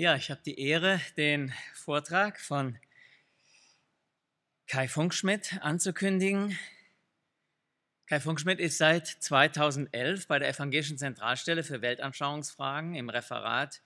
Ja, 0.00 0.16
ich 0.16 0.30
habe 0.30 0.40
die 0.40 0.58
Ehre, 0.58 0.98
den 1.18 1.52
Vortrag 1.74 2.40
von 2.40 2.78
Kai 4.66 4.88
Funkschmidt 4.88 5.58
anzukündigen. 5.60 6.58
Kai 8.06 8.18
Funkschmidt 8.18 8.60
ist 8.60 8.78
seit 8.78 9.06
2011 9.06 10.26
bei 10.26 10.38
der 10.38 10.48
Evangelischen 10.48 10.96
Zentralstelle 10.96 11.62
für 11.62 11.82
Weltanschauungsfragen 11.82 12.94
im 12.94 13.10
Referat 13.10 13.82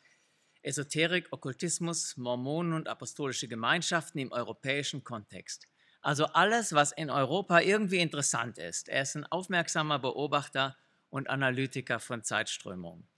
Esoterik, 0.62 1.32
Okkultismus, 1.32 2.16
Mormonen 2.16 2.74
und 2.74 2.86
apostolische 2.86 3.48
Gemeinschaften 3.48 4.20
im 4.20 4.30
europäischen 4.30 5.02
Kontext. 5.02 5.66
Also 6.00 6.26
alles, 6.26 6.74
was 6.74 6.92
in 6.92 7.10
Europa 7.10 7.58
irgendwie 7.58 7.98
interessant 7.98 8.58
ist. 8.58 8.88
Er 8.88 9.02
ist 9.02 9.16
ein 9.16 9.26
aufmerksamer 9.26 9.98
Beobachter 9.98 10.76
und 11.10 11.28
Analytiker 11.28 11.98
von 11.98 12.22
Zeitströmungen. 12.22 13.08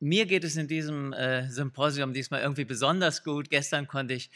Mir 0.00 0.26
geht 0.26 0.44
es 0.44 0.56
in 0.56 0.68
diesem 0.68 1.12
äh, 1.12 1.50
Symposium 1.50 2.12
diesmal 2.12 2.40
irgendwie 2.40 2.64
besonders 2.64 3.24
gut. 3.24 3.50
Gestern 3.50 3.88
konnte 3.88 4.14
ich 4.14 4.30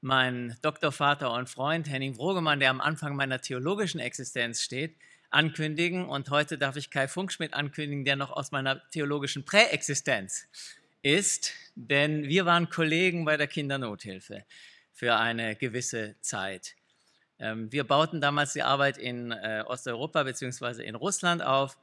meinen 0.00 0.56
Doktorvater 0.62 1.32
und 1.32 1.48
Freund 1.48 1.90
Henning 1.90 2.14
Vrogemann, 2.14 2.60
der 2.60 2.70
am 2.70 2.80
Anfang 2.80 3.16
meiner 3.16 3.40
theologischen 3.40 3.98
Existenz 3.98 4.62
steht, 4.62 4.96
ankündigen. 5.30 6.04
Und 6.04 6.30
heute 6.30 6.56
darf 6.56 6.76
ich 6.76 6.90
Kai 6.90 7.08
Funkschmidt 7.08 7.54
ankündigen, 7.54 8.04
der 8.04 8.14
noch 8.14 8.30
aus 8.30 8.52
meiner 8.52 8.80
theologischen 8.90 9.44
Präexistenz 9.44 10.46
ist. 11.02 11.52
Denn 11.74 12.24
wir 12.24 12.46
waren 12.46 12.70
Kollegen 12.70 13.24
bei 13.24 13.36
der 13.36 13.48
Kindernothilfe 13.48 14.44
für 14.92 15.16
eine 15.16 15.56
gewisse 15.56 16.14
Zeit. 16.20 16.76
Ähm, 17.40 17.72
wir 17.72 17.84
bauten 17.84 18.20
damals 18.20 18.52
die 18.52 18.62
Arbeit 18.62 18.98
in 18.98 19.32
äh, 19.32 19.64
Osteuropa 19.66 20.22
bzw. 20.22 20.84
in 20.84 20.94
Russland 20.94 21.42
auf 21.42 21.76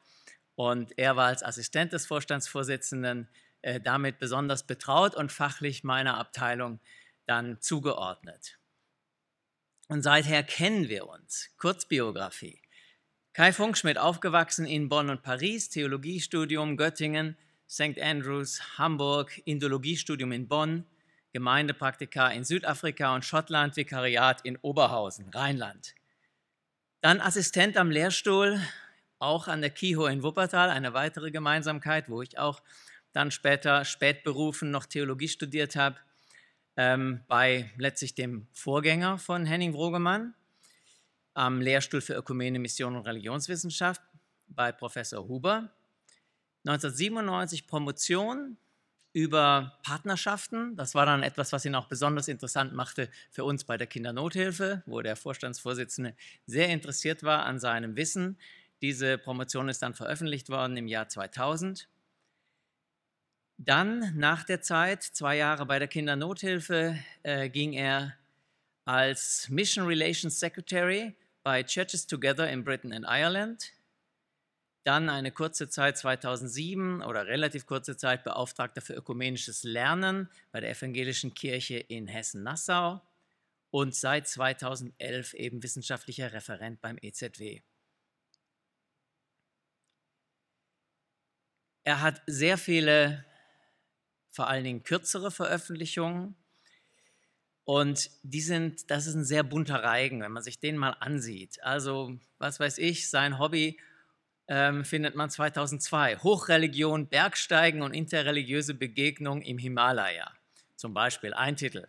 und 0.56 0.98
er 0.98 1.16
war 1.16 1.28
als 1.28 1.44
Assistent 1.44 1.94
des 1.94 2.06
Vorstandsvorsitzenden 2.06 3.28
äh, 3.62 3.80
damit 3.80 4.20
besonders 4.20 4.66
betraut 4.66 5.16
und 5.16 5.32
fachlich 5.32 5.84
meiner 5.84 6.18
Abteilung 6.18 6.80
dann 7.26 7.60
zugeordnet. 7.62 8.60
Und 9.88 10.02
seither 10.02 10.44
kennen 10.44 10.90
wir 10.90 11.08
uns. 11.08 11.50
Kurzbiografie. 11.58 12.62
Kai 13.34 13.52
Funkschmidt, 13.52 13.98
aufgewachsen 13.98 14.66
in 14.66 14.88
Bonn 14.88 15.10
und 15.10 15.22
Paris, 15.22 15.70
Theologiestudium 15.70 16.78
Göttingen, 16.78 17.36
St. 17.68 18.00
Andrews, 18.00 18.78
Hamburg, 18.78 19.42
Indologiestudium 19.46 20.32
in 20.32 20.48
Bonn, 20.48 20.86
Gemeindepraktika 21.34 22.30
in 22.30 22.46
Südafrika 22.46 23.14
und 23.14 23.26
Schottland, 23.26 23.76
Vikariat 23.76 24.42
in 24.46 24.58
Oberhausen, 24.58 25.30
Rheinland. 25.30 25.96
Dann 27.02 27.20
Assistent 27.20 27.76
am 27.78 27.92
Lehrstuhl 27.92 28.62
auch 29.26 29.48
an 29.48 29.62
der 29.62 29.72
KIHO 29.72 30.08
in 30.08 30.24
Wuppertal, 30.24 30.70
eine 30.70 30.94
weitere 30.94 31.32
Gemeinsamkeit, 31.32 32.10
wo 32.10 32.22
ich 32.22 32.38
auch 32.38 32.62
dann 33.12 33.32
später 33.32 33.86
spätberufen 33.86 34.72
noch 34.72 34.86
Theologie 34.86 35.28
studiert 35.28 35.76
habe, 35.76 35.98
ähm, 36.78 37.24
bei 37.28 37.72
letztlich 37.78 38.16
dem 38.16 38.48
Vorgänger 38.54 39.18
von 39.18 39.46
Henning 39.46 39.74
Vrogemann 39.74 40.34
am 41.34 41.62
Lehrstuhl 41.62 42.02
für 42.02 42.14
Ökumene, 42.14 42.60
Mission 42.60 42.96
und 42.96 43.06
Religionswissenschaft 43.06 44.02
bei 44.48 44.72
Professor 44.72 45.28
Huber. 45.28 45.72
1997 46.66 47.68
Promotion 47.68 48.58
über 49.14 49.80
Partnerschaften. 49.84 50.76
Das 50.76 50.94
war 50.94 51.06
dann 51.06 51.24
etwas, 51.24 51.54
was 51.54 51.64
ihn 51.64 51.76
auch 51.76 51.88
besonders 51.88 52.28
interessant 52.28 52.74
machte 52.74 53.10
für 53.32 53.46
uns 53.46 53.64
bei 53.64 53.78
der 53.78 53.88
Kindernothilfe, 53.88 54.84
wo 54.86 55.02
der 55.02 55.16
Vorstandsvorsitzende 55.16 56.16
sehr 56.46 56.70
interessiert 56.70 57.24
war 57.24 57.46
an 57.46 57.60
seinem 57.60 57.96
Wissen. 57.96 58.38
Diese 58.86 59.18
Promotion 59.18 59.68
ist 59.68 59.82
dann 59.82 59.96
veröffentlicht 59.96 60.50
worden 60.50 60.78
im 60.78 60.88
Jahr 60.88 61.10
2000. 61.10 61.90
Dann 63.58 64.16
nach 64.16 64.44
der 64.44 64.62
Zeit, 64.62 65.02
zwei 65.02 65.38
Jahre 65.38 65.66
bei 65.66 65.80
der 65.80 65.88
Kindernothilfe, 65.88 66.96
äh, 67.24 67.50
ging 67.50 67.74
er 67.74 68.16
als 68.86 69.50
Mission 69.50 69.88
Relations 69.88 70.40
Secretary 70.40 71.16
bei 71.42 71.64
Churches 71.64 72.06
Together 72.06 72.48
in 72.48 72.64
Britain 72.64 72.94
and 72.94 73.08
Ireland. 73.10 73.74
Dann 74.84 75.10
eine 75.10 75.32
kurze 75.32 75.68
Zeit 75.68 75.98
2007 75.98 77.02
oder 77.02 77.26
relativ 77.26 77.66
kurze 77.66 77.98
Zeit 77.98 78.24
Beauftragter 78.24 78.82
für 78.82 78.94
ökumenisches 78.94 79.64
Lernen 79.64 80.30
bei 80.52 80.60
der 80.60 80.70
Evangelischen 80.70 81.34
Kirche 81.34 81.78
in 81.78 82.06
Hessen-Nassau 82.06 83.02
und 83.72 83.96
seit 83.96 84.28
2011 84.28 85.34
eben 85.34 85.64
wissenschaftlicher 85.64 86.34
Referent 86.34 86.82
beim 86.82 87.00
EZW. 87.02 87.64
Er 91.86 92.02
hat 92.02 92.22
sehr 92.26 92.58
viele, 92.58 93.24
vor 94.32 94.48
allen 94.48 94.64
Dingen 94.64 94.84
kürzere 94.84 95.32
Veröffentlichungen. 95.32 96.36
Und 97.64 98.10
die 98.24 98.42
sind, 98.42 98.90
das 98.92 99.06
ist 99.06 99.14
ein 99.16 99.24
sehr 99.24 99.44
bunter 99.44 99.82
Reigen, 99.82 100.22
wenn 100.22 100.32
man 100.32 100.44
sich 100.44 100.60
den 100.60 100.78
mal 100.78 100.98
ansieht. 101.00 101.64
Also, 101.64 102.20
was 102.40 102.60
weiß 102.60 102.80
ich, 102.80 103.10
sein 103.10 103.40
Hobby 103.40 103.80
ähm, 104.48 104.84
findet 104.84 105.16
man 105.16 105.30
2002. 105.30 106.18
Hochreligion, 106.18 107.08
Bergsteigen 107.08 107.84
und 107.84 107.94
interreligiöse 107.94 108.74
Begegnung 108.74 109.42
im 109.44 109.60
Himalaya. 109.60 110.32
Zum 110.76 110.94
Beispiel 110.94 111.34
ein 111.36 111.56
Titel. 111.56 111.88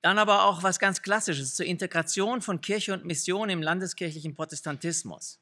Dann 0.00 0.18
aber 0.18 0.44
auch 0.44 0.62
was 0.62 0.78
ganz 0.78 1.02
Klassisches 1.02 1.56
zur 1.56 1.66
Integration 1.66 2.40
von 2.40 2.60
Kirche 2.60 2.92
und 2.92 3.04
Mission 3.04 3.50
im 3.50 3.62
landeskirchlichen 3.62 4.34
Protestantismus. 4.34 5.40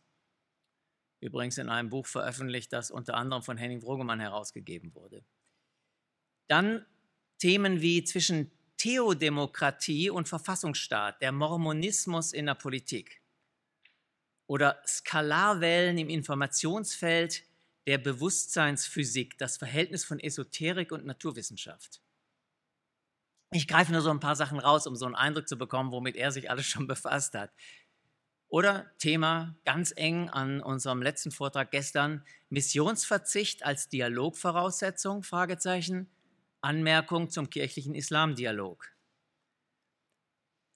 Übrigens 1.25 1.57
in 1.57 1.71
einem 1.71 1.89
Buch 1.89 2.07
veröffentlicht, 2.07 2.71
das 2.75 2.91
unter 2.91 3.15
anderem 3.15 3.43
von 3.43 3.57
Henning 3.57 3.81
Vrogemann 3.81 4.21
herausgegeben 4.21 4.95
wurde. 4.95 5.25
Dann 6.49 6.85
Themen 7.39 7.81
wie 7.81 8.05
zwischen 8.05 8.51
Theodemokratie 8.77 10.11
und 10.11 10.29
Verfassungsstaat, 10.29 11.23
der 11.23 11.33
Mormonismus 11.33 12.35
in 12.35 12.45
der 12.45 12.55
Politik 12.55 13.23
oder 14.47 14.83
Skalarwellen 14.87 15.97
im 15.97 16.11
Informationsfeld 16.11 17.45
der 17.87 17.97
Bewusstseinsphysik, 17.97 19.39
das 19.39 19.57
Verhältnis 19.57 20.05
von 20.05 20.21
Esoterik 20.21 20.93
und 20.93 21.07
Naturwissenschaft. 21.07 22.03
Ich 23.51 23.67
greife 23.67 23.93
nur 23.93 24.03
so 24.03 24.11
ein 24.11 24.21
paar 24.21 24.37
Sachen 24.37 24.59
raus, 24.59 24.87
um 24.87 24.95
so 24.95 25.07
einen 25.07 25.15
Eindruck 25.15 25.49
zu 25.49 25.57
bekommen, 25.57 25.91
womit 25.91 26.17
er 26.17 26.33
sich 26.33 26.51
alles 26.51 26.67
schon 26.67 26.87
befasst 26.87 27.33
hat. 27.33 27.51
Oder 28.55 28.89
Thema 29.01 29.57
ganz 29.65 29.93
eng 29.97 30.29
an 30.31 30.61
unserem 30.61 31.03
letzten 31.03 31.33
Vortrag 31.33 31.73
gestern, 31.73 32.25
Missionsverzicht 32.51 33.65
als 33.65 33.89
Dialogvoraussetzung, 33.89 35.25
Fragezeichen, 35.25 36.09
Anmerkung 36.61 37.31
zum 37.31 37.51
kirchlichen 37.51 37.97
Islamdialog. 37.97 38.93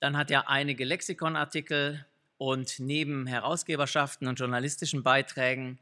Dann 0.01 0.17
hat 0.17 0.33
er 0.33 0.49
einige 0.49 0.85
Lexikonartikel 0.85 2.05
und 2.37 2.81
neben 2.81 3.29
Herausgeberschaften 3.29 4.27
und 4.27 4.41
journalistischen 4.41 5.05
Beiträgen 5.05 5.79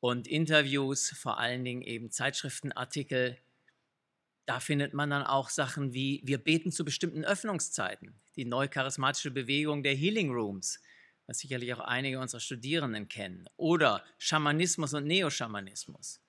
und 0.00 0.26
Interviews, 0.26 1.10
vor 1.10 1.38
allen 1.38 1.62
Dingen 1.62 1.82
eben 1.82 2.10
Zeitschriftenartikel, 2.10 3.36
da 4.46 4.60
findet 4.60 4.94
man 4.94 5.10
dann 5.10 5.24
auch 5.24 5.50
Sachen 5.50 5.92
wie, 5.92 6.22
wir 6.24 6.38
beten 6.38 6.72
zu 6.72 6.86
bestimmten 6.86 7.22
Öffnungszeiten, 7.22 8.14
die 8.34 8.46
neucharismatische 8.46 9.30
Bewegung 9.30 9.82
der 9.82 9.94
Healing 9.94 10.30
Rooms, 10.30 10.80
was 11.32 11.38
sicherlich 11.38 11.72
auch 11.72 11.80
einige 11.80 12.20
unserer 12.20 12.40
Studierenden 12.40 13.08
kennen, 13.08 13.48
oder 13.56 14.04
Schamanismus 14.18 14.92
und 14.92 15.06
Neoschamanismus, 15.06 16.20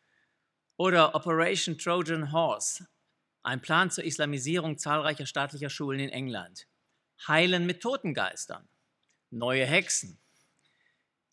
oder 0.77 1.13
Operation 1.13 1.77
Trojan 1.77 2.31
Horse, 2.31 2.87
ein 3.43 3.61
Plan 3.61 3.91
zur 3.91 4.05
Islamisierung 4.05 4.77
zahlreicher 4.77 5.25
staatlicher 5.25 5.69
Schulen 5.69 5.99
in 5.99 6.09
England, 6.09 6.67
Heilen 7.27 7.65
mit 7.65 7.81
Totengeistern, 7.81 8.65
neue 9.29 9.65
Hexen, 9.65 10.17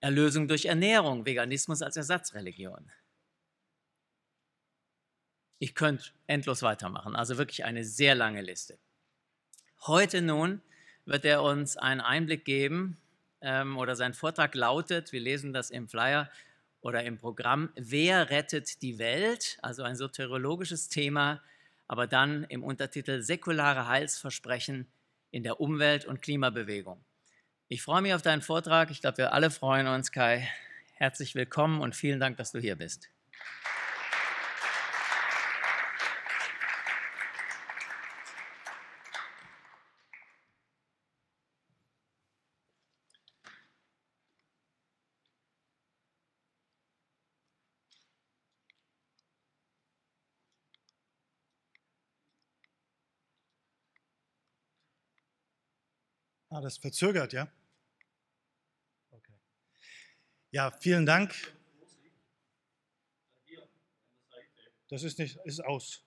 Erlösung 0.01 0.49
durch 0.49 0.65
Ernährung, 0.65 1.25
Veganismus 1.25 1.81
als 1.81 1.97
Ersatzreligion. 1.97 2.91
Ich 5.61 5.77
könnte 5.77 6.07
endlos 6.27 6.63
weitermachen, 6.63 7.15
also 7.15 7.39
wirklich 7.39 7.65
eine 7.65 7.85
sehr 7.85 8.17
lange 8.17 8.43
Liste. 8.43 8.81
Heute 9.87 10.23
nun 10.23 10.61
wird 11.05 11.25
er 11.25 11.45
uns 11.45 11.77
einen 11.77 12.01
Einblick 12.01 12.45
geben 12.45 12.97
ähm, 13.41 13.77
oder 13.77 13.97
sein 13.97 14.15
Vortrag 14.15 14.55
lautet, 14.55 15.13
wir 15.13 15.21
lesen 15.21 15.53
das 15.53 15.71
im 15.71 15.89
Flyer 15.89 16.31
oder 16.81 17.05
im 17.05 17.19
Programm, 17.19 17.71
Wer 17.77 18.31
rettet 18.31 18.83
die 18.83 18.99
Welt? 18.99 19.59
Also 19.63 19.83
ein 19.83 19.97
soteriologisches 19.97 20.89
Thema, 20.89 21.43
aber 21.89 22.07
dann 22.07 22.45
im 22.45 22.63
Untertitel 22.63 23.21
Säkulare 23.21 23.87
Heilsversprechen 23.89 24.91
in 25.31 25.43
der 25.43 25.61
Umwelt- 25.61 26.07
und 26.07 26.23
Klimabewegung. 26.23 27.05
Ich 27.69 27.83
freue 27.83 28.03
mich 28.03 28.15
auf 28.15 28.23
deinen 28.23 28.43
Vortrag. 28.43 28.91
Ich 28.91 29.01
glaube, 29.01 29.19
wir 29.19 29.33
alle 29.33 29.51
freuen 29.51 29.87
uns, 29.87 30.11
Kai. 30.11 30.49
Herzlich 30.95 31.35
willkommen 31.35 31.81
und 31.81 31.95
vielen 31.95 32.21
Dank, 32.21 32.37
dass 32.37 32.53
du 32.53 32.59
hier 32.59 32.77
bist. 32.77 33.11
Das 56.71 56.79
verzögert, 56.79 57.33
ja? 57.33 57.49
Okay. 59.11 59.33
Ja, 60.53 60.71
vielen 60.71 61.05
Dank. 61.05 61.35
Das 64.89 65.03
ist 65.03 65.19
nicht, 65.19 65.37
ist 65.45 65.65
aus. 65.65 66.05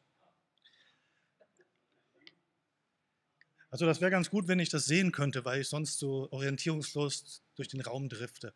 Also 3.69 3.85
das 3.85 4.01
wäre 4.01 4.11
ganz 4.11 4.29
gut, 4.29 4.47
wenn 4.47 4.59
ich 4.59 4.69
das 4.69 4.85
sehen 4.85 5.11
könnte, 5.11 5.43
weil 5.45 5.61
ich 5.61 5.67
sonst 5.67 5.97
so 5.97 6.31
orientierungslos 6.31 7.41
durch 7.55 7.67
den 7.67 7.81
Raum 7.81 8.07
drifte. 8.07 8.53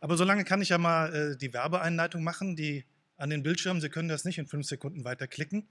Aber 0.00 0.16
solange 0.16 0.44
kann 0.44 0.60
ich 0.60 0.68
ja 0.68 0.78
mal 0.78 1.14
äh, 1.14 1.36
die 1.38 1.52
Werbeeinleitung 1.52 2.22
machen, 2.22 2.54
die 2.54 2.84
an 3.16 3.30
den 3.30 3.42
Bildschirmen. 3.42 3.80
Sie 3.80 3.88
können 3.88 4.08
das 4.08 4.24
nicht 4.24 4.38
in 4.38 4.46
fünf 4.46 4.66
Sekunden 4.66 5.04
weiterklicken. 5.04 5.66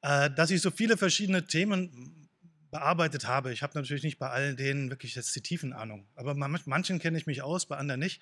Äh, 0.00 0.30
dass 0.30 0.50
ich 0.50 0.62
so 0.62 0.70
viele 0.70 0.96
verschiedene 0.96 1.46
Themen 1.46 2.30
bearbeitet 2.72 3.28
habe. 3.28 3.52
Ich 3.52 3.62
habe 3.62 3.78
natürlich 3.78 4.02
nicht 4.02 4.18
bei 4.18 4.30
allen 4.30 4.56
denen 4.56 4.90
wirklich 4.90 5.14
jetzt 5.14 5.36
die 5.36 5.42
Tiefenahnung, 5.42 6.08
aber 6.16 6.34
mit 6.34 6.66
manchen 6.66 6.98
kenne 6.98 7.18
ich 7.18 7.26
mich 7.26 7.42
aus, 7.42 7.66
bei 7.66 7.76
anderen 7.76 8.00
nicht. 8.00 8.20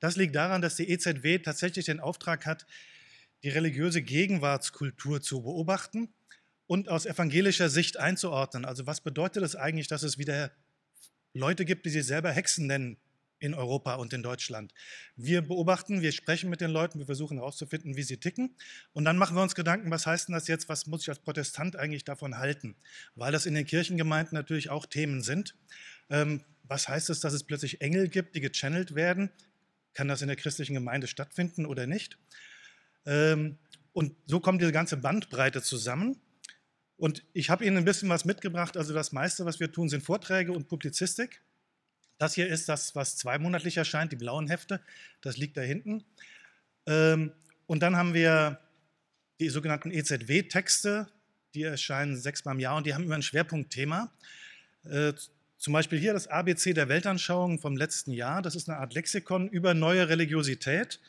Das 0.00 0.16
liegt 0.16 0.34
daran, 0.34 0.62
dass 0.62 0.74
die 0.74 0.88
EZW 0.88 1.38
tatsächlich 1.38 1.84
den 1.84 2.00
Auftrag 2.00 2.46
hat, 2.46 2.66
die 3.42 3.50
religiöse 3.50 4.00
Gegenwartskultur 4.00 5.20
zu 5.20 5.42
beobachten 5.42 6.08
und 6.66 6.88
aus 6.88 7.04
evangelischer 7.04 7.68
Sicht 7.68 7.98
einzuordnen. 7.98 8.64
Also 8.64 8.86
was 8.86 9.02
bedeutet 9.02 9.42
es 9.42 9.54
eigentlich, 9.54 9.86
dass 9.86 10.02
es 10.02 10.16
wieder 10.16 10.50
Leute 11.34 11.66
gibt, 11.66 11.84
die 11.84 11.90
sich 11.90 12.06
selber 12.06 12.32
Hexen 12.32 12.66
nennen 12.66 12.96
in 13.40 13.54
Europa 13.54 13.94
und 13.94 14.12
in 14.12 14.22
Deutschland? 14.22 14.72
Wir 15.16 15.42
beobachten, 15.42 16.00
wir 16.02 16.12
sprechen 16.12 16.48
mit 16.48 16.60
den 16.60 16.70
Leuten, 16.70 17.00
wir 17.00 17.06
versuchen 17.06 17.38
herauszufinden, 17.38 17.96
wie 17.96 18.02
sie 18.02 18.18
ticken 18.18 18.54
und 18.92 19.04
dann 19.04 19.18
machen 19.18 19.36
wir 19.36 19.42
uns 19.42 19.56
Gedanken, 19.56 19.90
was 19.90 20.06
heißt 20.06 20.28
denn 20.28 20.34
das 20.34 20.46
jetzt, 20.46 20.68
was 20.68 20.86
muss 20.86 21.02
ich 21.02 21.08
als 21.08 21.18
Protestant 21.18 21.74
eigentlich 21.74 22.04
davon 22.04 22.38
halten? 22.38 22.76
Weil 23.16 23.32
das 23.32 23.46
in 23.46 23.54
den 23.54 23.66
Kirchengemeinden 23.66 24.36
natürlich 24.36 24.70
auch 24.70 24.86
Themen 24.86 25.22
sind. 25.22 25.56
Ähm, 26.08 26.44
was 26.62 26.88
heißt 26.88 27.10
es, 27.10 27.18
dass 27.18 27.32
es 27.32 27.42
plötzlich 27.42 27.80
Engel 27.80 28.08
gibt, 28.08 28.36
die 28.36 28.40
gechannelt 28.40 28.94
werden? 28.94 29.30
Kann 29.92 30.06
das 30.06 30.22
in 30.22 30.28
der 30.28 30.36
christlichen 30.36 30.74
Gemeinde 30.74 31.08
stattfinden 31.08 31.66
oder 31.66 31.86
nicht? 31.88 32.16
Ähm, 33.06 33.58
und 33.92 34.14
so 34.26 34.38
kommt 34.38 34.60
diese 34.60 34.72
ganze 34.72 34.96
Bandbreite 34.96 35.62
zusammen. 35.62 36.20
Und 36.96 37.24
ich 37.32 37.50
habe 37.50 37.64
Ihnen 37.64 37.78
ein 37.78 37.84
bisschen 37.84 38.08
was 38.08 38.24
mitgebracht. 38.24 38.76
Also 38.76 38.92
das 38.94 39.10
meiste, 39.10 39.44
was 39.44 39.58
wir 39.58 39.72
tun, 39.72 39.88
sind 39.88 40.04
Vorträge 40.04 40.52
und 40.52 40.68
Publizistik. 40.68 41.42
Das 42.20 42.34
hier 42.34 42.48
ist 42.48 42.68
das, 42.68 42.94
was 42.94 43.16
zweimonatlich 43.16 43.78
erscheint, 43.78 44.12
die 44.12 44.16
blauen 44.16 44.46
Hefte. 44.46 44.82
Das 45.22 45.38
liegt 45.38 45.56
da 45.56 45.62
hinten. 45.62 46.04
Ähm, 46.84 47.32
und 47.66 47.80
dann 47.82 47.96
haben 47.96 48.12
wir 48.12 48.60
die 49.40 49.48
sogenannten 49.48 49.90
EZW-Texte, 49.90 51.08
die 51.54 51.62
erscheinen 51.62 52.18
sechsmal 52.18 52.56
im 52.56 52.60
Jahr 52.60 52.76
und 52.76 52.86
die 52.86 52.92
haben 52.92 53.04
immer 53.04 53.14
ein 53.14 53.22
Schwerpunktthema. 53.22 54.12
Äh, 54.84 55.14
zum 55.56 55.72
Beispiel 55.72 55.98
hier 55.98 56.12
das 56.12 56.28
ABC 56.28 56.74
der 56.74 56.90
Weltanschauung 56.90 57.58
vom 57.58 57.74
letzten 57.74 58.12
Jahr. 58.12 58.42
Das 58.42 58.54
ist 58.54 58.68
eine 58.68 58.78
Art 58.80 58.92
Lexikon 58.92 59.48
über 59.48 59.72
neue 59.72 60.10
Religiosität. 60.10 61.00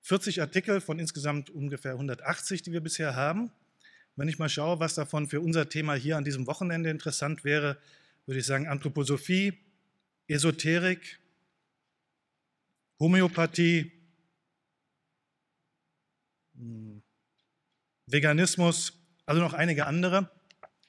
40 0.00 0.40
Artikel 0.40 0.80
von 0.80 0.98
insgesamt 0.98 1.50
ungefähr 1.50 1.92
180, 1.92 2.62
die 2.62 2.72
wir 2.72 2.80
bisher 2.80 3.14
haben. 3.14 3.52
Wenn 4.16 4.28
ich 4.28 4.38
mal 4.38 4.48
schaue, 4.48 4.80
was 4.80 4.94
davon 4.94 5.28
für 5.28 5.42
unser 5.42 5.68
Thema 5.68 5.92
hier 5.92 6.16
an 6.16 6.24
diesem 6.24 6.46
Wochenende 6.46 6.88
interessant 6.88 7.44
wäre, 7.44 7.76
würde 8.24 8.40
ich 8.40 8.46
sagen 8.46 8.68
Anthroposophie, 8.68 9.58
Esoterik, 10.28 11.18
Homöopathie, 13.00 13.92
hm, 16.54 17.02
Veganismus, 18.06 18.92
also 19.26 19.40
noch 19.40 19.54
einige 19.54 19.86
andere. 19.86 20.30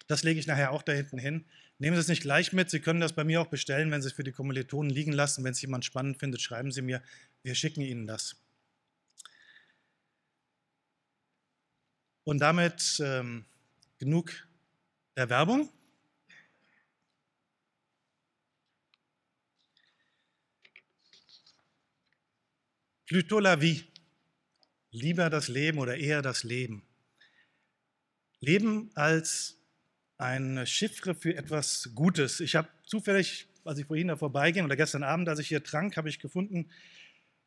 Das 0.08 0.24
lege 0.24 0.40
ich 0.40 0.48
nachher 0.48 0.72
auch 0.72 0.82
da 0.82 0.92
hinten 0.92 1.18
hin. 1.18 1.46
Nehmen 1.78 1.96
Sie 1.96 2.02
es 2.02 2.08
nicht 2.08 2.22
gleich 2.22 2.52
mit. 2.52 2.70
Sie 2.70 2.82
können 2.82 3.00
das 3.00 3.14
bei 3.14 3.24
mir 3.24 3.42
auch 3.42 3.48
bestellen, 3.48 3.92
wenn 3.92 4.02
Sie 4.02 4.10
es 4.10 4.14
für 4.14 4.24
die 4.24 4.34
Kommilitonen 4.34 4.90
liegen 4.90 5.14
lassen. 5.14 5.44
Wenn 5.44 5.54
es 5.54 5.62
jemand 5.62 5.86
spannend 5.86 6.18
findet, 6.18 6.42
schreiben 6.42 6.72
Sie 6.72 6.82
mir. 6.82 7.02
Wir 7.42 7.56
schicken 7.56 7.82
Ihnen 7.82 8.06
das. 8.06 8.36
Und 12.26 12.40
damit 12.40 13.00
ähm, 13.04 13.46
genug 13.98 14.48
der 15.16 15.30
Werbung. 15.30 15.70
Plutôt 23.10 23.40
la 23.40 23.60
vie. 23.60 23.84
Lieber 24.92 25.32
das 25.32 25.48
Leben 25.48 25.80
oder 25.80 25.98
eher 25.98 26.22
das 26.22 26.44
Leben. 26.44 26.84
Leben 28.40 28.92
als 28.94 29.58
ein 30.20 30.64
Chiffre 30.68 31.16
für 31.16 31.36
etwas 31.36 31.90
Gutes. 31.96 32.40
Ich 32.40 32.56
habe 32.56 32.70
zufällig, 32.86 33.48
als 33.66 33.80
ich 33.80 33.88
vorhin 33.88 34.10
da 34.10 34.16
vorbeiging 34.16 34.64
oder 34.64 34.76
gestern 34.76 35.02
Abend, 35.02 35.28
als 35.28 35.40
ich 35.40 35.48
hier 35.48 35.64
trank, 35.64 35.98
habe 35.98 36.08
ich 36.08 36.20
gefunden, 36.20 36.70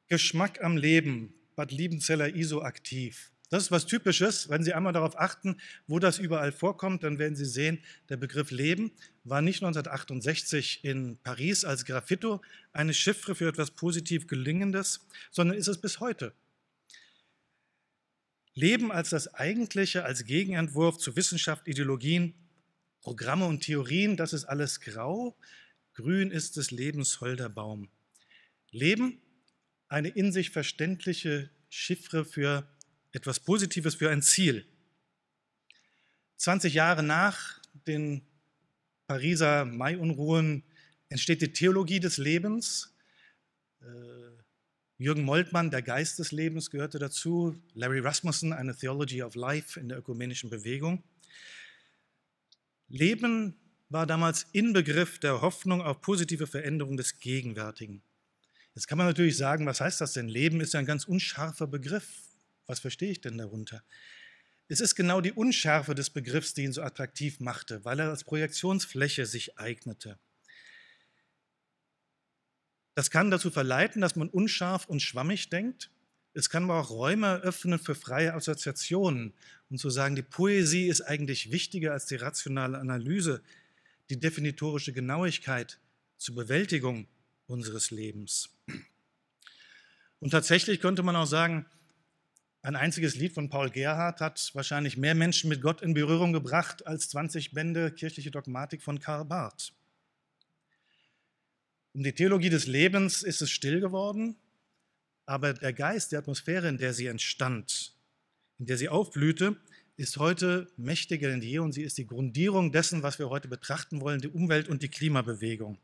Geschmack 0.09 0.61
am 0.65 0.77
Leben, 0.77 1.33
Bad 1.55 1.71
Liebenzeller 1.71 2.35
ISO 2.35 2.63
aktiv. 2.63 3.32
Das 3.53 3.65
ist 3.65 3.71
was 3.71 3.85
Typisches. 3.85 4.49
Wenn 4.49 4.63
Sie 4.63 4.73
einmal 4.73 4.95
darauf 4.95 5.21
achten, 5.21 5.61
wo 5.87 5.99
das 5.99 6.19
überall 6.19 6.53
vorkommt, 6.53 7.03
dann 7.03 7.19
werden 7.19 7.37
Sie 7.37 7.45
sehen, 7.45 7.81
der 8.09 8.17
Begriff 8.17 8.51
Leben 8.51 8.93
war 9.25 9.43
nicht 9.43 9.63
1968 9.63 10.83
in 10.85 11.19
Paris 11.19 11.67
als 11.67 11.85
Graffito 11.85 12.41
eine 12.73 12.95
Chiffre 12.95 13.35
für 13.35 13.47
etwas 13.47 13.73
positiv 13.73 14.27
Gelingendes, 14.27 15.07
sondern 15.31 15.59
ist 15.59 15.69
es 15.69 15.79
bis 15.79 16.01
heute. 16.01 16.33
Leben 18.55 18.91
als 18.91 19.11
das 19.11 19.35
Eigentliche, 19.35 20.07
als 20.07 20.25
Gegenentwurf 20.25 20.97
zu 20.97 21.15
Wissenschaft, 21.15 21.69
Ideologien, 21.69 22.33
Programme 23.03 23.45
und 23.45 23.61
Theorien, 23.61 24.17
das 24.17 24.33
ist 24.33 24.47
alles 24.47 24.81
grau. 24.81 25.37
Grün 25.93 26.31
ist 26.31 26.57
des 26.57 26.71
Lebens 26.71 27.21
holder 27.21 27.51
Baum. 27.51 27.91
Leben, 28.71 29.21
eine 29.89 30.09
in 30.09 30.33
sich 30.33 30.49
verständliche 30.49 31.51
Chiffre 31.69 32.25
für 32.25 32.67
etwas 33.13 33.41
Positives 33.41 33.95
für 33.95 34.11
ein 34.11 34.23
Ziel. 34.23 34.67
20 36.39 36.75
Jahre 36.75 37.03
nach 37.03 37.61
den 37.87 38.23
Pariser 39.07 39.65
Mai-Unruhen 39.65 40.65
entsteht 41.09 41.43
die 41.43 41.53
Theologie 41.53 42.01
des 42.01 42.17
Lebens. 42.17 42.95
Äh, 43.81 43.85
Jürgen 44.99 45.25
Moltmann, 45.25 45.71
der 45.71 45.83
Geist 45.83 46.19
des 46.19 46.33
Lebens, 46.33 46.71
gehörte 46.71 46.99
dazu. 46.99 47.61
Larry 47.75 48.01
Rasmussen, 48.01 48.53
eine 48.53 48.77
Theology 48.77 49.23
of 49.23 49.35
Life 49.35 49.79
in 49.79 49.89
der 49.89 49.99
ökumenischen 49.99 50.49
Bewegung. 50.49 51.03
Leben 52.89 53.57
war 53.89 54.07
damals 54.07 54.47
Inbegriff 54.53 55.19
der 55.19 55.43
Hoffnung 55.43 55.83
auf 55.83 56.01
positive 56.01 56.47
Veränderung 56.47 56.97
des 56.97 57.19
Gegenwärtigen. 57.19 58.03
Jetzt 58.75 58.89
kann 58.89 58.97
man 58.97 59.07
natürlich 59.07 59.37
sagen, 59.37 59.67
was 59.67 59.81
heißt 59.81 60.01
das 60.01 60.15
denn? 60.15 60.29
Leben 60.29 60.61
ist 60.61 60.73
ja 60.73 60.81
ein 60.81 60.87
ganz 60.87 61.05
unscharfer 61.05 61.67
Begriff. 61.67 62.32
Was 62.67 62.81
verstehe 62.81 63.11
ich 63.11 63.21
denn 63.21 63.39
darunter? 63.39 63.83
Es 64.69 64.81
ist 64.81 64.95
genau 64.95 65.21
die 65.21 65.33
Unschärfe 65.33 65.95
des 65.95 66.11
Begriffs, 66.11 66.55
die 66.55 66.63
ihn 66.63 66.73
so 66.73 66.83
attraktiv 66.83 67.41
machte, 67.41 67.85
weil 67.85 68.01
er 68.01 68.09
als 68.09 68.25
Projektionsfläche 68.25 69.27
sich 69.27 69.59
eignete. 69.59 70.19
Das 72.95 73.11
kann 73.11 73.31
dazu 73.31 73.51
verleiten, 73.51 74.01
dass 74.01 74.17
man 74.17 74.29
unscharf 74.29 74.87
und 74.87 75.01
schwammig 75.01 75.51
denkt. 75.51 75.91
Es 76.35 76.49
kann 76.49 76.65
aber 76.65 76.81
auch 76.81 76.91
Räume 76.91 77.37
öffnen 77.41 77.79
für 77.79 77.95
freie 77.95 78.35
Assoziationen 78.35 79.35
und 79.69 79.79
zu 79.79 79.91
sagen, 79.91 80.17
die 80.17 80.23
Poesie 80.23 80.89
ist 80.89 81.03
eigentlich 81.03 81.51
wichtiger 81.51 81.93
als 81.93 82.07
die 82.07 82.17
rationale 82.17 82.79
Analyse, 82.79 83.43
die 84.09 84.19
definitorische 84.19 84.93
Genauigkeit 84.93 85.79
zur 86.17 86.35
Bewältigung 86.35 87.09
unseres 87.47 87.91
Lebens. 87.91 88.51
Und 90.21 90.31
tatsächlich 90.31 90.81
könnte 90.81 91.03
man 91.03 91.17
auch 91.17 91.27
sagen, 91.27 91.67
ein 92.63 92.77
einziges 92.77 93.17
Lied 93.17 93.33
von 93.35 93.49
Paul 93.49 93.71
Gerhardt 93.71 94.21
hat 94.21 94.51
wahrscheinlich 94.55 94.97
mehr 94.97 95.17
Menschen 95.17 95.49
mit 95.49 95.61
Gott 95.61 95.83
in 95.83 95.95
Berührung 95.95 96.33
gebracht 96.33 96.87
als 96.87 97.09
20 97.09 97.51
Bände 97.51 97.91
kirchliche 97.91 98.31
Dogmatik 98.31 98.83
von 98.83 99.01
Karl 99.01 99.25
Barth. 99.25 99.73
Um 101.93 102.05
die 102.05 102.13
Theologie 102.13 102.51
des 102.51 102.69
Lebens 102.69 103.25
ist 103.25 103.43
es 103.43 103.51
still 103.51 103.81
geworden, 103.81 104.37
aber 105.27 105.55
der 105.55 105.73
Geist, 105.73 106.13
die 106.13 106.17
Atmosphäre, 106.17 106.69
in 106.69 106.79
der 106.79 106.95
sie 106.95 107.07
entstand, 107.07 107.95
in 108.61 108.67
der 108.67 108.79
sie 108.79 108.89
aufblühte, 108.89 109.57
ist 109.97 110.17
heute 110.19 110.71
mächtiger 110.77 111.29
denn 111.29 111.43
je 111.43 111.59
und 111.59 111.73
sie 111.73 111.83
ist 111.83 111.99
die 111.99 112.07
Grundierung 112.07 112.71
dessen, 112.71 113.03
was 113.03 113.19
wir 113.19 113.29
heute 113.29 113.49
betrachten 113.49 114.01
wollen, 114.01 114.21
die 114.21 114.29
Umwelt- 114.29 114.69
und 114.69 114.83
die 114.83 114.89
Klimabewegung. 114.89 115.79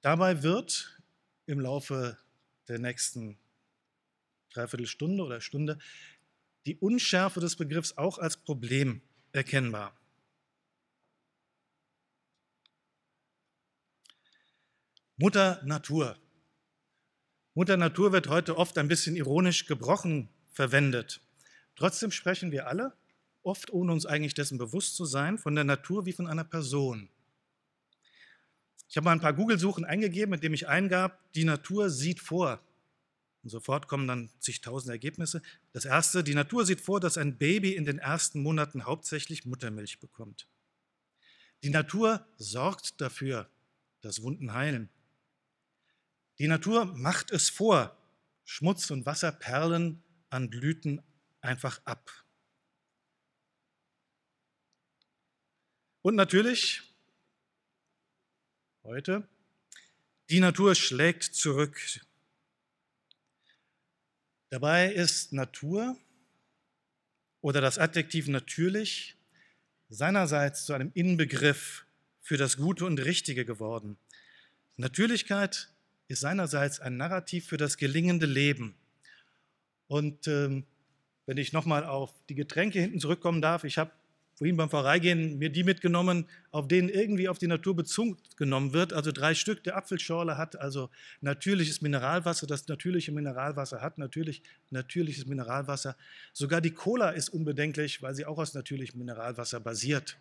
Dabei 0.00 0.44
wird 0.44 1.00
im 1.46 1.58
Laufe 1.58 2.16
der 2.68 2.78
nächsten 2.78 3.36
Dreiviertelstunde 4.52 5.22
oder 5.24 5.40
Stunde, 5.40 5.78
die 6.66 6.76
Unschärfe 6.76 7.40
des 7.40 7.56
Begriffs 7.56 7.96
auch 7.96 8.18
als 8.18 8.36
Problem 8.36 9.00
erkennbar. 9.32 9.96
Mutter 15.16 15.62
Natur. 15.64 16.16
Mutter 17.54 17.76
Natur 17.76 18.12
wird 18.12 18.28
heute 18.28 18.56
oft 18.56 18.78
ein 18.78 18.88
bisschen 18.88 19.16
ironisch 19.16 19.66
gebrochen 19.66 20.28
verwendet. 20.50 21.20
Trotzdem 21.76 22.10
sprechen 22.10 22.52
wir 22.52 22.68
alle, 22.68 22.94
oft 23.42 23.70
ohne 23.70 23.92
uns 23.92 24.06
eigentlich 24.06 24.34
dessen 24.34 24.58
bewusst 24.58 24.96
zu 24.96 25.04
sein, 25.04 25.38
von 25.38 25.54
der 25.54 25.64
Natur 25.64 26.06
wie 26.06 26.12
von 26.12 26.26
einer 26.26 26.44
Person. 26.44 27.10
Ich 28.88 28.96
habe 28.96 29.04
mal 29.04 29.12
ein 29.12 29.20
paar 29.20 29.34
Google-Suchen 29.34 29.84
eingegeben, 29.84 30.34
indem 30.34 30.54
ich 30.54 30.68
eingab, 30.68 31.32
die 31.34 31.44
Natur 31.44 31.90
sieht 31.90 32.20
vor. 32.20 32.60
Und 33.42 33.50
sofort 33.50 33.88
kommen 33.88 34.06
dann 34.06 34.30
zigtausend 34.38 34.90
Ergebnisse. 34.90 35.42
Das 35.72 35.84
erste, 35.84 36.22
die 36.22 36.34
Natur 36.34 36.66
sieht 36.66 36.80
vor, 36.80 37.00
dass 37.00 37.16
ein 37.16 37.38
Baby 37.38 37.74
in 37.74 37.84
den 37.84 37.98
ersten 37.98 38.42
Monaten 38.42 38.84
hauptsächlich 38.84 39.46
Muttermilch 39.46 39.98
bekommt. 39.98 40.46
Die 41.62 41.70
Natur 41.70 42.26
sorgt 42.36 43.00
dafür, 43.00 43.50
dass 44.02 44.22
Wunden 44.22 44.52
heilen. 44.52 44.90
Die 46.38 46.48
Natur 46.48 46.86
macht 46.86 47.30
es 47.30 47.50
vor. 47.50 47.96
Schmutz 48.44 48.90
und 48.90 49.06
Wasser 49.06 49.32
perlen 49.32 50.02
an 50.30 50.50
Blüten 50.50 51.02
einfach 51.40 51.80
ab. 51.84 52.10
Und 56.02 56.14
natürlich, 56.14 56.82
heute, 58.82 59.28
die 60.30 60.40
Natur 60.40 60.74
schlägt 60.74 61.24
zurück. 61.24 61.78
Dabei 64.50 64.92
ist 64.92 65.32
Natur 65.32 65.96
oder 67.40 67.60
das 67.60 67.78
Adjektiv 67.78 68.26
natürlich 68.26 69.16
seinerseits 69.88 70.64
zu 70.66 70.72
einem 70.72 70.90
Inbegriff 70.94 71.86
für 72.20 72.36
das 72.36 72.56
Gute 72.56 72.84
und 72.84 72.98
Richtige 72.98 73.44
geworden. 73.44 73.96
Natürlichkeit 74.76 75.68
ist 76.08 76.20
seinerseits 76.20 76.80
ein 76.80 76.96
Narrativ 76.96 77.46
für 77.46 77.58
das 77.58 77.76
gelingende 77.76 78.26
Leben. 78.26 78.74
Und 79.86 80.26
ähm, 80.26 80.66
wenn 81.26 81.36
ich 81.36 81.52
nochmal 81.52 81.84
auf 81.84 82.12
die 82.28 82.34
Getränke 82.34 82.80
hinten 82.80 82.98
zurückkommen 82.98 83.40
darf, 83.40 83.62
ich 83.62 83.78
habe 83.78 83.92
vorhin 84.40 84.56
beim 84.56 84.70
Vorbeigehen 84.70 85.36
mir 85.36 85.50
die 85.50 85.64
mitgenommen, 85.64 86.26
auf 86.50 86.66
denen 86.66 86.88
irgendwie 86.88 87.28
auf 87.28 87.36
die 87.36 87.46
Natur 87.46 87.76
Bezug 87.76 88.16
genommen 88.38 88.72
wird. 88.72 88.94
Also 88.94 89.12
drei 89.12 89.34
Stück. 89.34 89.62
Der 89.64 89.76
Apfelschorle 89.76 90.38
hat 90.38 90.58
also 90.58 90.88
natürliches 91.20 91.82
Mineralwasser. 91.82 92.46
Das 92.46 92.66
natürliche 92.66 93.12
Mineralwasser 93.12 93.82
hat 93.82 93.98
natürlich 93.98 94.42
natürliches 94.70 95.26
Mineralwasser. 95.26 95.94
Sogar 96.32 96.62
die 96.62 96.70
Cola 96.70 97.10
ist 97.10 97.28
unbedenklich, 97.28 98.00
weil 98.00 98.14
sie 98.14 98.24
auch 98.24 98.38
aus 98.38 98.54
natürlichem 98.54 98.98
Mineralwasser 98.98 99.60
basiert. 99.60 100.16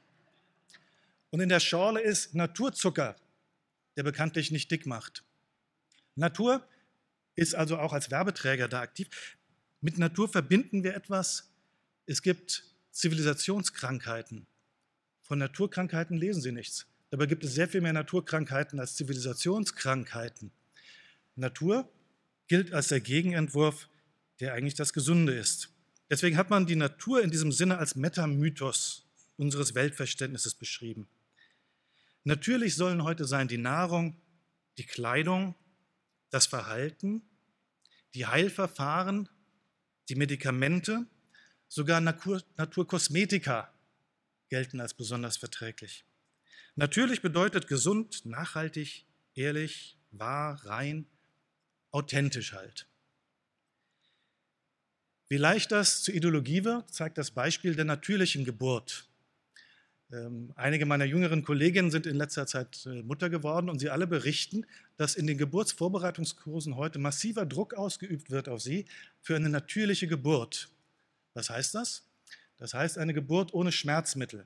Und 1.29 1.39
in 1.39 1.47
der 1.47 1.61
Schorle 1.61 2.01
ist 2.01 2.35
Naturzucker, 2.35 3.15
der 3.95 4.03
bekanntlich 4.03 4.51
nicht 4.51 4.69
dick 4.69 4.85
macht. 4.85 5.23
Natur 6.15 6.67
ist 7.35 7.55
also 7.55 7.77
auch 7.77 7.93
als 7.93 8.11
Werbeträger 8.11 8.67
da 8.67 8.81
aktiv. 8.81 9.37
Mit 9.79 9.97
Natur 9.97 10.27
verbinden 10.27 10.83
wir 10.83 10.93
etwas. 10.93 11.53
Es 12.05 12.21
gibt 12.21 12.68
Zivilisationskrankheiten. 12.99 14.45
Von 15.21 15.39
Naturkrankheiten 15.39 16.17
lesen 16.17 16.41
Sie 16.41 16.51
nichts. 16.51 16.85
Dabei 17.11 17.27
gibt 17.27 17.45
es 17.45 17.53
sehr 17.53 17.69
viel 17.69 17.79
mehr 17.79 17.93
Naturkrankheiten 17.93 18.77
als 18.77 18.95
Zivilisationskrankheiten. 18.95 20.51
Natur 21.37 21.89
gilt 22.47 22.73
als 22.73 22.89
der 22.89 22.99
Gegenentwurf, 22.99 23.87
der 24.41 24.53
eigentlich 24.53 24.73
das 24.73 24.91
Gesunde 24.91 25.33
ist. 25.33 25.69
Deswegen 26.09 26.35
hat 26.35 26.49
man 26.49 26.65
die 26.65 26.75
Natur 26.75 27.23
in 27.23 27.31
diesem 27.31 27.53
Sinne 27.53 27.77
als 27.77 27.95
Metamythos 27.95 29.05
unseres 29.37 29.75
Weltverständnisses 29.75 30.55
beschrieben. 30.55 31.07
Natürlich 32.25 32.75
sollen 32.75 33.03
heute 33.03 33.23
sein 33.23 33.47
die 33.47 33.57
Nahrung, 33.57 34.17
die 34.77 34.85
Kleidung, 34.85 35.55
das 36.31 36.47
Verhalten, 36.47 37.21
die 38.13 38.25
Heilverfahren, 38.25 39.29
die 40.09 40.15
Medikamente, 40.15 41.07
Sogar 41.69 42.01
Natur, 42.01 42.41
Naturkosmetika 42.57 43.71
gelten 44.49 44.81
als 44.81 44.95
besonders 44.95 45.37
verträglich. 45.37 46.03
Natürlich 46.75 47.21
bedeutet 47.21 47.67
gesund, 47.67 48.25
nachhaltig, 48.25 49.05
ehrlich, 49.35 49.95
wahr, 50.11 50.65
rein, 50.65 51.05
authentisch 51.91 52.53
halt. 52.53 52.87
Wie 55.27 55.37
leicht 55.37 55.71
das 55.71 56.01
zur 56.01 56.15
Ideologie 56.15 56.63
wird, 56.63 56.91
zeigt 56.91 57.19
das 57.19 57.29
Beispiel 57.29 57.75
der 57.75 57.85
natürlichen 57.85 58.45
Geburt. 58.45 59.07
Ähm, 60.11 60.51
einige 60.55 60.87
meiner 60.87 61.05
jüngeren 61.05 61.43
Kolleginnen 61.43 61.91
sind 61.91 62.07
in 62.07 62.15
letzter 62.15 62.47
Zeit 62.47 62.83
äh, 62.87 63.03
Mutter 63.03 63.29
geworden 63.29 63.69
und 63.69 63.77
sie 63.77 63.91
alle 63.91 64.07
berichten, 64.07 64.65
dass 64.97 65.13
in 65.13 65.27
den 65.27 65.37
Geburtsvorbereitungskursen 65.37 66.77
heute 66.77 66.97
massiver 66.97 67.45
Druck 67.45 67.75
ausgeübt 67.75 68.31
wird 68.31 68.49
auf 68.49 68.61
sie 68.61 68.85
für 69.21 69.35
eine 69.35 69.49
natürliche 69.49 70.07
Geburt. 70.07 70.69
Was 71.39 71.49
heißt 71.49 71.73
das? 71.73 72.03
Das 72.57 72.73
heißt 72.73 72.97
eine 72.97 73.13
Geburt 73.13 73.53
ohne 73.53 73.71
Schmerzmittel. 73.71 74.45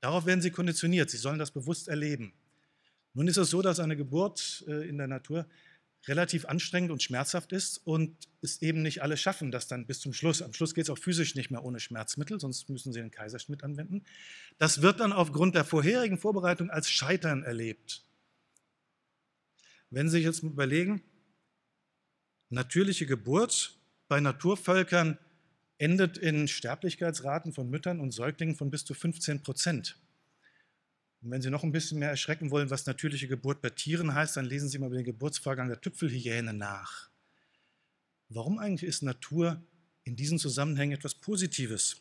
Darauf 0.00 0.24
werden 0.24 0.40
sie 0.40 0.50
konditioniert, 0.50 1.10
sie 1.10 1.18
sollen 1.18 1.38
das 1.38 1.50
bewusst 1.50 1.88
erleben. 1.88 2.32
Nun 3.12 3.28
ist 3.28 3.36
es 3.36 3.50
so, 3.50 3.60
dass 3.60 3.80
eine 3.80 3.98
Geburt 3.98 4.64
äh, 4.66 4.88
in 4.88 4.96
der 4.96 5.08
Natur 5.08 5.46
relativ 6.08 6.46
anstrengend 6.46 6.90
und 6.90 7.02
schmerzhaft 7.02 7.52
ist 7.52 7.76
und 7.84 8.16
es 8.40 8.62
eben 8.62 8.80
nicht 8.80 9.02
alle 9.02 9.18
schaffen, 9.18 9.50
das 9.50 9.68
dann 9.68 9.86
bis 9.86 10.00
zum 10.00 10.14
Schluss. 10.14 10.40
Am 10.40 10.54
Schluss 10.54 10.72
geht 10.72 10.84
es 10.84 10.90
auch 10.90 10.98
physisch 10.98 11.34
nicht 11.34 11.50
mehr 11.50 11.62
ohne 11.62 11.80
Schmerzmittel, 11.80 12.40
sonst 12.40 12.70
müssen 12.70 12.94
sie 12.94 13.00
den 13.00 13.10
Kaiserschnitt 13.10 13.62
anwenden. 13.62 14.02
Das 14.56 14.80
wird 14.80 15.00
dann 15.00 15.12
aufgrund 15.12 15.54
der 15.54 15.66
vorherigen 15.66 16.16
Vorbereitung 16.16 16.70
als 16.70 16.90
Scheitern 16.90 17.42
erlebt. 17.42 18.06
Wenn 19.90 20.08
Sie 20.08 20.16
sich 20.16 20.24
jetzt 20.24 20.42
überlegen, 20.42 21.02
natürliche 22.48 23.04
Geburt 23.04 23.78
bei 24.08 24.18
Naturvölkern 24.18 25.18
endet 25.82 26.16
in 26.16 26.46
Sterblichkeitsraten 26.46 27.52
von 27.52 27.68
Müttern 27.68 27.98
und 27.98 28.12
Säuglingen 28.12 28.54
von 28.54 28.70
bis 28.70 28.84
zu 28.84 28.94
15 28.94 29.42
Prozent. 29.42 29.98
Und 31.20 31.32
wenn 31.32 31.42
Sie 31.42 31.50
noch 31.50 31.64
ein 31.64 31.72
bisschen 31.72 31.98
mehr 31.98 32.10
erschrecken 32.10 32.52
wollen, 32.52 32.70
was 32.70 32.86
natürliche 32.86 33.26
Geburt 33.26 33.60
bei 33.60 33.70
Tieren 33.70 34.14
heißt, 34.14 34.36
dann 34.36 34.44
lesen 34.44 34.68
Sie 34.68 34.78
mal 34.78 34.86
über 34.86 34.94
den 34.94 35.04
Geburtsvorgang 35.04 35.66
der 35.66 35.80
Tüpfelhyäne 35.80 36.52
nach. 36.52 37.10
Warum 38.28 38.60
eigentlich 38.60 38.88
ist 38.88 39.02
Natur 39.02 39.60
in 40.04 40.14
diesen 40.14 40.38
Zusammenhängen 40.38 40.96
etwas 40.96 41.16
Positives? 41.16 41.96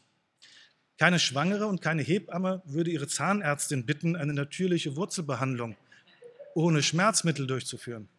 Keine 0.99 1.17
Schwangere 1.17 1.65
und 1.65 1.81
keine 1.81 2.03
Hebamme 2.03 2.61
würde 2.65 2.91
ihre 2.91 3.07
Zahnärztin 3.07 3.87
bitten, 3.87 4.15
eine 4.15 4.35
natürliche 4.35 4.95
Wurzelbehandlung 4.95 5.75
ohne 6.53 6.83
Schmerzmittel 6.83 7.47
durchzuführen. 7.47 8.09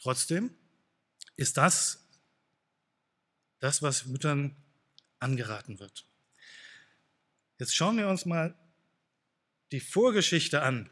Trotzdem 0.00 0.50
ist 1.34 1.56
das 1.56 2.01
das, 3.62 3.80
was 3.80 4.06
Müttern 4.06 4.56
angeraten 5.20 5.78
wird. 5.78 6.04
Jetzt 7.60 7.76
schauen 7.76 7.96
wir 7.96 8.08
uns 8.08 8.26
mal 8.26 8.56
die 9.70 9.78
Vorgeschichte 9.78 10.62
an. 10.62 10.90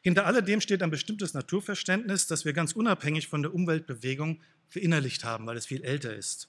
Hinter 0.00 0.24
alledem 0.24 0.62
steht 0.62 0.82
ein 0.82 0.90
bestimmtes 0.90 1.34
Naturverständnis, 1.34 2.26
das 2.26 2.46
wir 2.46 2.54
ganz 2.54 2.72
unabhängig 2.72 3.28
von 3.28 3.42
der 3.42 3.52
Umweltbewegung 3.52 4.40
verinnerlicht 4.68 5.24
haben, 5.24 5.46
weil 5.46 5.58
es 5.58 5.66
viel 5.66 5.84
älter 5.84 6.16
ist. 6.16 6.48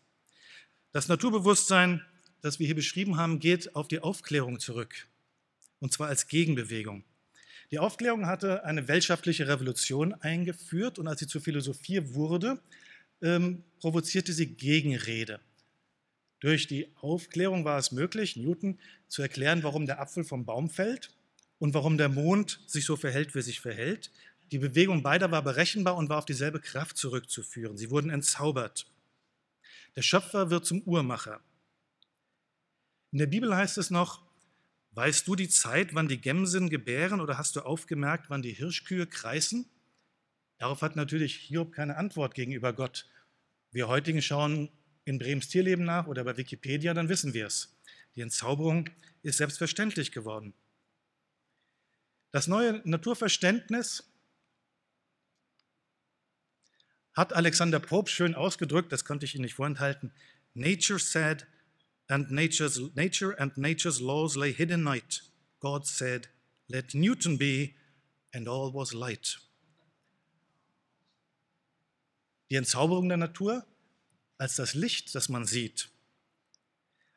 Das 0.93 1.09
Naturbewusstsein, 1.09 2.01
das 2.39 2.59
wir 2.59 2.65
hier 2.65 2.75
beschrieben 2.75 3.17
haben, 3.17 3.39
geht 3.39 3.75
auf 3.75 3.89
die 3.89 3.99
Aufklärung 3.99 4.57
zurück, 4.61 5.07
und 5.79 5.91
zwar 5.91 6.07
als 6.07 6.27
Gegenbewegung. 6.27 7.03
Die 7.71 7.79
Aufklärung 7.79 8.25
hatte 8.25 8.63
eine 8.63 8.87
weltschaftliche 8.87 9.49
Revolution 9.49 10.13
eingeführt 10.13 10.97
und 10.97 11.09
als 11.09 11.19
sie 11.19 11.27
zur 11.27 11.41
Philosophie 11.41 12.13
wurde, 12.13 12.61
ähm, 13.21 13.63
provozierte 13.79 14.33
sie 14.33 14.55
Gegenrede. 14.55 15.39
Durch 16.39 16.67
die 16.67 16.91
Aufklärung 17.01 17.65
war 17.65 17.77
es 17.77 17.91
möglich, 17.91 18.35
Newton 18.35 18.79
zu 19.07 19.21
erklären, 19.21 19.63
warum 19.63 19.85
der 19.85 20.01
Apfel 20.01 20.23
vom 20.23 20.45
Baum 20.45 20.69
fällt 20.69 21.11
und 21.59 21.73
warum 21.73 21.97
der 21.97 22.09
Mond 22.09 22.59
sich 22.65 22.85
so 22.85 22.95
verhält, 22.95 23.35
wie 23.35 23.39
er 23.39 23.43
sich 23.43 23.59
verhält. 23.59 24.11
Die 24.51 24.57
Bewegung 24.57 25.03
beider 25.03 25.31
war 25.31 25.43
berechenbar 25.43 25.95
und 25.95 26.09
war 26.09 26.17
auf 26.17 26.25
dieselbe 26.25 26.59
Kraft 26.59 26.97
zurückzuführen. 26.97 27.77
Sie 27.77 27.91
wurden 27.91 28.09
entzaubert. 28.09 28.87
Der 29.95 30.01
Schöpfer 30.01 30.49
wird 30.49 30.65
zum 30.65 30.81
Uhrmacher. 30.81 31.41
In 33.11 33.19
der 33.19 33.27
Bibel 33.27 33.55
heißt 33.55 33.77
es 33.77 33.91
noch, 33.91 34.23
weißt 34.91 35.27
du 35.27 35.35
die 35.35 35.49
Zeit, 35.49 35.93
wann 35.93 36.07
die 36.07 36.19
Gämsen 36.19 36.69
gebären 36.69 37.21
oder 37.21 37.37
hast 37.37 37.55
du 37.55 37.61
aufgemerkt, 37.61 38.29
wann 38.29 38.41
die 38.41 38.53
Hirschkühe 38.53 39.05
kreisen? 39.05 39.69
Darauf 40.61 40.83
hat 40.83 40.95
natürlich 40.95 41.37
Hiob 41.37 41.71
keine 41.73 41.97
Antwort 41.97 42.35
gegenüber 42.35 42.71
Gott. 42.71 43.09
Wir 43.71 43.87
heutigen 43.87 44.21
schauen 44.21 44.69
in 45.05 45.17
Brems 45.17 45.47
Tierleben 45.47 45.85
nach 45.85 46.05
oder 46.05 46.23
bei 46.23 46.37
Wikipedia, 46.37 46.93
dann 46.93 47.09
wissen 47.09 47.33
wir 47.33 47.47
es. 47.47 47.75
Die 48.15 48.21
Entzauberung 48.21 48.87
ist 49.23 49.37
selbstverständlich 49.37 50.11
geworden. 50.11 50.53
Das 52.29 52.45
neue 52.45 52.79
Naturverständnis 52.87 54.03
hat 57.15 57.33
Alexander 57.33 57.79
Pope 57.79 58.11
schön 58.11 58.35
ausgedrückt, 58.35 58.91
das 58.91 59.03
konnte 59.03 59.25
ich 59.25 59.33
Ihnen 59.33 59.45
nicht 59.45 59.55
vorenthalten. 59.55 60.13
Nature 60.53 60.99
said, 60.99 61.47
and 62.07 62.29
nature's, 62.29 62.79
nature 62.93 63.35
and 63.39 63.57
nature's 63.57 63.99
laws 63.99 64.35
lay 64.35 64.53
hidden 64.53 64.83
night. 64.83 65.23
God 65.59 65.87
said, 65.87 66.29
let 66.67 66.93
Newton 66.93 67.39
be, 67.39 67.73
and 68.31 68.47
all 68.47 68.71
was 68.71 68.93
light. 68.93 69.39
Die 72.51 72.57
Entzauberung 72.57 73.07
der 73.07 73.17
Natur 73.17 73.65
als 74.37 74.57
das 74.57 74.73
Licht, 74.73 75.15
das 75.15 75.29
man 75.29 75.45
sieht. 75.45 75.89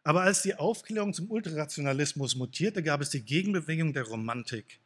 Aber 0.05 0.23
als 0.23 0.43
die 0.43 0.55
Aufklärung 0.55 1.13
zum 1.13 1.31
Ultrarationalismus 1.31 2.37
mutierte, 2.37 2.83
gab 2.83 3.01
es 3.01 3.11
die 3.11 3.23
Gegenbewegung 3.23 3.93
der 3.93 4.05
Romantik. 4.05 4.79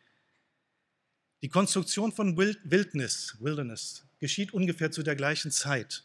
Die 1.43 1.49
Konstruktion 1.49 2.13
von 2.13 2.37
Wildnis, 2.37 3.37
Wilderness 3.41 4.05
geschieht 4.21 4.55
ungefähr 4.55 4.91
zu 4.91 5.03
der 5.03 5.17
gleichen 5.17 5.51
Zeit. 5.51 6.05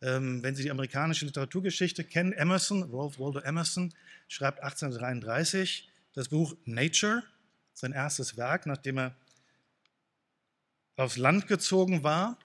Ähm, 0.00 0.42
wenn 0.42 0.54
Sie 0.54 0.62
die 0.62 0.70
amerikanische 0.70 1.26
Literaturgeschichte 1.26 2.04
kennen, 2.04 2.32
Emerson, 2.32 2.84
Ralph 2.92 3.18
Waldo 3.18 3.40
Emerson, 3.40 3.92
schreibt 4.28 4.62
1833 4.62 5.88
das 6.14 6.28
Buch 6.28 6.56
Nature, 6.64 7.22
sein 7.74 7.92
erstes 7.92 8.36
Werk, 8.36 8.66
nachdem 8.66 8.98
er 8.98 9.16
aufs 10.96 11.16
Land 11.16 11.48
gezogen 11.48 12.02
war. 12.02 12.38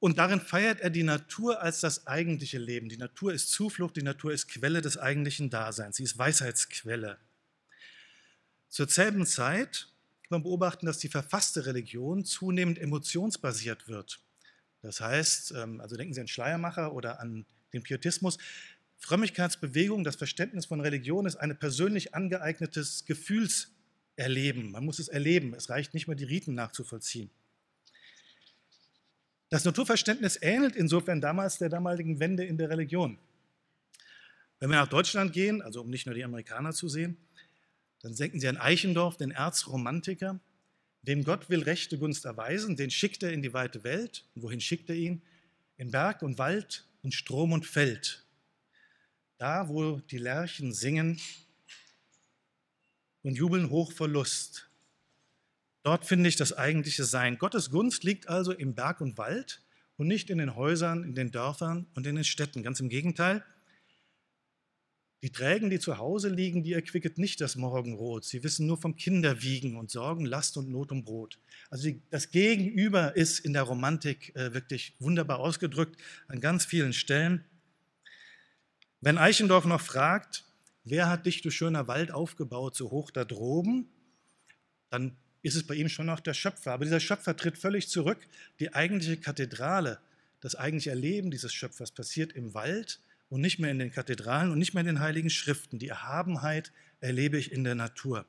Und 0.00 0.18
darin 0.18 0.40
feiert 0.40 0.80
er 0.80 0.90
die 0.90 1.02
Natur 1.02 1.60
als 1.60 1.80
das 1.80 2.06
eigentliche 2.06 2.58
Leben. 2.58 2.88
Die 2.88 2.96
Natur 2.96 3.32
ist 3.32 3.50
Zuflucht, 3.50 3.96
die 3.96 4.02
Natur 4.02 4.32
ist 4.32 4.48
Quelle 4.48 4.80
des 4.80 4.96
eigentlichen 4.96 5.50
Daseins, 5.50 5.96
sie 5.96 6.04
ist 6.04 6.16
Weisheitsquelle. 6.16 7.18
Zur 8.68 8.88
selben 8.88 9.26
Zeit 9.26 9.88
kann 10.22 10.40
man 10.40 10.42
beobachten, 10.42 10.86
dass 10.86 10.98
die 10.98 11.08
verfasste 11.08 11.66
Religion 11.66 12.24
zunehmend 12.24 12.78
emotionsbasiert 12.78 13.88
wird. 13.88 14.20
Das 14.82 15.00
heißt, 15.00 15.52
ähm, 15.56 15.80
also 15.80 15.96
denken 15.96 16.14
Sie 16.14 16.20
an 16.20 16.28
Schleiermacher 16.28 16.92
oder 16.92 17.18
an 17.20 17.46
den 17.72 17.82
Pietismus, 17.82 18.38
Frömmigkeitsbewegung, 18.98 20.04
das 20.04 20.16
Verständnis 20.16 20.66
von 20.66 20.80
Religion 20.80 21.24
ist 21.26 21.36
ein 21.36 21.56
persönlich 21.58 22.14
angeeignetes 22.14 23.04
Gefühlserleben. 23.04 24.70
Man 24.70 24.84
muss 24.84 24.98
es 24.98 25.08
erleben. 25.08 25.54
Es 25.54 25.70
reicht 25.70 25.94
nicht 25.94 26.08
mehr, 26.08 26.16
die 26.16 26.24
Riten 26.24 26.54
nachzuvollziehen. 26.54 27.30
Das 29.50 29.64
Naturverständnis 29.64 30.38
ähnelt 30.42 30.76
insofern 30.76 31.20
damals 31.20 31.58
der 31.58 31.68
damaligen 31.68 32.20
Wende 32.20 32.44
in 32.44 32.58
der 32.58 32.68
Religion. 32.68 33.18
Wenn 34.60 34.70
wir 34.70 34.76
nach 34.76 34.88
Deutschland 34.88 35.32
gehen, 35.32 35.62
also 35.62 35.80
um 35.80 35.90
nicht 35.90 36.06
nur 36.06 36.14
die 36.14 36.24
Amerikaner 36.24 36.72
zu 36.72 36.88
sehen, 36.88 37.16
dann 38.02 38.14
denken 38.14 38.40
Sie 38.40 38.48
an 38.48 38.56
Eichendorff, 38.56 39.16
den 39.16 39.30
Erzromantiker, 39.30 40.38
dem 41.02 41.24
Gott 41.24 41.48
will 41.48 41.62
rechte 41.62 41.98
Gunst 41.98 42.24
erweisen, 42.24 42.76
den 42.76 42.90
schickt 42.90 43.22
er 43.22 43.32
in 43.32 43.42
die 43.42 43.52
weite 43.52 43.84
Welt. 43.84 44.24
Und 44.34 44.42
wohin 44.42 44.60
schickt 44.60 44.90
er 44.90 44.96
ihn? 44.96 45.22
In 45.76 45.90
Berg 45.90 46.22
und 46.22 46.38
Wald, 46.38 46.84
in 47.02 47.12
Strom 47.12 47.52
und 47.52 47.66
Feld. 47.66 48.24
Da, 49.38 49.68
wo 49.68 49.98
die 49.98 50.18
Lerchen 50.18 50.72
singen 50.72 51.20
und 53.22 53.36
jubeln 53.36 53.70
hoch 53.70 53.92
vor 53.92 54.08
Lust. 54.08 54.67
Dort 55.88 56.04
finde 56.04 56.28
ich 56.28 56.36
das 56.36 56.52
eigentliche 56.52 57.04
Sein. 57.04 57.38
Gottes 57.38 57.70
Gunst 57.70 58.04
liegt 58.04 58.28
also 58.28 58.52
im 58.52 58.74
Berg 58.74 59.00
und 59.00 59.16
Wald 59.16 59.62
und 59.96 60.06
nicht 60.06 60.28
in 60.28 60.36
den 60.36 60.54
Häusern, 60.54 61.02
in 61.02 61.14
den 61.14 61.30
Dörfern 61.30 61.86
und 61.94 62.06
in 62.06 62.14
den 62.14 62.24
Städten. 62.24 62.62
Ganz 62.62 62.78
im 62.80 62.90
Gegenteil. 62.90 63.42
Die 65.22 65.32
Trägen, 65.32 65.70
die 65.70 65.78
zu 65.78 65.96
Hause 65.96 66.28
liegen, 66.28 66.62
die 66.62 66.74
erquicket 66.74 67.16
nicht 67.16 67.40
das 67.40 67.56
Morgenrot. 67.56 68.26
Sie 68.26 68.44
wissen 68.44 68.66
nur 68.66 68.76
vom 68.76 68.96
Kinderwiegen 68.96 69.78
und 69.78 69.90
Sorgen, 69.90 70.26
Last 70.26 70.58
und 70.58 70.68
Not 70.68 70.92
um 70.92 71.04
Brot. 71.04 71.38
Also 71.70 71.88
das 72.10 72.28
Gegenüber 72.32 73.16
ist 73.16 73.38
in 73.38 73.54
der 73.54 73.62
Romantik 73.62 74.36
äh, 74.36 74.52
wirklich 74.52 74.94
wunderbar 74.98 75.38
ausgedrückt 75.38 75.98
an 76.26 76.42
ganz 76.42 76.66
vielen 76.66 76.92
Stellen. 76.92 77.46
Wenn 79.00 79.16
Eichendorff 79.16 79.64
noch 79.64 79.80
fragt, 79.80 80.44
wer 80.84 81.08
hat 81.08 81.24
dich, 81.24 81.40
du 81.40 81.50
schöner 81.50 81.88
Wald, 81.88 82.10
aufgebaut, 82.10 82.76
so 82.76 82.90
hoch 82.90 83.10
da 83.10 83.24
droben, 83.24 83.88
dann 84.90 85.16
ist 85.48 85.56
es 85.56 85.66
bei 85.66 85.74
ihm 85.74 85.88
schon 85.88 86.06
noch 86.06 86.20
der 86.20 86.34
Schöpfer. 86.34 86.72
Aber 86.72 86.84
dieser 86.84 87.00
Schöpfer 87.00 87.36
tritt 87.36 87.58
völlig 87.58 87.88
zurück. 87.88 88.18
Die 88.60 88.74
eigentliche 88.74 89.16
Kathedrale, 89.16 89.98
das 90.40 90.54
eigentliche 90.54 90.90
Erleben 90.90 91.30
dieses 91.30 91.52
Schöpfers 91.52 91.90
passiert 91.90 92.32
im 92.32 92.54
Wald 92.54 93.00
und 93.28 93.40
nicht 93.40 93.58
mehr 93.58 93.70
in 93.70 93.78
den 93.78 93.90
Kathedralen 93.90 94.50
und 94.52 94.58
nicht 94.58 94.74
mehr 94.74 94.82
in 94.82 94.86
den 94.86 95.00
heiligen 95.00 95.30
Schriften. 95.30 95.78
Die 95.78 95.88
Erhabenheit 95.88 96.72
erlebe 97.00 97.38
ich 97.38 97.52
in 97.52 97.64
der 97.64 97.74
Natur. 97.74 98.26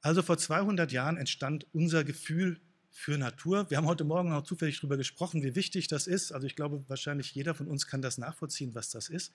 Also 0.00 0.22
vor 0.22 0.38
200 0.38 0.92
Jahren 0.92 1.16
entstand 1.16 1.66
unser 1.72 2.04
Gefühl 2.04 2.60
für 2.90 3.18
Natur. 3.18 3.68
Wir 3.70 3.76
haben 3.76 3.86
heute 3.86 4.04
Morgen 4.04 4.32
auch 4.32 4.42
zufällig 4.42 4.78
darüber 4.78 4.96
gesprochen, 4.96 5.42
wie 5.42 5.54
wichtig 5.54 5.88
das 5.88 6.06
ist. 6.06 6.32
Also 6.32 6.46
ich 6.46 6.56
glaube, 6.56 6.84
wahrscheinlich 6.88 7.34
jeder 7.34 7.54
von 7.54 7.66
uns 7.66 7.86
kann 7.86 8.00
das 8.00 8.18
nachvollziehen, 8.18 8.74
was 8.74 8.90
das 8.90 9.08
ist. 9.08 9.32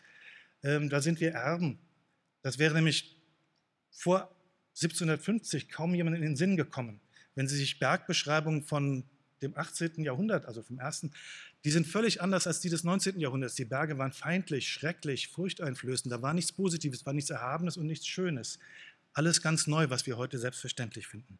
Ähm, 0.63 0.89
da 0.89 1.01
sind 1.01 1.19
wir 1.19 1.31
Erben. 1.31 1.79
Das 2.41 2.59
wäre 2.59 2.73
nämlich 2.73 3.17
vor 3.91 4.32
1750 4.75 5.69
kaum 5.69 5.93
jemand 5.93 6.15
in 6.15 6.21
den 6.21 6.35
Sinn 6.35 6.57
gekommen. 6.57 6.99
Wenn 7.35 7.47
Sie 7.47 7.57
sich 7.57 7.79
Bergbeschreibungen 7.79 8.63
von 8.63 9.03
dem 9.41 9.57
18. 9.57 10.03
Jahrhundert, 10.03 10.45
also 10.45 10.63
vom 10.63 10.79
ersten, 10.79 11.11
die 11.65 11.71
sind 11.71 11.87
völlig 11.87 12.21
anders 12.21 12.47
als 12.47 12.59
die 12.59 12.69
des 12.69 12.83
19. 12.83 13.19
Jahrhunderts. 13.19 13.55
Die 13.55 13.65
Berge 13.65 13.97
waren 13.97 14.11
feindlich, 14.11 14.67
schrecklich, 14.67 15.27
furchteinflößend. 15.29 16.11
Da 16.11 16.21
war 16.21 16.33
nichts 16.33 16.51
Positives, 16.51 17.05
war 17.05 17.13
nichts 17.13 17.29
Erhabenes 17.29 17.77
und 17.77 17.85
nichts 17.85 18.07
Schönes. 18.07 18.59
Alles 19.13 19.41
ganz 19.41 19.67
neu, 19.67 19.89
was 19.89 20.05
wir 20.07 20.17
heute 20.17 20.39
selbstverständlich 20.39 21.07
finden. 21.07 21.37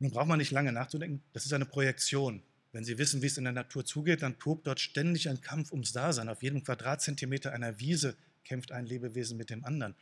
Nun 0.00 0.10
braucht 0.10 0.28
man 0.28 0.38
nicht 0.38 0.50
lange 0.50 0.72
nachzudenken, 0.72 1.22
das 1.34 1.44
ist 1.44 1.52
eine 1.52 1.66
Projektion. 1.66 2.42
Wenn 2.72 2.84
Sie 2.84 2.98
wissen, 2.98 3.20
wie 3.20 3.26
es 3.26 3.36
in 3.36 3.44
der 3.44 3.52
Natur 3.52 3.84
zugeht, 3.84 4.22
dann 4.22 4.38
tobt 4.38 4.66
dort 4.66 4.80
ständig 4.80 5.28
ein 5.28 5.40
Kampf 5.40 5.72
ums 5.72 5.92
Dasein. 5.92 6.28
Auf 6.28 6.42
jedem 6.42 6.62
Quadratzentimeter 6.62 7.52
einer 7.52 7.80
Wiese 7.80 8.16
kämpft 8.44 8.72
ein 8.72 8.86
Lebewesen 8.86 9.36
mit 9.36 9.50
dem 9.50 9.64
anderen. 9.64 9.94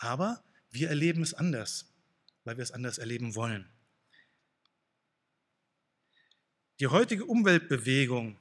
Aber 0.00 0.42
wir 0.70 0.88
erleben 0.88 1.22
es 1.22 1.34
anders, 1.34 1.84
weil 2.44 2.56
wir 2.56 2.62
es 2.62 2.72
anders 2.72 2.96
erleben 2.96 3.34
wollen. 3.34 3.68
Die 6.80 6.86
heutige 6.86 7.26
Umweltbewegung, 7.26 8.38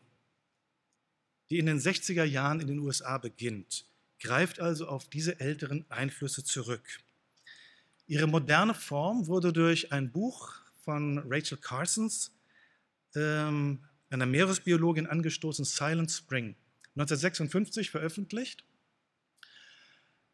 die 1.50 1.60
in 1.60 1.66
den 1.66 1.80
60er 1.80 2.24
Jahren 2.24 2.62
in 2.62 2.68
den 2.68 2.80
USA 2.80 3.18
beginnt, 3.18 3.86
greift 4.22 4.62
also 4.62 4.88
auf 4.88 5.10
diese 5.10 5.42
älteren 5.42 5.86
Einflüsse 5.90 6.46
zurück. 6.46 7.02
Ihre 8.08 8.28
moderne 8.28 8.74
Form 8.74 9.28
wurde 9.28 9.52
durch 9.52 9.92
ein 9.92 10.12
Buch 10.12 10.54
von 10.86 11.20
Rachel 11.30 11.58
Carsons, 11.58 12.32
ähm, 13.16 13.84
einer 14.10 14.26
Meeresbiologin, 14.26 15.08
angestoßen, 15.08 15.66
Silent 15.66 16.10
Spring, 16.10 16.56
1956 16.96 17.90
veröffentlicht. 17.90 18.64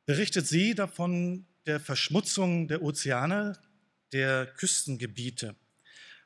Berichtet 0.05 0.45
sie 0.45 0.75
davon 0.75 1.47
der 1.65 1.79
Verschmutzung 1.79 2.67
der 2.67 2.83
Ozeane, 2.83 3.57
der 4.13 4.45
Küstengebiete. 4.45 5.55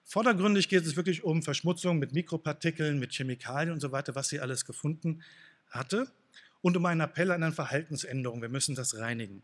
Vordergründig 0.03 0.67
geht 0.67 0.85
es 0.85 0.97
wirklich 0.97 1.23
um 1.23 1.43
Verschmutzung 1.43 1.97
mit 1.97 2.11
Mikropartikeln, 2.11 2.99
mit 2.99 3.13
Chemikalien 3.13 3.71
und 3.71 3.79
so 3.79 3.93
weiter, 3.93 4.15
was 4.15 4.27
sie 4.27 4.41
alles 4.41 4.65
gefunden 4.65 5.23
hatte, 5.69 6.11
und 6.59 6.75
um 6.75 6.85
einen 6.87 6.99
Appell 6.99 7.31
an 7.31 7.41
eine 7.41 7.53
Verhaltensänderung. 7.53 8.41
Wir 8.41 8.49
müssen 8.49 8.75
das 8.75 8.97
reinigen. 8.97 9.43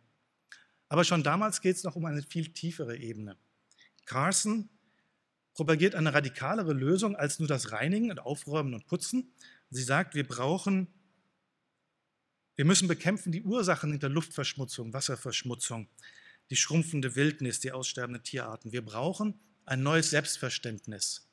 Aber 0.90 1.06
schon 1.06 1.24
damals 1.24 1.62
geht 1.62 1.78
es 1.78 1.84
noch 1.86 1.96
um 1.96 2.04
eine 2.04 2.22
viel 2.22 2.52
tiefere 2.52 2.98
Ebene. 2.98 3.38
Carson 4.06 4.70
propagiert 5.54 5.96
eine 5.96 6.14
radikalere 6.14 6.74
Lösung 6.74 7.16
als 7.16 7.40
nur 7.40 7.48
das 7.48 7.72
Reinigen 7.72 8.12
und 8.12 8.20
Aufräumen 8.20 8.74
und 8.74 8.86
Putzen. 8.86 9.32
Sie 9.70 9.84
sagt, 9.84 10.14
wir 10.14 10.28
brauchen, 10.28 10.88
wir 12.56 12.66
müssen 12.66 12.88
bekämpfen 12.88 13.32
die 13.32 13.44
Ursachen 13.44 13.92
hinter 13.92 14.10
Luftverschmutzung, 14.10 14.94
Wasserverschmutzung, 14.94 15.88
die 16.50 16.56
schrumpfende 16.56 17.16
Wildnis, 17.16 17.60
die 17.60 17.72
aussterbenden 17.72 18.24
Tierarten. 18.24 18.72
Wir 18.72 18.84
brauchen 18.84 19.40
ein 19.66 19.84
neues 19.84 20.10
Selbstverständnis. 20.10 21.28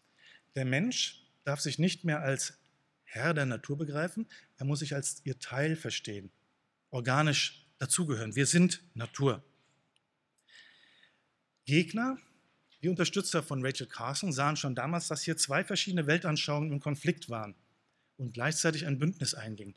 Der 0.54 0.64
Mensch 0.64 1.22
darf 1.44 1.60
sich 1.60 1.78
nicht 1.78 2.04
mehr 2.04 2.20
als 2.20 2.54
Herr 3.04 3.34
der 3.34 3.46
Natur 3.46 3.76
begreifen, 3.76 4.26
er 4.56 4.64
muss 4.64 4.78
sich 4.78 4.94
als 4.94 5.20
ihr 5.24 5.38
Teil 5.38 5.76
verstehen, 5.76 6.30
organisch 6.90 7.66
dazugehören. 7.78 8.34
Wir 8.34 8.46
sind 8.46 8.82
Natur. 8.94 9.44
Gegner, 11.66 12.16
die 12.82 12.88
Unterstützer 12.88 13.42
von 13.42 13.64
Rachel 13.64 13.86
Carson, 13.86 14.32
sahen 14.32 14.56
schon 14.56 14.74
damals, 14.74 15.08
dass 15.08 15.22
hier 15.22 15.36
zwei 15.36 15.62
verschiedene 15.62 16.06
Weltanschauungen 16.06 16.72
im 16.72 16.80
Konflikt 16.80 17.28
waren 17.28 17.54
und 18.16 18.32
gleichzeitig 18.32 18.86
ein 18.86 18.98
Bündnis 18.98 19.34
eingingen. 19.34 19.74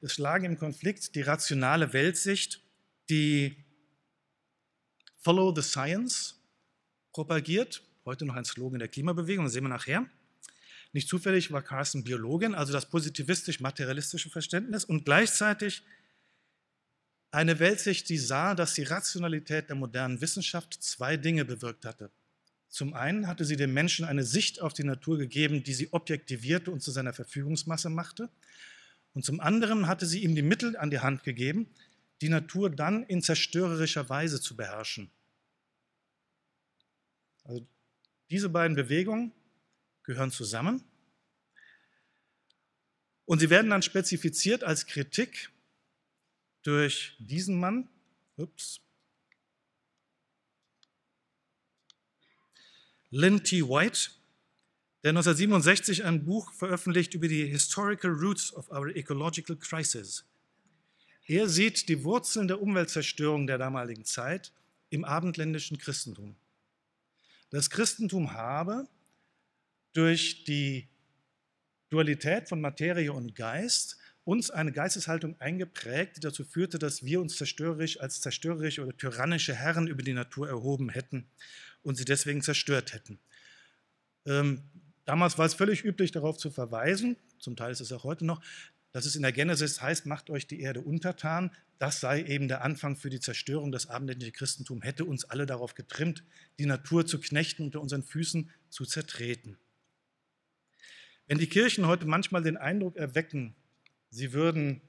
Es 0.00 0.18
lagen 0.18 0.44
im 0.44 0.58
Konflikt 0.58 1.14
die 1.14 1.22
rationale 1.22 1.92
Weltsicht, 1.92 2.60
die 3.08 3.56
Follow 5.18 5.54
the 5.54 5.62
Science 5.62 6.40
propagiert 7.12 7.82
heute 8.04 8.24
noch 8.24 8.36
ein 8.36 8.44
Slogan 8.44 8.78
der 8.78 8.88
Klimabewegung, 8.88 9.44
das 9.44 9.52
sehen 9.52 9.64
wir 9.64 9.68
nachher. 9.68 10.06
Nicht 10.92 11.08
zufällig 11.08 11.50
war 11.50 11.62
Carsten 11.62 12.04
Biologin, 12.04 12.54
also 12.54 12.72
das 12.72 12.88
positivistisch-materialistische 12.88 14.30
Verständnis 14.30 14.84
und 14.84 15.04
gleichzeitig 15.04 15.82
eine 17.32 17.58
Weltsicht, 17.58 18.08
die 18.08 18.18
sah, 18.18 18.54
dass 18.54 18.74
die 18.74 18.84
Rationalität 18.84 19.68
der 19.68 19.76
modernen 19.76 20.20
Wissenschaft 20.20 20.74
zwei 20.74 21.16
Dinge 21.16 21.44
bewirkt 21.44 21.84
hatte. 21.84 22.10
Zum 22.68 22.94
einen 22.94 23.26
hatte 23.26 23.44
sie 23.44 23.56
dem 23.56 23.74
Menschen 23.74 24.04
eine 24.04 24.24
Sicht 24.24 24.60
auf 24.60 24.72
die 24.72 24.84
Natur 24.84 25.18
gegeben, 25.18 25.62
die 25.62 25.74
sie 25.74 25.92
objektivierte 25.92 26.70
und 26.70 26.82
zu 26.82 26.90
seiner 26.90 27.12
Verfügungsmasse 27.12 27.90
machte. 27.90 28.30
Und 29.16 29.24
zum 29.24 29.40
anderen 29.40 29.86
hatte 29.86 30.04
sie 30.04 30.22
ihm 30.22 30.34
die 30.34 30.42
Mittel 30.42 30.76
an 30.76 30.90
die 30.90 30.98
Hand 30.98 31.24
gegeben, 31.24 31.74
die 32.20 32.28
Natur 32.28 32.68
dann 32.68 33.02
in 33.04 33.22
zerstörerischer 33.22 34.10
Weise 34.10 34.42
zu 34.42 34.56
beherrschen. 34.56 35.10
Also 37.44 37.66
diese 38.28 38.50
beiden 38.50 38.76
Bewegungen 38.76 39.32
gehören 40.02 40.30
zusammen 40.30 40.84
und 43.24 43.38
sie 43.38 43.48
werden 43.48 43.70
dann 43.70 43.80
spezifiziert 43.80 44.62
als 44.62 44.84
Kritik 44.86 45.50
durch 46.62 47.16
diesen 47.18 47.58
Mann, 47.58 47.88
ups, 48.36 48.82
Lynn 53.08 53.42
T. 53.42 53.62
White, 53.62 54.10
der 55.06 55.12
1967 55.12 56.04
ein 56.04 56.24
Buch 56.24 56.52
veröffentlicht 56.52 57.14
über 57.14 57.28
die 57.28 57.46
Historical 57.46 58.10
Roots 58.10 58.52
of 58.52 58.72
Our 58.72 58.88
Ecological 58.88 59.54
Crisis. 59.54 60.24
Er 61.28 61.48
sieht 61.48 61.88
die 61.88 62.02
Wurzeln 62.02 62.48
der 62.48 62.60
Umweltzerstörung 62.60 63.46
der 63.46 63.56
damaligen 63.56 64.04
Zeit 64.04 64.52
im 64.90 65.04
abendländischen 65.04 65.78
Christentum. 65.78 66.34
Das 67.50 67.70
Christentum 67.70 68.32
habe 68.32 68.88
durch 69.92 70.42
die 70.42 70.88
Dualität 71.88 72.48
von 72.48 72.60
Materie 72.60 73.12
und 73.12 73.36
Geist 73.36 73.98
uns 74.24 74.50
eine 74.50 74.72
Geisteshaltung 74.72 75.40
eingeprägt, 75.40 76.16
die 76.16 76.20
dazu 76.20 76.42
führte, 76.42 76.80
dass 76.80 77.04
wir 77.04 77.20
uns 77.20 77.36
zerstörerisch 77.36 78.00
als 78.00 78.20
zerstörerische 78.20 78.82
oder 78.82 78.96
tyrannische 78.96 79.54
Herren 79.54 79.86
über 79.86 80.02
die 80.02 80.14
Natur 80.14 80.48
erhoben 80.48 80.88
hätten 80.88 81.28
und 81.84 81.94
sie 81.94 82.04
deswegen 82.04 82.42
zerstört 82.42 82.92
hätten. 82.92 83.20
Ähm, 84.26 84.64
damals 85.06 85.38
war 85.38 85.46
es 85.46 85.54
völlig 85.54 85.84
üblich, 85.84 86.12
darauf 86.12 86.36
zu 86.36 86.50
verweisen, 86.50 87.16
zum 87.38 87.56
Teil 87.56 87.72
ist 87.72 87.80
es 87.80 87.92
auch 87.92 88.04
heute 88.04 88.26
noch, 88.26 88.42
dass 88.92 89.04
es 89.04 89.16
in 89.16 89.22
der 89.22 89.32
Genesis 89.32 89.82
heißt, 89.82 90.06
macht 90.06 90.30
euch 90.30 90.46
die 90.46 90.60
Erde 90.60 90.80
untertan. 90.80 91.50
Das 91.78 92.00
sei 92.00 92.22
eben 92.22 92.48
der 92.48 92.62
Anfang 92.62 92.96
für 92.96 93.10
die 93.10 93.20
Zerstörung. 93.20 93.70
Das 93.70 93.88
abendländische 93.88 94.32
Christentum 94.32 94.80
hätte 94.80 95.04
uns 95.04 95.26
alle 95.26 95.44
darauf 95.44 95.74
getrimmt, 95.74 96.24
die 96.58 96.64
Natur 96.64 97.04
zu 97.04 97.20
knechten, 97.20 97.64
unter 97.64 97.82
unseren 97.82 98.02
Füßen 98.02 98.50
zu 98.70 98.86
zertreten. 98.86 99.58
Wenn 101.26 101.36
die 101.36 101.46
Kirchen 101.46 101.86
heute 101.86 102.06
manchmal 102.06 102.42
den 102.42 102.56
Eindruck 102.56 102.96
erwecken, 102.96 103.54
sie 104.08 104.32
würden 104.32 104.80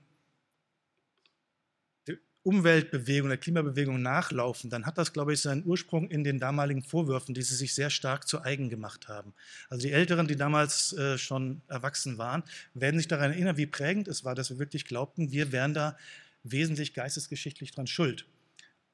Umweltbewegung, 2.47 3.27
der 3.27 3.37
Klimabewegung 3.37 4.01
nachlaufen, 4.01 4.69
dann 4.69 4.85
hat 4.85 4.97
das, 4.97 5.11
glaube 5.11 5.33
ich, 5.33 5.41
seinen 5.41 5.65
Ursprung 5.65 6.09
in 6.09 6.23
den 6.23 6.39
damaligen 6.39 6.81
Vorwürfen, 6.81 7.35
die 7.35 7.41
sie 7.41 7.55
sich 7.55 7.75
sehr 7.75 7.89
stark 7.89 8.25
zu 8.25 8.41
eigen 8.41 8.69
gemacht 8.69 9.09
haben. 9.09 9.33
Also 9.69 9.85
die 9.85 9.91
Älteren, 9.91 10.29
die 10.29 10.37
damals 10.37 10.93
äh, 10.93 11.17
schon 11.17 11.61
erwachsen 11.67 12.17
waren, 12.17 12.43
werden 12.73 12.97
sich 12.99 13.09
daran 13.09 13.33
erinnern, 13.33 13.57
wie 13.57 13.65
prägend 13.65 14.07
es 14.07 14.23
war, 14.23 14.33
dass 14.33 14.49
wir 14.49 14.59
wirklich 14.59 14.85
glaubten, 14.85 15.33
wir 15.33 15.51
wären 15.51 15.73
da 15.73 15.97
wesentlich 16.43 16.93
geistesgeschichtlich 16.93 17.71
dran 17.71 17.85
schuld. 17.85 18.25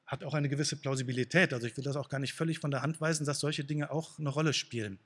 Hat 0.04 0.24
auch 0.24 0.34
eine 0.34 0.48
gewisse 0.48 0.74
Plausibilität. 0.74 1.52
Also 1.54 1.68
ich 1.68 1.76
will 1.76 1.84
das 1.84 1.94
auch 1.94 2.08
gar 2.08 2.18
nicht 2.18 2.34
völlig 2.34 2.58
von 2.58 2.72
der 2.72 2.82
Hand 2.82 3.00
weisen, 3.00 3.24
dass 3.24 3.38
solche 3.38 3.62
Dinge 3.62 3.92
auch 3.92 4.18
eine 4.18 4.30
Rolle 4.30 4.52
spielen. 4.52 4.98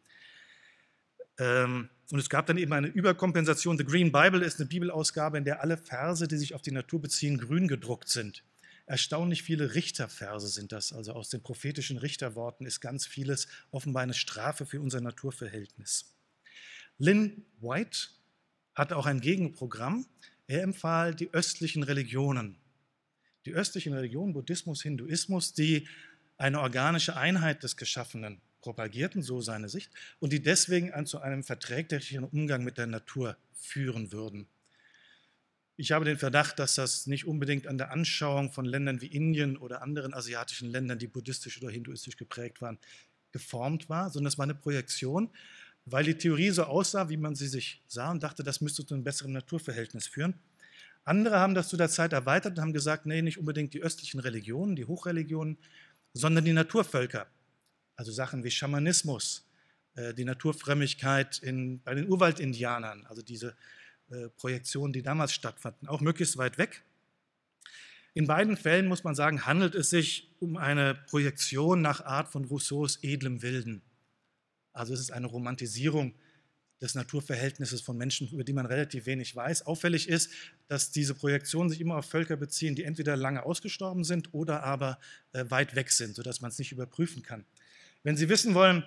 Ähm, 1.38 1.88
und 2.10 2.18
es 2.18 2.30
gab 2.30 2.46
dann 2.46 2.58
eben 2.58 2.72
eine 2.72 2.88
Überkompensation. 2.88 3.76
The 3.76 3.84
Green 3.84 4.12
Bible 4.12 4.44
ist 4.44 4.58
eine 4.58 4.68
Bibelausgabe, 4.68 5.38
in 5.38 5.44
der 5.44 5.60
alle 5.62 5.76
Verse, 5.76 6.26
die 6.26 6.36
sich 6.36 6.54
auf 6.54 6.62
die 6.62 6.72
Natur 6.72 7.00
beziehen, 7.00 7.38
grün 7.38 7.68
gedruckt 7.68 8.08
sind. 8.08 8.44
Erstaunlich 8.86 9.42
viele 9.42 9.74
Richterverse 9.74 10.48
sind 10.48 10.72
das. 10.72 10.94
Also 10.94 11.12
aus 11.12 11.28
den 11.28 11.42
prophetischen 11.42 11.98
Richterworten 11.98 12.64
ist 12.64 12.80
ganz 12.80 13.06
vieles 13.06 13.46
offenbar 13.70 14.02
eine 14.02 14.14
Strafe 14.14 14.64
für 14.64 14.80
unser 14.80 15.02
Naturverhältnis. 15.02 16.14
Lynn 16.96 17.44
White 17.60 18.08
hatte 18.74 18.96
auch 18.96 19.04
ein 19.04 19.20
Gegenprogramm. 19.20 20.06
Er 20.46 20.62
empfahl 20.62 21.14
die 21.14 21.32
östlichen 21.34 21.82
Religionen. 21.82 22.56
Die 23.44 23.52
östlichen 23.52 23.92
Religionen, 23.92 24.32
Buddhismus, 24.32 24.82
Hinduismus, 24.82 25.52
die 25.52 25.86
eine 26.38 26.60
organische 26.60 27.16
Einheit 27.16 27.62
des 27.62 27.76
Geschaffenen 27.76 28.40
propagierten, 28.60 29.22
so 29.22 29.40
seine 29.40 29.68
Sicht, 29.68 29.90
und 30.20 30.32
die 30.32 30.42
deswegen 30.42 30.92
zu 31.06 31.20
einem 31.20 31.44
verträglicheren 31.44 32.24
Umgang 32.24 32.64
mit 32.64 32.78
der 32.78 32.86
Natur 32.86 33.36
führen 33.52 34.12
würden. 34.12 34.46
Ich 35.76 35.92
habe 35.92 36.04
den 36.04 36.18
Verdacht, 36.18 36.58
dass 36.58 36.74
das 36.74 37.06
nicht 37.06 37.24
unbedingt 37.26 37.68
an 37.68 37.78
der 37.78 37.92
Anschauung 37.92 38.50
von 38.50 38.64
Ländern 38.64 39.00
wie 39.00 39.06
Indien 39.06 39.56
oder 39.56 39.80
anderen 39.80 40.12
asiatischen 40.12 40.70
Ländern, 40.70 40.98
die 40.98 41.06
buddhistisch 41.06 41.62
oder 41.62 41.70
hinduistisch 41.70 42.16
geprägt 42.16 42.60
waren, 42.60 42.78
geformt 43.30 43.88
war, 43.88 44.10
sondern 44.10 44.28
es 44.28 44.38
war 44.38 44.42
eine 44.44 44.56
Projektion, 44.56 45.30
weil 45.84 46.04
die 46.04 46.16
Theorie 46.16 46.50
so 46.50 46.64
aussah, 46.64 47.08
wie 47.08 47.16
man 47.16 47.36
sie 47.36 47.46
sich 47.46 47.80
sah 47.86 48.10
und 48.10 48.22
dachte, 48.22 48.42
das 48.42 48.60
müsste 48.60 48.84
zu 48.84 48.94
einem 48.94 49.04
besseren 49.04 49.32
Naturverhältnis 49.32 50.08
führen. 50.08 50.34
Andere 51.04 51.38
haben 51.38 51.54
das 51.54 51.68
zu 51.68 51.76
der 51.76 51.88
Zeit 51.88 52.12
erweitert 52.12 52.58
und 52.58 52.60
haben 52.60 52.72
gesagt, 52.72 53.06
nee, 53.06 53.22
nicht 53.22 53.38
unbedingt 53.38 53.72
die 53.72 53.80
östlichen 53.80 54.20
Religionen, 54.20 54.76
die 54.76 54.84
Hochreligionen, 54.84 55.58
sondern 56.12 56.44
die 56.44 56.52
Naturvölker, 56.52 57.28
also 57.98 58.12
Sachen 58.12 58.44
wie 58.44 58.50
Schamanismus, 58.50 59.44
äh, 59.96 60.14
die 60.14 60.24
Naturfrömmigkeit 60.24 61.38
in, 61.40 61.82
bei 61.82 61.94
den 61.94 62.08
Urwaldindianern, 62.08 63.04
also 63.06 63.22
diese 63.22 63.56
äh, 64.10 64.28
Projektionen, 64.36 64.92
die 64.92 65.02
damals 65.02 65.32
stattfanden, 65.32 65.88
auch 65.88 66.00
möglichst 66.00 66.36
weit 66.36 66.58
weg. 66.58 66.84
In 68.14 68.28
beiden 68.28 68.56
Fällen 68.56 68.86
muss 68.86 69.02
man 69.02 69.16
sagen, 69.16 69.46
handelt 69.46 69.74
es 69.74 69.90
sich 69.90 70.32
um 70.38 70.56
eine 70.56 70.94
Projektion 70.94 71.82
nach 71.82 72.04
Art 72.04 72.28
von 72.28 72.44
Rousseaus 72.44 73.02
edlem 73.02 73.42
Wilden. 73.42 73.82
Also 74.72 74.94
es 74.94 75.00
ist 75.00 75.12
eine 75.12 75.26
Romantisierung 75.26 76.14
des 76.80 76.94
Naturverhältnisses 76.94 77.80
von 77.80 77.96
Menschen, 77.96 78.28
über 78.30 78.44
die 78.44 78.52
man 78.52 78.66
relativ 78.66 79.06
wenig 79.06 79.34
weiß. 79.34 79.66
Auffällig 79.66 80.08
ist, 80.08 80.30
dass 80.68 80.92
diese 80.92 81.16
Projektionen 81.16 81.68
sich 81.68 81.80
immer 81.80 81.96
auf 81.96 82.06
Völker 82.06 82.36
beziehen, 82.36 82.76
die 82.76 82.84
entweder 82.84 83.16
lange 83.16 83.44
ausgestorben 83.44 84.04
sind 84.04 84.32
oder 84.32 84.62
aber 84.62 85.00
äh, 85.32 85.44
weit 85.48 85.74
weg 85.74 85.90
sind, 85.90 86.14
sodass 86.14 86.40
man 86.40 86.52
es 86.52 86.58
nicht 86.60 86.70
überprüfen 86.70 87.24
kann. 87.24 87.44
Wenn 88.02 88.16
Sie 88.16 88.28
wissen 88.28 88.54
wollen, 88.54 88.84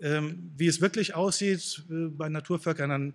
ähm, 0.00 0.52
wie 0.56 0.66
es 0.66 0.80
wirklich 0.80 1.14
aussieht 1.14 1.84
äh, 1.90 2.08
bei 2.08 2.28
Naturvölkern, 2.28 2.90
dann 2.90 3.14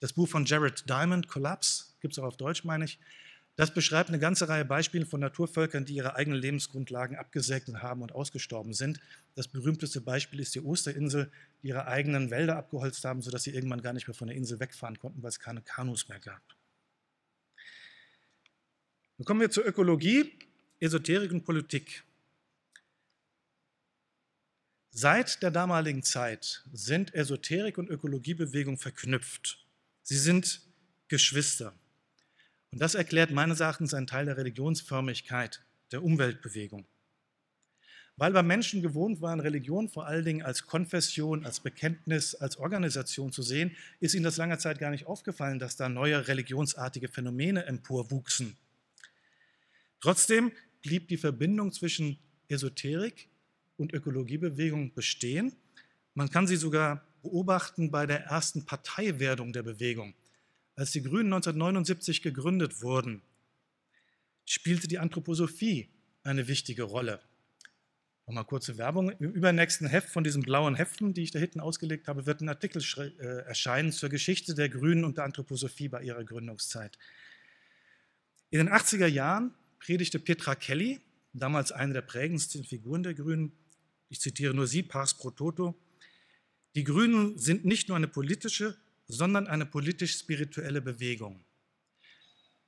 das 0.00 0.12
Buch 0.12 0.28
von 0.28 0.44
Jared 0.44 0.88
Diamond, 0.88 1.28
Collapse, 1.28 1.86
gibt 2.00 2.14
es 2.14 2.18
auch 2.18 2.24
auf 2.24 2.36
Deutsch, 2.36 2.64
meine 2.64 2.84
ich. 2.84 2.98
Das 3.56 3.74
beschreibt 3.74 4.08
eine 4.08 4.20
ganze 4.20 4.48
Reihe 4.48 4.64
Beispiele 4.64 5.04
von 5.04 5.18
Naturvölkern, 5.18 5.84
die 5.84 5.94
ihre 5.94 6.14
eigenen 6.14 6.40
Lebensgrundlagen 6.40 7.16
abgesegnet 7.16 7.82
haben 7.82 8.02
und 8.02 8.12
ausgestorben 8.12 8.72
sind. 8.72 9.00
Das 9.34 9.48
berühmteste 9.48 10.00
Beispiel 10.00 10.38
ist 10.38 10.54
die 10.54 10.60
Osterinsel, 10.60 11.32
die 11.62 11.68
ihre 11.68 11.88
eigenen 11.88 12.30
Wälder 12.30 12.56
abgeholzt 12.56 13.04
haben, 13.04 13.20
sodass 13.20 13.42
sie 13.42 13.52
irgendwann 13.52 13.82
gar 13.82 13.92
nicht 13.92 14.06
mehr 14.06 14.14
von 14.14 14.28
der 14.28 14.36
Insel 14.36 14.60
wegfahren 14.60 15.00
konnten, 15.00 15.24
weil 15.24 15.30
es 15.30 15.40
keine 15.40 15.60
Kanus 15.60 16.08
mehr 16.08 16.20
gab. 16.20 16.40
Dann 19.16 19.24
kommen 19.24 19.40
wir 19.40 19.50
zur 19.50 19.66
Ökologie, 19.66 20.38
Esoterik 20.78 21.32
und 21.32 21.44
Politik. 21.44 22.04
Seit 25.00 25.44
der 25.44 25.52
damaligen 25.52 26.02
Zeit 26.02 26.64
sind 26.72 27.14
Esoterik 27.14 27.78
und 27.78 27.88
Ökologiebewegung 27.88 28.78
verknüpft. 28.78 29.64
Sie 30.02 30.18
sind 30.18 30.60
Geschwister. 31.06 31.72
Und 32.72 32.80
das 32.80 32.96
erklärt 32.96 33.30
meines 33.30 33.60
Erachtens 33.60 33.94
einen 33.94 34.08
Teil 34.08 34.24
der 34.24 34.36
Religionsförmigkeit 34.36 35.62
der 35.92 36.02
Umweltbewegung. 36.02 36.84
Weil 38.16 38.32
bei 38.32 38.42
Menschen 38.42 38.82
gewohnt 38.82 39.20
waren, 39.20 39.38
Religion 39.38 39.88
vor 39.88 40.04
allen 40.08 40.24
Dingen 40.24 40.42
als 40.42 40.66
Konfession, 40.66 41.46
als 41.46 41.60
Bekenntnis, 41.60 42.34
als 42.34 42.56
Organisation 42.56 43.30
zu 43.30 43.42
sehen, 43.42 43.76
ist 44.00 44.16
ihnen 44.16 44.24
das 44.24 44.36
lange 44.36 44.58
Zeit 44.58 44.80
gar 44.80 44.90
nicht 44.90 45.06
aufgefallen, 45.06 45.60
dass 45.60 45.76
da 45.76 45.88
neue 45.88 46.26
religionsartige 46.26 47.06
Phänomene 47.06 47.66
emporwuchsen. 47.66 48.56
Trotzdem 50.00 50.50
blieb 50.82 51.06
die 51.06 51.18
Verbindung 51.18 51.70
zwischen 51.70 52.18
Esoterik 52.48 53.27
und 53.78 53.94
Ökologiebewegung 53.94 54.92
bestehen. 54.92 55.56
Man 56.14 56.28
kann 56.28 56.46
sie 56.46 56.56
sogar 56.56 57.06
beobachten 57.22 57.90
bei 57.90 58.06
der 58.06 58.24
ersten 58.24 58.64
Parteiwerdung 58.64 59.52
der 59.52 59.62
Bewegung. 59.62 60.14
Als 60.74 60.92
die 60.92 61.02
Grünen 61.02 61.32
1979 61.32 62.22
gegründet 62.22 62.82
wurden, 62.82 63.22
spielte 64.44 64.88
die 64.88 64.98
Anthroposophie 64.98 65.88
eine 66.22 66.46
wichtige 66.48 66.82
Rolle. 66.82 67.20
Nochmal 68.26 68.44
kurze 68.44 68.76
Werbung. 68.76 69.10
Im 69.10 69.32
übernächsten 69.32 69.86
Heft 69.86 70.10
von 70.10 70.22
diesen 70.22 70.42
blauen 70.42 70.74
Heften, 70.74 71.14
die 71.14 71.22
ich 71.22 71.30
da 71.30 71.38
hinten 71.38 71.60
ausgelegt 71.60 72.08
habe, 72.08 72.26
wird 72.26 72.42
ein 72.42 72.48
Artikel 72.48 72.82
äh, 72.98 73.22
erscheinen 73.46 73.90
zur 73.90 74.10
Geschichte 74.10 74.54
der 74.54 74.68
Grünen 74.68 75.04
und 75.04 75.16
der 75.16 75.24
Anthroposophie 75.24 75.88
bei 75.88 76.02
ihrer 76.02 76.24
Gründungszeit. 76.24 76.98
In 78.50 78.58
den 78.58 78.68
80er 78.68 79.06
Jahren 79.06 79.54
predigte 79.78 80.18
Petra 80.18 80.54
Kelly, 80.54 81.00
damals 81.32 81.72
eine 81.72 81.94
der 81.94 82.02
prägendsten 82.02 82.64
Figuren 82.64 83.02
der 83.02 83.14
Grünen, 83.14 83.52
ich 84.08 84.20
zitiere 84.20 84.54
nur 84.54 84.66
sie, 84.66 84.82
pars 84.82 85.14
pro 85.14 85.30
toto, 85.30 85.78
die 86.74 86.84
Grünen 86.84 87.38
sind 87.38 87.64
nicht 87.64 87.88
nur 87.88 87.96
eine 87.96 88.08
politische, 88.08 88.76
sondern 89.06 89.46
eine 89.46 89.66
politisch-spirituelle 89.66 90.82
Bewegung. 90.82 91.44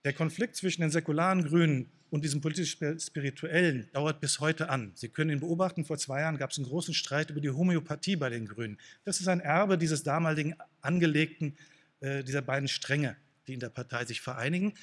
Der 0.05 0.15
Konflikt 0.15 0.57
zwischen 0.57 0.81
den 0.81 0.91
säkularen 0.91 1.45
Grünen 1.45 1.93
und 2.09 2.25
diesem 2.25 2.41
politisch-spirituellen 2.41 3.89
dauert 3.93 4.21
bis 4.21 4.41
heute 4.41 4.71
an. 4.71 4.93
Sie 4.95 5.11
können 5.11 5.31
ihn 5.31 5.41
beobachten, 5.41 5.85
vor 5.85 5.99
zwei 5.99 6.21
Jahren 6.23 6.39
gab 6.39 6.51
es 6.51 6.59
einen 6.59 6.67
großen 6.67 6.95
Streit 6.95 7.31
über 7.31 7.41
die 7.41 7.51
Homöopathie 7.51 8.17
bei 8.17 8.31
den 8.31 8.47
Grünen. 8.47 8.79
Das 9.05 9.21
ist 9.21 9.29
ein 9.29 9.41
Erbe 9.41 9.77
dieses 9.77 10.03
damaligen 10.03 10.55
angelegten, 10.81 11.57
äh, 12.01 12.25
dieser 12.25 12.43
beiden 12.43 12.69
Stränge, 12.69 13.17
die 13.47 13.55
in 13.55 13.61
der 13.61 13.69
Partei 13.69 14.07
sich 14.07 14.23
vereinigen 14.23 14.75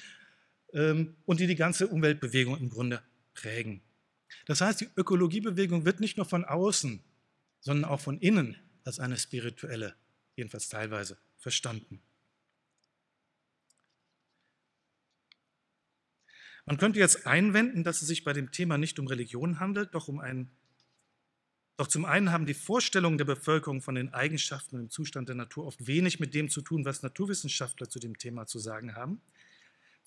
ähm, 0.72 1.16
und 1.26 1.40
die 1.40 1.48
die 1.48 1.56
ganze 1.56 1.88
Umweltbewegung 1.88 2.56
im 2.56 2.70
Grunde 2.70 3.02
prägen. 3.34 3.82
Das 4.46 4.60
heißt, 4.60 4.80
die 4.80 4.90
Ökologiebewegung 4.96 5.84
wird 5.84 6.00
nicht 6.00 6.16
nur 6.16 6.26
von 6.26 6.44
außen, 6.44 7.02
sondern 7.60 7.90
auch 7.90 8.00
von 8.00 8.18
innen 8.20 8.56
als 8.84 8.98
eine 9.00 9.18
spirituelle, 9.18 9.94
jedenfalls 10.36 10.68
teilweise, 10.68 11.18
verstanden. 11.36 12.00
Man 16.66 16.76
könnte 16.76 16.98
jetzt 16.98 17.26
einwenden, 17.26 17.82
dass 17.82 18.02
es 18.02 18.08
sich 18.08 18.24
bei 18.24 18.32
dem 18.34 18.52
Thema 18.52 18.76
nicht 18.78 18.98
um 18.98 19.06
Religion 19.06 19.58
handelt, 19.58 19.94
doch 19.94 20.08
um 20.08 20.20
ein 20.20 20.50
Doch 21.78 21.86
zum 21.86 22.04
einen 22.04 22.32
haben 22.32 22.44
die 22.44 22.54
Vorstellungen 22.54 23.18
der 23.18 23.24
Bevölkerung 23.24 23.80
von 23.80 23.94
den 23.94 24.12
Eigenschaften 24.12 24.76
und 24.76 24.82
dem 24.82 24.90
Zustand 24.90 25.28
der 25.28 25.36
Natur 25.36 25.64
oft 25.64 25.86
wenig 25.86 26.18
mit 26.18 26.34
dem 26.34 26.50
zu 26.50 26.60
tun, 26.60 26.84
was 26.84 27.02
Naturwissenschaftler 27.02 27.88
zu 27.88 28.00
dem 28.00 28.18
Thema 28.18 28.46
zu 28.46 28.58
sagen 28.58 28.96
haben. 28.96 29.22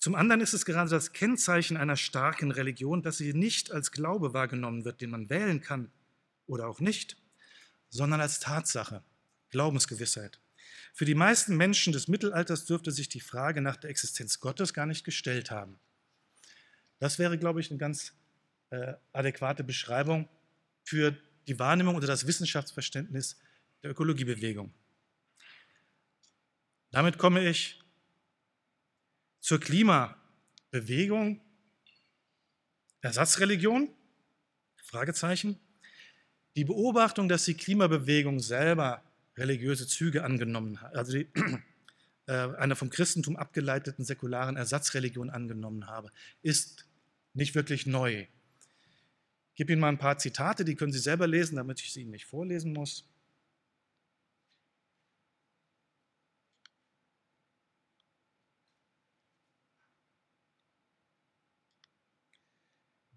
Zum 0.02 0.16
anderen 0.16 0.40
ist 0.40 0.52
es 0.52 0.64
gerade 0.64 0.90
das 0.90 1.12
Kennzeichen 1.12 1.76
einer 1.76 1.96
starken 1.96 2.50
Religion, 2.50 3.02
dass 3.02 3.18
sie 3.18 3.34
nicht 3.34 3.70
als 3.70 3.92
Glaube 3.92 4.34
wahrgenommen 4.34 4.84
wird, 4.84 5.00
den 5.00 5.10
man 5.10 5.30
wählen 5.30 5.60
kann 5.60 5.92
oder 6.48 6.66
auch 6.66 6.80
nicht, 6.80 7.16
sondern 7.88 8.20
als 8.20 8.40
Tatsache, 8.40 9.04
Glaubensgewissheit. 9.50 10.40
Für 10.92 11.04
die 11.04 11.14
meisten 11.14 11.56
Menschen 11.56 11.92
des 11.92 12.08
Mittelalters 12.08 12.64
dürfte 12.64 12.90
sich 12.90 13.10
die 13.10 13.20
Frage 13.20 13.60
nach 13.60 13.76
der 13.76 13.90
Existenz 13.90 14.40
Gottes 14.40 14.74
gar 14.74 14.86
nicht 14.86 15.04
gestellt 15.04 15.52
haben. 15.52 15.78
Das 16.98 17.20
wäre, 17.20 17.38
glaube 17.38 17.60
ich, 17.60 17.70
eine 17.70 17.78
ganz 17.78 18.12
äh, 18.70 18.94
adäquate 19.12 19.62
Beschreibung 19.62 20.28
für 20.82 21.16
die 21.46 21.60
Wahrnehmung 21.60 21.94
oder 21.94 22.08
das 22.08 22.26
Wissenschaftsverständnis 22.26 23.38
der 23.84 23.92
Ökologiebewegung. 23.92 24.74
Damit 26.90 27.18
komme 27.18 27.48
ich 27.48 27.81
zur 29.42 29.60
Klimabewegung. 29.60 31.40
Ersatzreligion? 33.02 33.90
Fragezeichen. 34.76 35.58
Die 36.56 36.64
Beobachtung, 36.64 37.28
dass 37.28 37.44
die 37.44 37.54
Klimabewegung 37.54 38.40
selber 38.40 39.02
religiöse 39.36 39.86
Züge 39.86 40.24
angenommen 40.24 40.80
hat, 40.80 40.94
also 40.94 41.12
die, 41.12 41.26
äh, 42.26 42.32
einer 42.32 42.76
vom 42.76 42.90
Christentum 42.90 43.36
abgeleiteten 43.36 44.04
säkularen 44.04 44.56
Ersatzreligion 44.56 45.30
angenommen 45.30 45.86
habe, 45.86 46.12
ist 46.42 46.86
nicht 47.34 47.54
wirklich 47.54 47.86
neu. 47.86 48.26
Ich 49.50 49.56
gebe 49.56 49.72
Ihnen 49.72 49.80
mal 49.80 49.88
ein 49.88 49.98
paar 49.98 50.18
Zitate, 50.18 50.64
die 50.64 50.76
können 50.76 50.92
Sie 50.92 50.98
selber 50.98 51.26
lesen, 51.26 51.56
damit 51.56 51.80
ich 51.80 51.92
sie 51.92 52.02
Ihnen 52.02 52.10
nicht 52.10 52.26
vorlesen 52.26 52.72
muss. 52.72 53.08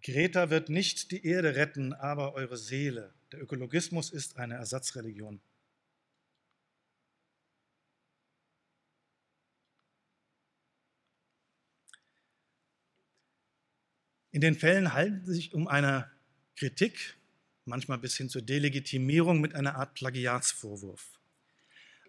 Greta 0.05 0.51
wird 0.51 0.69
nicht 0.69 1.09
die 1.09 1.25
Erde 1.25 1.55
retten, 1.55 1.91
aber 1.91 2.35
eure 2.35 2.57
Seele. 2.57 3.11
Der 3.31 3.41
Ökologismus 3.41 4.11
ist 4.11 4.37
eine 4.37 4.53
Ersatzreligion. 4.53 5.41
In 14.29 14.41
den 14.41 14.53
Fällen 14.53 14.93
halten 14.93 15.25
sie 15.25 15.33
sich 15.33 15.55
um 15.55 15.67
eine 15.67 16.11
Kritik, 16.55 17.15
manchmal 17.65 17.97
bis 17.97 18.15
hin 18.15 18.29
zur 18.29 18.43
Delegitimierung 18.43 19.41
mit 19.41 19.55
einer 19.55 19.73
Art 19.73 19.95
Plagiatsvorwurf. 19.95 21.19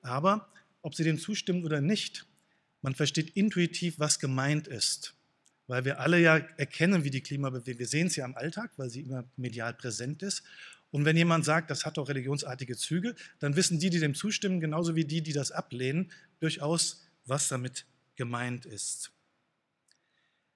Aber 0.02 0.52
ob 0.82 0.94
Sie 0.94 1.04
dem 1.04 1.18
zustimmen 1.18 1.64
oder 1.64 1.80
nicht, 1.80 2.26
man 2.82 2.94
versteht 2.94 3.30
intuitiv, 3.30 3.98
was 3.98 4.18
gemeint 4.18 4.68
ist, 4.68 5.15
weil 5.66 5.84
wir 5.84 6.00
alle 6.00 6.20
ja 6.20 6.36
erkennen, 6.36 7.04
wie 7.04 7.10
die 7.10 7.22
Klimabewegung, 7.22 7.78
wir 7.78 7.86
sehen 7.86 8.06
es 8.06 8.16
ja 8.16 8.24
am 8.24 8.34
Alltag, 8.34 8.72
weil 8.76 8.90
sie 8.90 9.00
immer 9.02 9.24
medial 9.36 9.74
präsent 9.74 10.22
ist. 10.22 10.42
Und 10.90 11.04
wenn 11.04 11.16
jemand 11.16 11.44
sagt, 11.44 11.70
das 11.70 11.84
hat 11.84 11.96
doch 11.96 12.08
religionsartige 12.08 12.76
Züge, 12.76 13.14
dann 13.40 13.56
wissen 13.56 13.78
die, 13.78 13.90
die 13.90 13.98
dem 13.98 14.14
zustimmen, 14.14 14.60
genauso 14.60 14.94
wie 14.94 15.04
die, 15.04 15.22
die 15.22 15.32
das 15.32 15.50
ablehnen, 15.50 16.12
durchaus, 16.38 17.04
was 17.24 17.48
damit 17.48 17.86
gemeint 18.14 18.64
ist. 18.66 19.10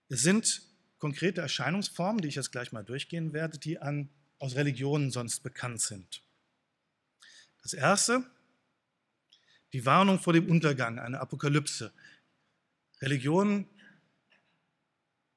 Es 0.09 0.23
sind 0.23 0.62
konkrete 0.99 1.40
Erscheinungsformen, 1.40 2.23
die 2.23 2.29
ich 2.29 2.37
jetzt 2.37 2.53
gleich 2.53 2.73
mal 2.73 2.85
durchgehen 2.85 3.33
werde, 3.33 3.59
die 3.59 3.79
an, 3.79 4.09
aus 4.38 4.55
Religionen 4.55 5.11
sonst 5.11 5.42
bekannt 5.42 5.81
sind. 5.81 6.23
Das 7.62 7.73
erste, 7.73 8.25
die 9.73 9.85
Warnung 9.85 10.18
vor 10.18 10.33
dem 10.33 10.49
Untergang, 10.49 10.99
eine 10.99 11.20
Apokalypse. 11.20 11.92
Religionen 13.01 13.66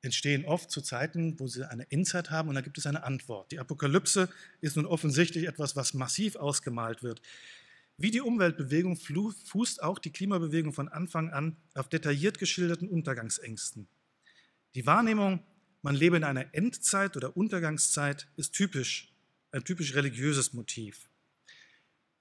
entstehen 0.04 0.46
oft 0.46 0.70
zu 0.70 0.82
Zeiten, 0.82 1.40
wo 1.40 1.48
sie 1.48 1.68
eine 1.68 1.90
Endzeit 1.92 2.30
haben 2.30 2.50
und 2.50 2.56
da 2.56 2.62
gibt 2.62 2.78
es 2.78 2.86
eine 2.86 3.04
Antwort. 3.04 3.52
Die 3.52 3.60
Apokalypse 3.60 4.30
ist 4.62 4.76
nun 4.76 4.86
offensichtlich 4.86 5.48
etwas, 5.48 5.76
was 5.76 5.96
massiv 5.96 6.36
ausgemalt 6.36 7.02
wird. 7.02 7.22
Wie 7.98 8.12
die 8.12 8.22
Umweltbewegung 8.22 8.98
fußt 8.98 9.82
auch 9.82 9.98
die 9.98 10.12
Klimabewegung 10.12 10.74
von 10.74 10.90
Anfang 10.90 11.32
an 11.32 11.58
auf 11.74 11.90
detailliert 11.90 12.38
geschilderten 12.38 12.88
Untergangsängsten. 12.88 13.88
Die 14.76 14.86
Wahrnehmung 14.86 15.44
man 15.84 15.96
lebe 15.96 16.16
in 16.16 16.24
einer 16.24 16.56
Endzeit 16.56 17.18
oder 17.18 17.36
Untergangszeit, 17.36 18.28
ist 18.38 18.54
typisch, 18.54 19.14
ein 19.52 19.66
typisch 19.66 19.96
religiöses 19.96 20.54
Motiv. 20.54 21.10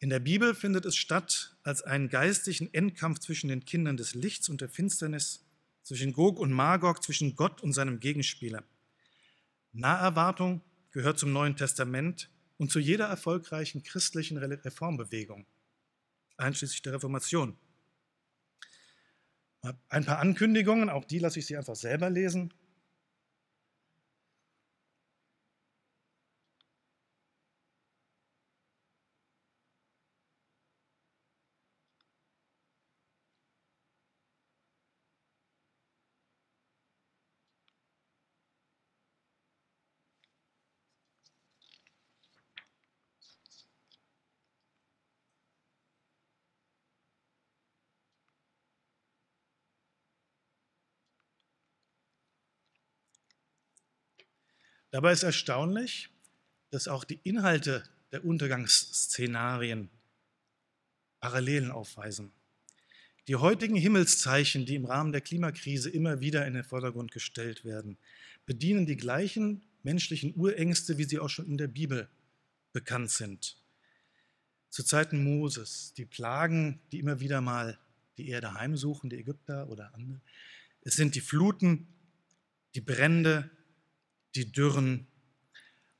In 0.01 0.11
der 0.11 0.19
Bibel 0.19 0.57
findet 0.57 0.85
es 0.85 0.97
statt 0.97 1.57
als 1.63 1.81
einen 1.81 2.09
geistigen 2.09 2.75
Endkampf 2.75 3.21
zwischen 3.21 3.47
den 3.47 3.65
Kindern 3.65 3.97
des 3.97 4.15
Lichts 4.15 4.49
und 4.49 4.61
der 4.61 4.69
Finsternis, 4.69 5.45
zwischen 5.83 6.13
Gog 6.13 6.39
und 6.39 6.53
Magog, 6.53 7.03
zwischen 7.03 7.37
Gott 7.37 7.63
und 7.63 7.73
seinem 7.73 8.01
Gegenspieler. 8.01 8.65
Naherwartung 9.73 10.63
gehört 10.91 11.19
zum 11.19 11.33
Neuen 11.33 11.57
Testament 11.57 12.31
und 12.59 12.71
zu 12.71 12.79
jeder 12.79 13.07
erfolgreichen 13.07 13.83
christlichen 13.83 14.39
Reformbewegung, 14.39 15.47
einschließlich 16.37 16.83
der 16.83 16.95
Reformation. 16.95 17.57
Ein 19.89 20.05
paar 20.05 20.19
Ankündigungen, 20.19 20.91
auch 20.91 21.05
die 21.05 21.21
lasse 21.21 21.39
ich 21.39 21.47
Sie 21.47 21.57
einfach 21.57 21.77
selber 21.77 22.11
lesen. 22.11 22.53
Dabei 54.93 55.13
ist 55.13 55.23
erstaunlich, 55.23 56.11
dass 56.71 56.87
auch 56.87 57.05
die 57.05 57.19
Inhalte 57.25 57.83
der 58.13 58.27
Untergangsszenarien 58.27 59.89
Parallelen 61.19 61.71
aufweisen. 61.71 62.31
Die 63.27 63.37
heutigen 63.37 63.77
Himmelszeichen, 63.77 64.67
die 64.67 64.75
im 64.75 64.85
Rahmen 64.85 65.13
der 65.13 65.23
Klimakrise 65.23 65.89
immer 65.89 66.21
wieder 66.21 66.47
in 66.47 66.53
den 66.53 66.63
Vordergrund 66.65 67.11
gestellt 67.11 67.65
werden, 67.65 67.97
bedienen 68.45 68.85
die 68.85 68.99
gleichen 68.99 69.63
menschlichen 69.83 70.35
Urängste, 70.37 70.99
wie 70.99 71.05
sie 71.05 71.19
auch 71.19 71.31
schon 71.31 71.47
in 71.47 71.57
der 71.57 71.69
Bibel 71.69 72.11
bekannt 72.75 73.11
sind. 73.11 73.57
Zu 74.69 74.83
Zeiten 74.83 75.25
Moses, 75.25 75.95
die 75.97 76.05
Plagen, 76.05 76.81
die 76.93 76.99
immer 76.99 77.19
wieder 77.19 77.41
mal 77.41 77.79
die 78.19 78.29
Erde 78.29 78.53
heimsuchen, 78.53 79.09
die 79.09 79.17
Ägypter 79.17 79.71
oder 79.71 79.95
andere. 79.95 80.21
Es 80.83 80.97
sind 80.97 81.15
die 81.15 81.21
Fluten, 81.23 81.89
die 82.75 82.83
Brände, 82.83 83.51
die 84.35 84.51
Dürren. 84.51 85.07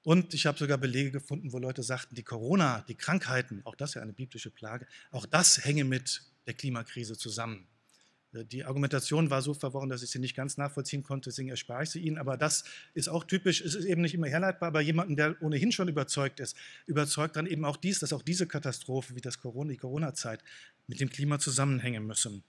Und 0.03 0.35
ich 0.35 0.47
habe 0.47 0.59
sogar 0.59 0.79
Belege 0.79 1.11
gefunden, 1.11 1.53
wo 1.53 1.59
Leute 1.59 1.83
sagten, 1.83 2.15
die 2.15 2.25
Corona, 2.25 2.85
die 2.89 2.97
Krankheiten, 2.97 3.63
auch 3.65 3.77
das 3.77 3.95
ja 3.95 4.03
eine 4.03 4.13
biblische 4.13 4.51
Plage, 4.51 4.87
auch 5.11 5.27
das 5.27 5.65
hänge 5.65 5.85
mit 5.85 6.23
der 6.47 6.55
Klimakrise 6.55 7.17
zusammen. 7.17 7.69
Äh, 8.33 8.45
die 8.45 8.65
Argumentation 8.65 9.31
war 9.31 9.43
so 9.43 9.55
verworren, 9.55 9.89
dass 9.89 10.03
ich 10.03 10.11
sie 10.11 10.19
nicht 10.19 10.35
ganz 10.35 10.57
nachvollziehen 10.57 11.03
konnte, 11.03 11.31
deswegen 11.31 11.49
erspare 11.49 11.85
ich 11.85 11.91
sie 11.91 12.01
Ihnen. 12.01 12.19
Aber 12.19 12.37
das 12.37 12.65
ist 12.95 13.09
auch 13.09 13.25
typisch, 13.25 13.61
es 13.61 13.75
ist 13.75 13.85
eben 13.85 14.03
nicht 14.03 14.15
immer 14.15 14.29
herleitbar, 14.29 14.69
aber 14.69 14.81
jemanden, 14.81 15.17
der 15.17 15.41
ohnehin 15.43 15.73
schon 15.73 15.89
überzeugt 15.89 16.41
ist, 16.41 16.57
überzeugt 16.87 17.37
dann 17.37 17.47
eben 17.47 17.65
auch 17.65 17.77
dies, 17.77 18.01
dass 18.01 18.13
auch 18.13 18.23
diese 18.23 18.47
Katastrophe 18.47 19.15
wie 19.15 19.21
das 19.21 19.39
Corona, 19.39 19.71
die 19.71 19.77
Corona-Zeit 19.77 20.43
mit 20.87 21.01
dem 21.01 21.11
Klima 21.11 21.39
zusammenhängen 21.39 22.07
müssen. 22.07 22.43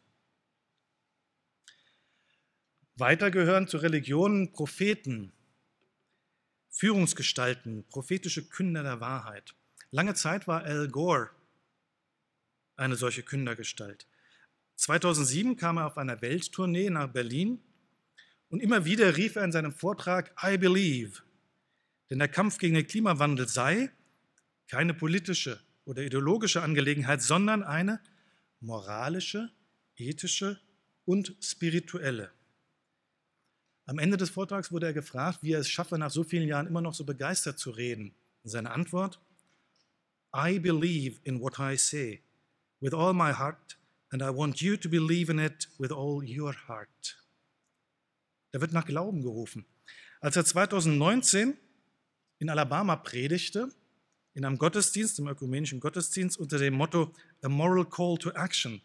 Weiter 2.96 3.32
gehören 3.32 3.68
zu 3.68 3.78
Religionen 3.78 4.52
Propheten, 4.52 5.34
Führungsgestalten, 6.74 7.86
prophetische 7.88 8.44
Künder 8.44 8.84
der 8.84 9.00
Wahrheit. 9.00 9.56
Lange 9.92 10.16
Zeit 10.16 10.48
war 10.48 10.64
Al 10.64 10.88
Gore 10.88 11.30
eine 12.76 12.96
solche 12.96 13.22
Kündergestalt. 13.22 14.08
2007 14.78 15.56
kam 15.56 15.78
er 15.78 15.86
auf 15.86 15.98
einer 15.98 16.22
Welttournee 16.22 16.90
nach 16.90 17.08
Berlin 17.08 17.62
und 18.50 18.60
immer 18.60 18.86
wieder 18.86 19.16
rief 19.16 19.36
er 19.36 19.44
in 19.44 19.52
seinem 19.52 19.72
Vortrag 19.72 20.36
I 20.44 20.58
believe, 20.58 21.22
denn 22.10 22.20
der 22.20 22.28
Kampf 22.28 22.58
gegen 22.58 22.74
den 22.74 22.88
Klimawandel 22.88 23.48
sei 23.48 23.92
keine 24.68 24.96
politische 24.96 25.60
oder 25.86 26.02
ideologische 26.02 26.64
Angelegenheit, 26.64 27.22
sondern 27.22 27.62
eine 27.62 28.02
moralische, 28.60 29.52
ethische 29.96 30.60
und 31.06 31.36
spirituelle. 31.40 32.32
Am 33.86 34.00
Ende 34.00 34.18
des 34.18 34.30
Vortrags 34.30 34.72
wurde 34.72 34.88
er 34.88 34.94
gefragt, 34.94 35.40
wie 35.42 35.52
er 35.52 35.60
es 35.60 35.70
schaffe, 35.70 35.98
nach 35.98 36.12
so 36.12 36.24
vielen 36.24 36.48
Jahren 36.48 36.68
immer 36.68 36.82
noch 36.82 36.94
so 36.94 37.04
begeistert 37.04 37.60
zu 37.60 37.72
reden. 37.72 38.16
Seine 38.44 38.72
Antwort, 38.72 39.20
I 40.36 40.60
believe 40.60 41.20
in 41.24 41.40
what 41.42 41.60
I 41.60 41.78
say 41.78 42.22
with 42.80 42.94
all 42.94 43.14
my 43.14 43.34
heart, 43.34 43.78
and 44.10 44.22
I 44.22 44.30
want 44.30 44.62
you 44.62 44.78
to 44.78 44.90
believe 44.90 45.32
in 45.32 45.40
it 45.40 45.70
with 45.78 45.92
all 45.92 46.24
your 46.24 46.56
heart. 46.68 47.24
Da 48.52 48.62
wird 48.62 48.72
nach 48.72 48.86
Glauben 48.86 49.22
gerufen. 49.22 49.66
Als 50.22 50.36
er 50.36 50.46
2019 50.46 51.58
in 52.40 52.50
Alabama 52.50 52.96
predigte, 52.96 53.70
in 54.34 54.46
einem 54.46 54.58
Gottesdienst, 54.58 55.20
im 55.20 55.28
ökumenischen 55.28 55.80
Gottesdienst 55.80 56.38
unter 56.38 56.58
dem 56.58 56.74
Motto 56.74 57.14
A 57.42 57.50
Moral 57.50 57.86
Call 57.86 58.18
to 58.18 58.32
Action 58.32 58.82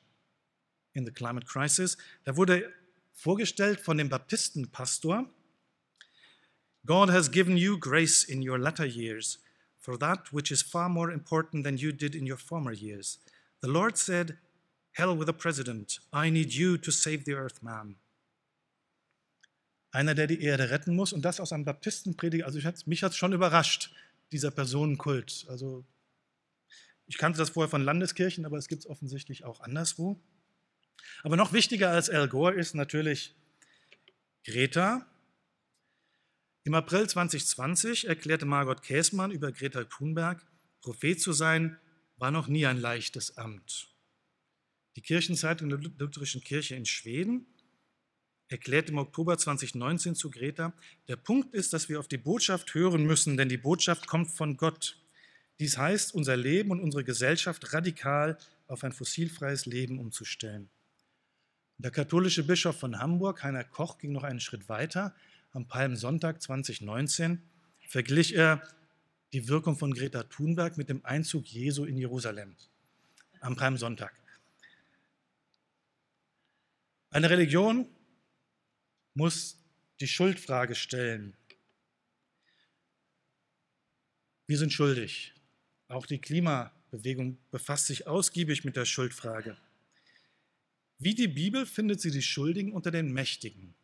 in 0.93 1.07
the 1.07 1.13
Climate 1.13 1.47
Crisis, 1.47 1.97
da 2.25 2.37
wurde 2.37 2.73
vorgestellt 3.19 3.81
von 3.81 3.99
dem 3.99 4.09
Baptistenpastor, 4.09 5.29
God 6.87 7.11
has 7.11 7.31
given 7.31 7.57
you 7.57 7.79
grace 7.79 8.25
in 8.25 8.49
your 8.49 8.59
latter 8.59 8.87
years 8.87 9.41
for 9.79 9.99
that 9.99 10.33
which 10.33 10.51
is 10.51 10.63
far 10.63 10.89
more 10.89 11.13
important 11.13 11.65
than 11.65 11.77
you 11.77 11.93
did 11.93 12.15
in 12.15 12.31
your 12.31 12.39
former 12.39 12.73
years. 12.73 13.19
The 13.61 13.69
Lord 13.69 13.99
said, 13.99 14.39
Hell 14.93 15.17
with 15.17 15.27
the 15.27 15.33
president, 15.33 15.99
I 16.13 16.31
need 16.31 16.55
you 16.55 16.79
to 16.79 16.91
save 16.91 17.25
the 17.25 17.35
earth, 17.35 17.63
man. 17.63 17.97
Einer, 19.91 20.15
der 20.15 20.27
die 20.27 20.43
Erde 20.43 20.71
retten 20.71 20.95
muss 20.95 21.13
und 21.13 21.23
das 21.23 21.41
aus 21.41 21.53
einem 21.53 21.65
Baptistenprediger. 21.65 22.47
Also 22.47 22.59
ich, 22.59 22.87
mich 22.87 23.03
hat 23.03 23.13
es 23.13 23.17
schon 23.17 23.33
überrascht, 23.33 23.93
dieser 24.33 24.51
Personenkult. 24.51 25.47
Also 25.49 25.85
ich 27.07 27.17
kannte 27.17 27.39
das 27.39 27.51
vorher 27.51 27.71
von 27.71 27.83
Landeskirchen, 27.83 28.45
aber 28.45 28.59
es 28.59 28.69
gibt 28.69 28.81
es 28.81 28.91
offensichtlich 28.91 29.45
auch 29.45 29.61
anderswo. 29.61 30.21
Aber 31.23 31.37
noch 31.37 31.53
wichtiger 31.53 31.91
als 31.91 32.11
Al 32.11 32.29
Gore 32.29 32.55
ist 32.55 32.75
natürlich 32.75 33.35
Greta. 34.45 35.07
Im 36.65 36.75
April 36.75 37.09
2020 37.09 38.07
erklärte 38.07 38.47
Margot 38.47 38.83
Käßmann 38.83 39.31
über 39.31 39.53
Greta 39.53 39.85
Thunberg, 39.85 40.45
Prophet 40.81 41.21
zu 41.21 41.33
sein, 41.33 41.79
war 42.17 42.31
noch 42.31 42.49
nie 42.49 42.67
ein 42.67 42.81
leichtes 42.81 43.37
Amt. 43.37 43.95
Die 44.97 45.03
Kirchenzeitung 45.03 45.69
der 45.69 45.79
Lutherischen 45.79 46.43
Kirche 46.43 46.75
in 46.75 46.85
Schweden 46.85 47.47
erklärt 48.49 48.89
im 48.89 48.99
Oktober 48.99 49.39
2019 49.39 50.15
zu 50.15 50.31
Greta, 50.31 50.73
der 51.07 51.17
Punkt 51.17 51.55
ist, 51.55 51.73
dass 51.73 51.89
wir 51.89 52.01
auf 52.01 52.09
die 52.09 52.17
Botschaft 52.17 52.75
hören 52.75 53.05
müssen, 53.05 53.37
denn 53.37 53.49
die 53.49 53.59
Botschaft 53.59 54.07
kommt 54.07 54.31
von 54.31 54.57
Gott. 54.57 54.99
Dies 55.61 55.77
heißt, 55.77 56.15
unser 56.15 56.37
Leben 56.37 56.71
und 56.71 56.81
unsere 56.81 57.05
Gesellschaft 57.05 57.73
radikal 57.73 58.39
auf 58.67 58.85
ein 58.85 58.93
fossilfreies 58.93 59.67
Leben 59.67 59.99
umzustellen. 59.99 60.71
Der 61.81 61.93
katholische 61.93 62.43
Bischof 62.43 62.77
von 62.77 62.99
Hamburg, 62.99 63.45
Heiner 63.45 63.63
Koch, 63.63 63.99
ging 63.99 64.11
noch 64.11 64.25
einen 64.25 64.41
Schritt 64.41 64.69
weiter. 64.69 65.15
Am 65.53 65.69
Palmsonntag 65.69 66.43
2019 66.43 67.41
verglich 67.87 68.35
er 68.35 68.61
die 69.33 69.47
Wirkung 69.47 69.77
von 69.77 69.95
Greta 69.95 70.25
Thunberg 70.25 70.77
mit 70.77 70.89
dem 70.89 71.05
Einzug 71.05 71.47
Jesu 71.47 71.85
in 71.85 71.97
Jerusalem 71.97 72.57
am 73.41 73.55
Palmsonntag. 73.55 74.13
Eine 77.11 77.31
Religion 77.31 77.89
muss 79.15 79.57
die 80.01 80.09
Schuldfrage 80.09 80.75
stellen. 80.75 81.37
Wir 84.49 84.59
sind 84.59 84.73
schuldig. 84.73 85.33
Auch 85.87 86.07
die 86.07 86.21
Klimabewegung 86.21 87.39
befasst 87.53 87.87
sich 87.87 88.09
ausgiebig 88.09 88.65
mit 88.65 88.75
der 88.75 88.85
Schuldfrage. 88.85 89.57
Wie 90.99 91.15
die 91.15 91.29
Bibel 91.29 91.67
findet 91.67 92.01
sie 92.01 92.11
die 92.11 92.23
Schuldigen 92.23 92.73
unter 92.73 92.91
den 92.91 93.13
Mächtigen. 93.13 93.75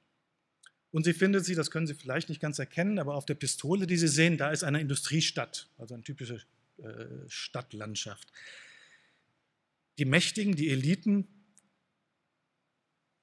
Und 0.90 1.04
sie 1.04 1.12
findet 1.12 1.44
sie, 1.44 1.54
das 1.54 1.70
können 1.70 1.86
Sie 1.86 1.94
vielleicht 1.94 2.28
nicht 2.28 2.40
ganz 2.40 2.58
erkennen, 2.58 2.98
aber 2.98 3.14
auf 3.14 3.26
der 3.26 3.34
Pistole, 3.34 3.86
die 3.86 3.96
Sie 3.96 4.08
sehen, 4.08 4.38
da 4.38 4.50
ist 4.50 4.62
eine 4.62 4.80
Industriestadt, 4.80 5.68
also 5.76 5.94
eine 5.94 6.04
typische 6.04 6.40
äh, 6.78 7.06
Stadtlandschaft. 7.26 8.32
Die 9.98 10.04
Mächtigen, 10.04 10.54
die 10.54 10.70
Eliten, 10.70 11.26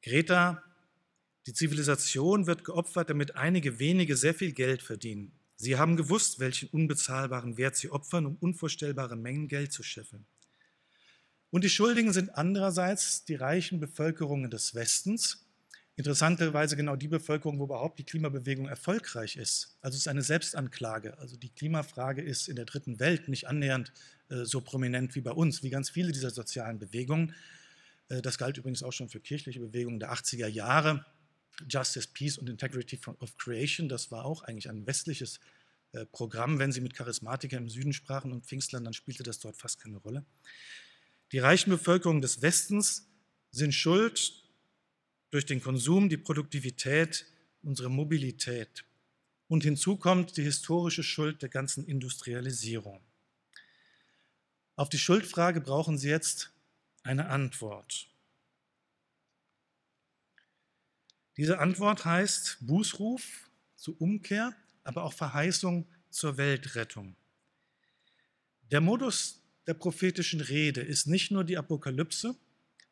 Greta 0.02 0.64
die 1.48 1.54
Zivilisation 1.54 2.46
wird 2.46 2.64
geopfert, 2.64 3.10
damit 3.10 3.36
einige 3.36 3.80
wenige 3.80 4.16
sehr 4.16 4.34
viel 4.34 4.52
Geld 4.52 4.84
verdienen. 4.84 5.32
Sie 5.56 5.78
haben 5.78 5.98
gewusst, 5.98 6.40
welchen 6.40 6.70
unbezahlbaren 6.70 7.58
Wert 7.58 7.76
sie 7.76 7.90
opfern, 7.90 8.26
um 8.26 8.36
unvorstellbare 8.36 9.16
Mengen 9.16 9.48
Geld 9.48 9.72
zu 9.72 9.84
scheffeln. 9.84 10.26
Und 11.52 11.64
die 11.64 11.70
Schuldigen 11.70 12.14
sind 12.14 12.36
andererseits 12.36 13.26
die 13.26 13.36
reichen 13.36 13.80
Bevölkerungen 13.80 14.50
des 14.50 14.74
Westens, 14.74 15.46
interessanterweise 15.98 16.78
genau 16.78 16.96
die 16.96 17.10
Bevölkerung, 17.10 17.60
wo 17.60 17.66
überhaupt 17.66 18.00
die 18.00 18.06
Klimabewegung 18.06 18.68
erfolgreich 18.68 19.36
ist. 19.36 19.78
Also 19.82 19.96
es 19.96 20.02
ist 20.02 20.08
eine 20.08 20.24
Selbstanklage. 20.24 21.18
Also 21.20 21.36
die 21.36 21.50
Klimafrage 21.50 22.22
ist 22.22 22.48
in 22.48 22.56
der 22.56 22.66
dritten 22.66 23.00
Welt 23.00 23.28
nicht 23.28 23.48
annähernd 23.48 23.92
äh, 24.30 24.46
so 24.46 24.62
prominent 24.62 25.14
wie 25.16 25.22
bei 25.22 25.32
uns, 25.32 25.62
wie 25.62 25.70
ganz 25.70 25.90
viele 25.90 26.14
dieser 26.14 26.32
sozialen 26.32 26.80
Bewegungen. 26.80 27.36
Äh, 28.08 28.22
das 28.22 28.38
galt 28.38 28.58
übrigens 28.58 28.82
auch 28.82 28.94
schon 28.94 29.10
für 29.10 29.20
kirchliche 29.20 29.60
Bewegungen 29.60 30.00
der 30.00 30.14
80er 30.14 30.48
Jahre. 30.48 31.06
Justice, 31.70 32.08
Peace 32.12 32.38
und 32.38 32.50
Integrity 32.50 33.00
of 33.20 33.38
Creation. 33.38 33.90
Das 33.90 34.10
war 34.10 34.26
auch 34.26 34.44
eigentlich 34.44 34.70
ein 34.70 34.88
westliches 34.88 35.42
äh, 35.92 36.06
Programm. 36.06 36.58
Wenn 36.58 36.72
Sie 36.72 36.82
mit 36.82 36.94
Charismatiker 36.94 37.58
im 37.58 37.70
Süden 37.70 37.92
sprachen 37.92 38.32
und 38.32 38.46
Pfingstlern, 38.46 38.86
dann 38.86 38.94
spielte 38.94 39.24
das 39.24 39.40
dort 39.40 39.58
fast 39.58 39.82
keine 39.82 39.98
Rolle. 39.98 40.26
Die 41.32 41.40
reichen 41.40 41.70
Bevölkerungen 41.70 42.22
des 42.22 42.42
Westens 42.42 43.08
sind 43.52 43.74
schuld 43.74 44.34
durch 45.30 45.46
den 45.46 45.62
Konsum, 45.62 46.10
die 46.10 46.18
Produktivität, 46.18 47.26
unsere 47.64 47.90
Mobilität. 47.90 48.84
Und 49.48 49.64
hinzu 49.64 49.98
kommt 49.98 50.38
die 50.38 50.44
historische 50.44 51.04
Schuld 51.04 51.42
der 51.42 51.50
ganzen 51.50 51.86
Industrialisierung. 51.86 53.02
Auf 54.76 54.90
die 54.90 55.00
Schuldfrage 55.00 55.62
brauchen 55.62 55.98
Sie 55.98 56.10
jetzt 56.10 56.52
eine 57.04 57.28
Antwort. 57.28 58.08
Diese 61.38 61.60
Antwort 61.60 62.04
heißt 62.04 62.58
Bußruf 62.62 63.50
zur 63.76 64.00
Umkehr, 64.02 64.56
aber 64.84 65.04
auch 65.04 65.14
Verheißung 65.14 65.88
zur 66.10 66.38
Weltrettung. 66.38 67.16
Der 68.70 68.82
Modus 68.82 69.41
der 69.68 69.74
prophetischen 69.74 70.42
Rede 70.42 70.82
ist 70.82 71.08
nicht 71.08 71.32
nur 71.32 71.44
die 71.44 71.58
Apokalypse, 71.58 72.36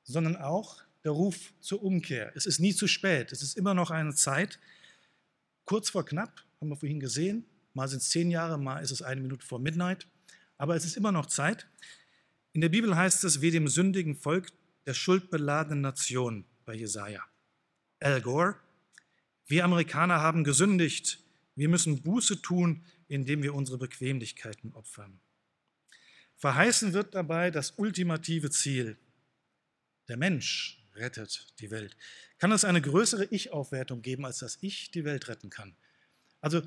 sondern 0.03 0.36
auch 0.36 0.82
der 1.03 1.12
Ruf 1.12 1.53
zur 1.60 1.84
Umkehr. 1.84 2.32
Es 2.36 2.45
ist 2.45 2.60
nie 2.60 2.73
zu 2.73 2.88
spät, 2.88 3.32
es 3.32 3.41
ist 3.41 3.58
immer 3.58 3.73
noch 3.73 3.91
eine 3.91 4.13
Zeit, 4.13 4.60
kurz 5.65 5.89
vor 5.89 6.05
knapp, 6.05 6.43
haben 6.60 6.69
wir 6.69 6.75
vorhin 6.75 6.99
gesehen, 6.99 7.45
mal 7.73 7.88
sind 7.88 8.01
es 8.01 8.10
zehn 8.10 8.32
Jahre, 8.32 8.58
mal 8.58 8.79
ist 8.79 8.91
es 8.91 9.01
eine 9.01 9.21
Minute 9.21 9.45
vor 9.45 9.60
Midnight, 9.60 10.08
aber 10.58 10.75
es 10.75 10.86
ist 10.86 10.97
immer 10.97 11.12
noch 11.12 11.27
Zeit. 11.27 11.67
In 12.53 12.62
der 12.62 12.69
Bibel 12.69 12.95
heißt 12.95 13.23
es, 13.23 13.41
wie 13.41 13.51
dem 13.51 13.67
sündigen 13.67 14.15
Volk 14.15 14.51
der 14.86 14.93
schuldbeladenen 14.93 15.82
Nation 15.82 16.45
bei 16.65 16.73
Jesaja. 16.73 17.23
Al 17.99 18.21
Gore, 18.21 18.55
wir 19.45 19.63
Amerikaner 19.63 20.21
haben 20.21 20.43
gesündigt. 20.43 21.23
Wir 21.55 21.69
müssen 21.69 22.01
Buße 22.01 22.41
tun, 22.41 22.84
indem 23.08 23.43
wir 23.43 23.53
unsere 23.53 23.77
Bequemlichkeiten 23.77 24.73
opfern. 24.73 25.19
Verheißen 26.39 26.93
wird 26.93 27.15
dabei 27.15 27.52
das 27.52 27.71
ultimative 27.78 28.49
Ziel. 28.49 28.97
Der 30.08 30.17
Mensch 30.17 30.84
rettet 30.95 31.47
die 31.60 31.69
Welt. 31.69 31.95
Kann 32.38 32.52
es 32.52 32.65
eine 32.65 32.82
größere 32.82 33.25
Ich-Aufwertung 33.25 34.02
geben, 34.02 34.25
als 34.25 34.39
dass 34.39 34.58
ich 34.62 34.91
die 34.91 35.06
Welt 35.06 35.28
retten 35.28 35.49
kann? 35.49 35.75
Also, 36.41 36.62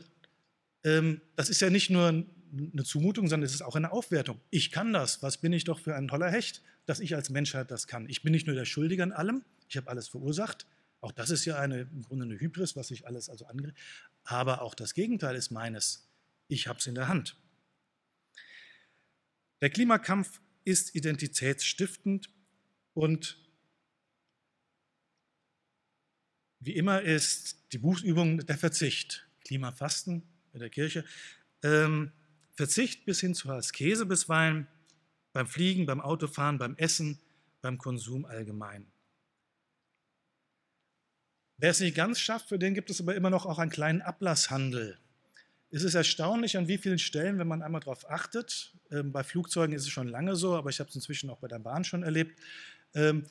ähm, 0.85 1.21
das 1.37 1.49
ist 1.49 1.61
ja 1.61 1.71
nicht 1.71 1.91
nur 1.91 2.09
eine 2.09 2.85
Zumutung, 2.85 3.29
sondern 3.29 3.47
es 3.47 3.55
ist 3.55 3.63
auch 3.63 3.75
eine 3.75 3.93
Aufwertung. 3.93 4.41
Ich 4.51 4.71
kann 4.71 4.93
das. 4.93 5.23
Was 5.23 5.39
bin 5.39 5.53
ich 5.53 5.65
doch 5.65 5.81
für 5.81 5.97
ein 5.97 6.09
toller 6.09 6.31
Hecht, 6.31 6.63
dass 6.87 7.01
ich 7.01 7.15
als 7.15 7.31
Menschheit 7.31 7.71
das 7.71 7.87
kann? 7.87 8.09
Ich 8.09 8.23
bin 8.23 8.33
nicht 8.33 8.47
nur 8.47 8.57
der 8.57 8.67
Schuldige 8.67 9.03
an 9.03 9.13
allem, 9.13 9.43
ich 9.69 9.77
habe 9.77 9.89
alles 9.89 10.09
verursacht, 10.09 10.67
auch 11.01 11.13
das 11.13 11.31
ist 11.31 11.45
ja 11.47 11.59
eine, 11.59 11.81
im 11.81 12.03
Grunde 12.03 12.27
eine 12.27 12.39
Hybris, 12.39 12.77
was 12.77 12.89
sich 12.89 13.07
alles 13.07 13.29
also 13.29 13.47
angeht. 13.47 13.75
Aber 14.23 14.63
auch 14.63 14.75
das 14.75 14.95
Gegenteil 14.95 15.35
ist 15.35 15.51
meines. 15.51 16.07
Ich 16.47 16.69
habe 16.69 16.79
es 16.79 16.87
in 16.87 16.95
der 16.95 17.09
Hand. 17.09 17.37
Der 19.63 19.71
Klimakampf 19.71 20.41
ist 20.65 20.97
identitätsstiftend 20.97 22.29
und 22.95 23.39
wie 26.59 26.75
immer 26.75 27.03
ist 27.03 27.73
die 27.73 27.79
Buchübung 27.79 28.39
der 28.39 28.59
Verzicht. 28.59 29.29
Klimafasten 29.45 30.25
in 30.53 30.59
der 30.59 30.69
Kirche. 30.69 31.05
Ähm, 31.63 32.11
Verzicht 32.55 33.05
bis 33.05 33.21
hin 33.21 33.37
zur 33.37 33.53
Askese 33.53 34.05
bisweilen, 34.05 34.67
beim 35.33 35.47
Fliegen, 35.47 35.87
beim 35.87 36.01
Autofahren, 36.01 36.59
beim 36.59 36.77
Essen, 36.77 37.21
beim 37.61 37.79
Konsum 37.79 38.25
allgemein. 38.25 38.91
Wer 41.57 41.71
es 41.71 41.79
nicht 41.79 41.95
ganz 41.95 42.19
schafft, 42.19 42.49
für 42.49 42.59
den 42.59 42.75
gibt 42.75 42.91
es 42.91 43.01
aber 43.01 43.15
immer 43.15 43.31
noch 43.31 43.47
auch 43.47 43.61
einen 43.61 43.71
kleinen 43.71 44.03
Ablasshandel. 44.03 44.99
Es 45.75 45.83
ist 45.85 45.95
erstaunlich, 45.95 46.59
an 46.59 46.69
wie 46.69 46.77
vielen 46.77 46.99
Stellen, 46.99 47.39
wenn 47.39 47.49
man 47.49 47.63
einmal 47.63 47.81
darauf 47.81 48.09
achtet, 48.11 48.75
ähm, 48.91 49.11
bei 49.11 49.25
Flugzeugen 49.25 49.75
ist 49.75 49.85
es 49.85 49.89
schon 49.89 50.07
lange 50.07 50.37
so, 50.37 50.55
aber 50.55 50.69
ich 50.69 50.79
habe 50.81 50.91
es 50.91 50.95
inzwischen 50.95 51.31
auch 51.31 51.39
bei 51.39 51.49
der 51.49 51.61
Bahn 51.61 51.83
schon 51.83 52.03
erlebt, 52.03 52.39
ähm, 52.95 53.25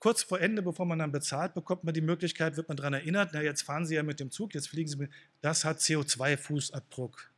kurz 0.00 0.24
vor 0.24 0.40
Ende, 0.40 0.60
bevor 0.60 0.86
man 0.86 0.98
dann 0.98 1.12
bezahlt, 1.12 1.54
bekommt 1.54 1.84
man 1.84 1.94
die 1.94 2.00
Möglichkeit, 2.00 2.56
wird 2.56 2.66
man 2.66 2.76
daran 2.76 2.94
erinnert, 2.94 3.30
na 3.32 3.42
jetzt 3.42 3.62
fahren 3.62 3.86
Sie 3.86 3.94
ja 3.94 4.02
mit 4.02 4.18
dem 4.18 4.32
Zug, 4.32 4.54
jetzt 4.54 4.68
fliegen 4.68 4.90
Sie 4.90 4.96
mit, 4.96 5.10
das 5.40 5.64
hat 5.64 5.78
CO2-Fußabdruck. 5.78 7.30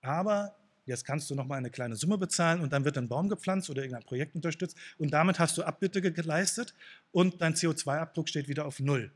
Aber 0.00 0.56
jetzt 0.84 1.04
kannst 1.04 1.28
du 1.28 1.34
noch 1.34 1.46
mal 1.46 1.56
eine 1.56 1.70
kleine 1.70 1.96
Summe 1.96 2.18
bezahlen 2.18 2.60
und 2.60 2.72
dann 2.72 2.84
wird 2.84 2.96
ein 2.98 3.08
Baum 3.08 3.28
gepflanzt 3.28 3.68
oder 3.68 3.82
irgendein 3.82 4.06
Projekt 4.06 4.36
unterstützt 4.36 4.76
und 4.98 5.10
damit 5.10 5.40
hast 5.40 5.58
du 5.58 5.64
Abbitte 5.64 6.00
geleistet 6.00 6.72
und 7.10 7.42
dein 7.42 7.54
CO2-Abdruck 7.54 8.28
steht 8.28 8.46
wieder 8.46 8.64
auf 8.64 8.78
Null. 8.78 9.10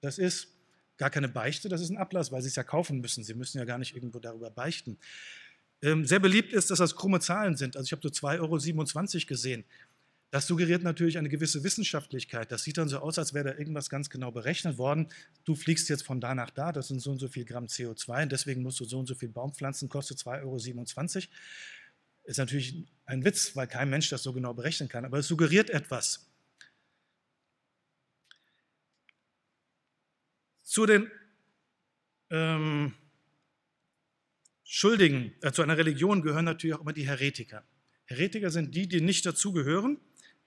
Das 0.00 0.18
ist 0.18 0.59
gar 1.00 1.08
keine 1.08 1.30
Beichte, 1.30 1.70
das 1.70 1.80
ist 1.80 1.88
ein 1.88 1.96
Ablass, 1.96 2.30
weil 2.30 2.42
sie 2.42 2.48
es 2.48 2.56
ja 2.56 2.62
kaufen 2.62 3.00
müssen. 3.00 3.24
Sie 3.24 3.32
müssen 3.32 3.56
ja 3.56 3.64
gar 3.64 3.78
nicht 3.78 3.96
irgendwo 3.96 4.18
darüber 4.18 4.50
beichten. 4.50 4.98
Ähm, 5.80 6.04
sehr 6.04 6.20
beliebt 6.20 6.52
ist, 6.52 6.70
dass 6.70 6.78
das 6.78 6.94
krumme 6.94 7.20
Zahlen 7.20 7.56
sind. 7.56 7.74
Also 7.74 7.86
ich 7.86 7.92
habe 7.92 8.02
so 8.02 8.10
2,27 8.10 9.14
Euro 9.14 9.26
gesehen. 9.26 9.64
Das 10.30 10.46
suggeriert 10.46 10.82
natürlich 10.82 11.16
eine 11.16 11.30
gewisse 11.30 11.64
Wissenschaftlichkeit. 11.64 12.52
Das 12.52 12.64
sieht 12.64 12.76
dann 12.76 12.90
so 12.90 12.98
aus, 12.98 13.18
als 13.18 13.32
wäre 13.32 13.52
da 13.52 13.58
irgendwas 13.58 13.88
ganz 13.88 14.10
genau 14.10 14.30
berechnet 14.30 14.76
worden. 14.76 15.08
Du 15.46 15.54
fliegst 15.54 15.88
jetzt 15.88 16.02
von 16.02 16.20
da 16.20 16.34
nach 16.34 16.50
da, 16.50 16.70
das 16.70 16.88
sind 16.88 17.00
so 17.00 17.12
und 17.12 17.18
so 17.18 17.28
viel 17.28 17.46
Gramm 17.46 17.64
CO2 17.64 18.24
und 18.24 18.32
deswegen 18.32 18.62
musst 18.62 18.78
du 18.78 18.84
so 18.84 18.98
und 18.98 19.06
so 19.06 19.14
viel 19.14 19.30
Baum 19.30 19.54
pflanzen, 19.54 19.88
kostet 19.88 20.18
2,27 20.18 20.42
Euro. 20.42 21.26
Ist 22.24 22.36
natürlich 22.36 22.84
ein 23.06 23.24
Witz, 23.24 23.56
weil 23.56 23.66
kein 23.66 23.88
Mensch 23.88 24.10
das 24.10 24.22
so 24.22 24.34
genau 24.34 24.52
berechnen 24.52 24.90
kann, 24.90 25.06
aber 25.06 25.18
es 25.18 25.26
suggeriert 25.26 25.70
etwas. 25.70 26.29
Zu 30.70 30.86
den 30.86 31.10
ähm, 32.30 32.94
Schuldigen, 34.62 35.34
äh, 35.40 35.50
zu 35.50 35.62
einer 35.62 35.76
Religion 35.76 36.22
gehören 36.22 36.44
natürlich 36.44 36.76
auch 36.76 36.82
immer 36.82 36.92
die 36.92 37.08
Heretiker. 37.08 37.64
Heretiker 38.04 38.52
sind 38.52 38.72
die, 38.72 38.86
die 38.86 39.00
nicht 39.00 39.26
dazugehören 39.26 39.98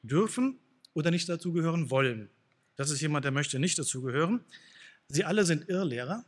dürfen 0.01 0.59
oder 0.93 1.11
nicht 1.11 1.27
dazugehören 1.27 1.89
wollen. 1.89 2.29
Das 2.77 2.89
ist 2.89 3.01
jemand, 3.01 3.25
der 3.25 3.33
möchte 3.33 3.59
nicht 3.59 3.77
dazugehören. 3.77 4.45
Sie 5.09 5.25
alle 5.25 5.43
sind 5.43 5.67
Irrlehrer 5.67 6.23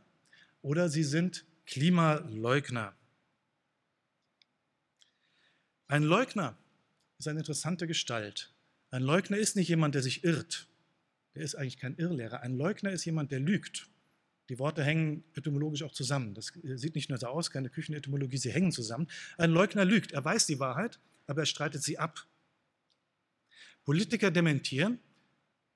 oder 0.60 0.90
sie 0.90 1.02
sind 1.02 1.46
Klimaleugner. 1.64 2.94
Ein 5.88 6.02
Leugner 6.02 6.58
ist 7.18 7.28
eine 7.28 7.38
interessante 7.38 7.86
Gestalt. 7.86 8.52
Ein 8.90 9.04
Leugner 9.04 9.38
ist 9.38 9.56
nicht 9.56 9.68
jemand, 9.68 9.94
der 9.94 10.02
sich 10.02 10.22
irrt. 10.22 10.68
Der 11.36 11.44
ist 11.44 11.54
eigentlich 11.54 11.78
kein 11.78 11.94
Irrlehrer. 11.96 12.40
Ein 12.40 12.56
Leugner 12.56 12.90
ist 12.90 13.04
jemand, 13.04 13.30
der 13.30 13.40
lügt. 13.40 13.88
Die 14.48 14.58
Worte 14.58 14.82
hängen 14.82 15.22
etymologisch 15.34 15.82
auch 15.82 15.92
zusammen. 15.92 16.34
Das 16.34 16.52
sieht 16.62 16.94
nicht 16.94 17.10
nur 17.10 17.18
so 17.18 17.26
aus, 17.26 17.50
keine 17.50 17.68
Küchenetymologie, 17.68 18.38
sie 18.38 18.52
hängen 18.52 18.72
zusammen. 18.72 19.06
Ein 19.36 19.50
Leugner 19.50 19.84
lügt. 19.84 20.12
Er 20.12 20.24
weiß 20.24 20.46
die 20.46 20.58
Wahrheit, 20.58 20.98
aber 21.26 21.42
er 21.42 21.46
streitet 21.46 21.82
sie 21.82 21.98
ab. 21.98 22.26
Politiker 23.84 24.30
dementieren, 24.30 24.98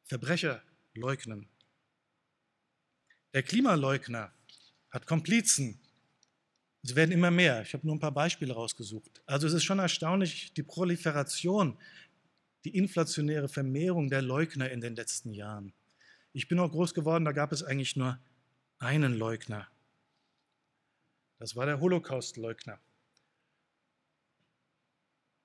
Verbrecher 0.04 0.62
leugnen. 0.94 1.46
Der 3.34 3.42
Klimaleugner 3.42 4.32
hat 4.90 5.06
Komplizen. 5.06 5.78
Es 6.82 6.94
werden 6.94 7.12
immer 7.12 7.30
mehr. 7.30 7.62
Ich 7.62 7.74
habe 7.74 7.86
nur 7.86 7.96
ein 7.96 8.00
paar 8.00 8.14
Beispiele 8.14 8.54
rausgesucht. 8.54 9.20
Also 9.26 9.46
es 9.46 9.52
ist 9.52 9.64
schon 9.64 9.78
erstaunlich, 9.78 10.54
die 10.54 10.62
Proliferation, 10.62 11.76
die 12.64 12.76
inflationäre 12.76 13.48
Vermehrung 13.48 14.11
der 14.11 14.22
Leugner 14.22 14.70
in 14.70 14.80
den 14.80 14.94
letzten 14.94 15.32
Jahren. 15.32 15.72
Ich 16.32 16.48
bin 16.48 16.58
auch 16.58 16.70
groß 16.70 16.94
geworden, 16.94 17.24
da 17.24 17.32
gab 17.32 17.52
es 17.52 17.62
eigentlich 17.62 17.96
nur 17.96 18.18
einen 18.78 19.14
Leugner. 19.14 19.68
Das 21.38 21.56
war 21.56 21.66
der 21.66 21.80
Holocaust-Leugner. 21.80 22.78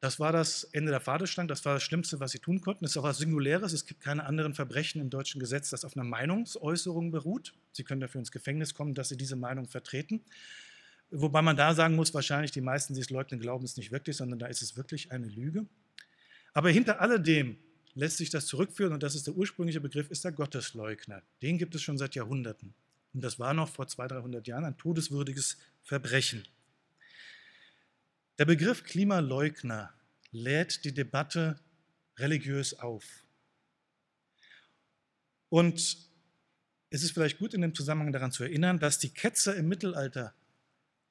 Das 0.01 0.19
war 0.19 0.31
das 0.31 0.65
Ende 0.65 0.91
der 0.91 0.99
Fadestange, 0.99 1.47
das 1.47 1.65
war 1.65 1.73
das 1.73 1.83
Schlimmste, 1.83 2.19
was 2.19 2.31
sie 2.31 2.37
tun 2.37 2.61
konnten. 2.61 2.85
Es 2.85 2.91
ist 2.91 2.97
auch 2.97 3.03
was 3.03 3.17
Singuläres. 3.17 3.73
Es 3.73 3.87
gibt 3.87 4.01
keine 4.01 4.25
anderen 4.25 4.53
Verbrechen 4.53 5.01
im 5.01 5.09
deutschen 5.09 5.39
Gesetz, 5.39 5.71
das 5.71 5.83
auf 5.83 5.97
einer 5.97 6.03
Meinungsäußerung 6.03 7.09
beruht. 7.09 7.55
Sie 7.71 7.83
können 7.83 8.01
dafür 8.01 8.19
ins 8.19 8.31
Gefängnis 8.31 8.75
kommen, 8.75 8.93
dass 8.93 9.09
sie 9.09 9.17
diese 9.17 9.35
Meinung 9.35 9.67
vertreten. 9.67 10.21
Wobei 11.09 11.41
man 11.41 11.55
da 11.55 11.73
sagen 11.73 11.95
muss, 11.95 12.13
wahrscheinlich 12.13 12.51
die 12.51 12.61
meisten, 12.61 12.93
die 12.93 13.01
es 13.01 13.09
leugnen, 13.09 13.39
glauben 13.39 13.65
es 13.65 13.77
nicht 13.77 13.91
wirklich, 13.91 14.17
sondern 14.17 14.37
da 14.37 14.47
ist 14.47 14.61
es 14.61 14.77
wirklich 14.77 15.11
eine 15.11 15.27
Lüge. 15.27 15.65
Aber 16.55 16.69
hinter 16.71 17.01
alledem 17.01 17.57
lässt 17.95 18.17
sich 18.17 18.29
das 18.29 18.47
zurückführen, 18.47 18.93
und 18.93 19.03
das 19.03 19.13
ist 19.13 19.27
der 19.27 19.35
ursprüngliche 19.35 19.81
Begriff, 19.81 20.09
ist 20.09 20.23
der 20.23 20.31
Gottesleugner. 20.31 21.21
Den 21.41 21.57
gibt 21.57 21.75
es 21.75 21.83
schon 21.83 21.97
seit 21.97 22.15
Jahrhunderten. 22.15 22.73
Und 23.13 23.21
das 23.21 23.39
war 23.39 23.53
noch 23.53 23.69
vor 23.69 23.87
200, 23.87 24.19
300 24.19 24.47
Jahren 24.47 24.63
ein 24.63 24.77
todeswürdiges 24.77 25.57
Verbrechen. 25.83 26.47
Der 28.39 28.45
Begriff 28.45 28.83
Klimaleugner 28.85 29.93
lädt 30.31 30.85
die 30.85 30.93
Debatte 30.93 31.59
religiös 32.17 32.79
auf. 32.79 33.03
Und 35.49 35.97
es 36.89 37.03
ist 37.03 37.11
vielleicht 37.11 37.37
gut 37.37 37.53
in 37.53 37.61
dem 37.61 37.75
Zusammenhang 37.75 38.13
daran 38.13 38.31
zu 38.31 38.43
erinnern, 38.43 38.79
dass 38.79 38.97
die 38.97 39.09
Ketzer 39.09 39.57
im 39.57 39.67
Mittelalter 39.67 40.33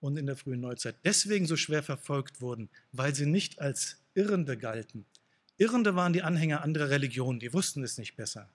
und 0.01 0.17
in 0.17 0.25
der 0.25 0.37
frühen 0.37 0.61
Neuzeit 0.61 0.97
deswegen 1.05 1.47
so 1.47 1.57
schwer 1.57 1.83
verfolgt 1.83 2.41
wurden, 2.41 2.71
weil 2.93 3.15
sie 3.15 3.27
nicht 3.27 3.59
als 3.59 3.99
Irrende 4.15 4.57
galten. 4.57 5.05
Irrende 5.57 5.95
waren 5.95 6.13
die 6.13 6.23
Anhänger 6.23 6.63
anderer 6.63 6.91
Religionen, 6.91 7.39
die 7.39 7.53
wussten 7.53 7.85
es 7.85 7.99
nicht 7.99 8.17
besser. 8.17 8.51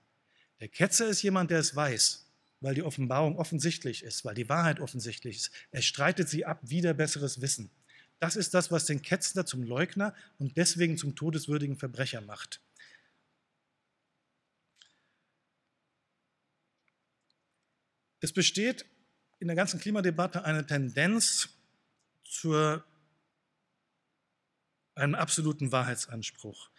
Der 0.59 0.67
Ketzer 0.67 1.07
ist 1.07 1.21
jemand, 1.21 1.51
der 1.51 1.59
es 1.59 1.75
weiß, 1.75 2.25
weil 2.59 2.75
die 2.75 2.83
Offenbarung 2.83 3.37
offensichtlich 3.37 4.03
ist, 4.03 4.25
weil 4.25 4.35
die 4.35 4.49
Wahrheit 4.49 4.79
offensichtlich 4.79 5.37
ist. 5.37 5.51
Er 5.71 5.81
streitet 5.81 6.27
sie 6.27 6.45
ab, 6.45 6.59
wieder 6.61 6.93
besseres 6.93 7.41
Wissen. 7.41 7.69
Das 8.19 8.35
ist 8.35 8.53
das, 8.53 8.69
was 8.69 8.85
den 8.85 9.01
Ketzner 9.01 9.45
zum 9.45 9.63
Leugner 9.63 10.13
und 10.37 10.57
deswegen 10.57 10.97
zum 10.97 11.15
todeswürdigen 11.15 11.77
Verbrecher 11.77 12.19
macht. 12.19 12.59
Es 18.19 18.33
besteht 18.33 18.85
in 19.39 19.47
der 19.47 19.55
ganzen 19.55 19.79
Klimadebatte 19.79 20.43
eine 20.43 20.65
Tendenz 20.67 21.47
zu 22.25 22.81
einem 24.95 25.15
absoluten 25.15 25.71
Wahrheitsanspruch, 25.71 26.69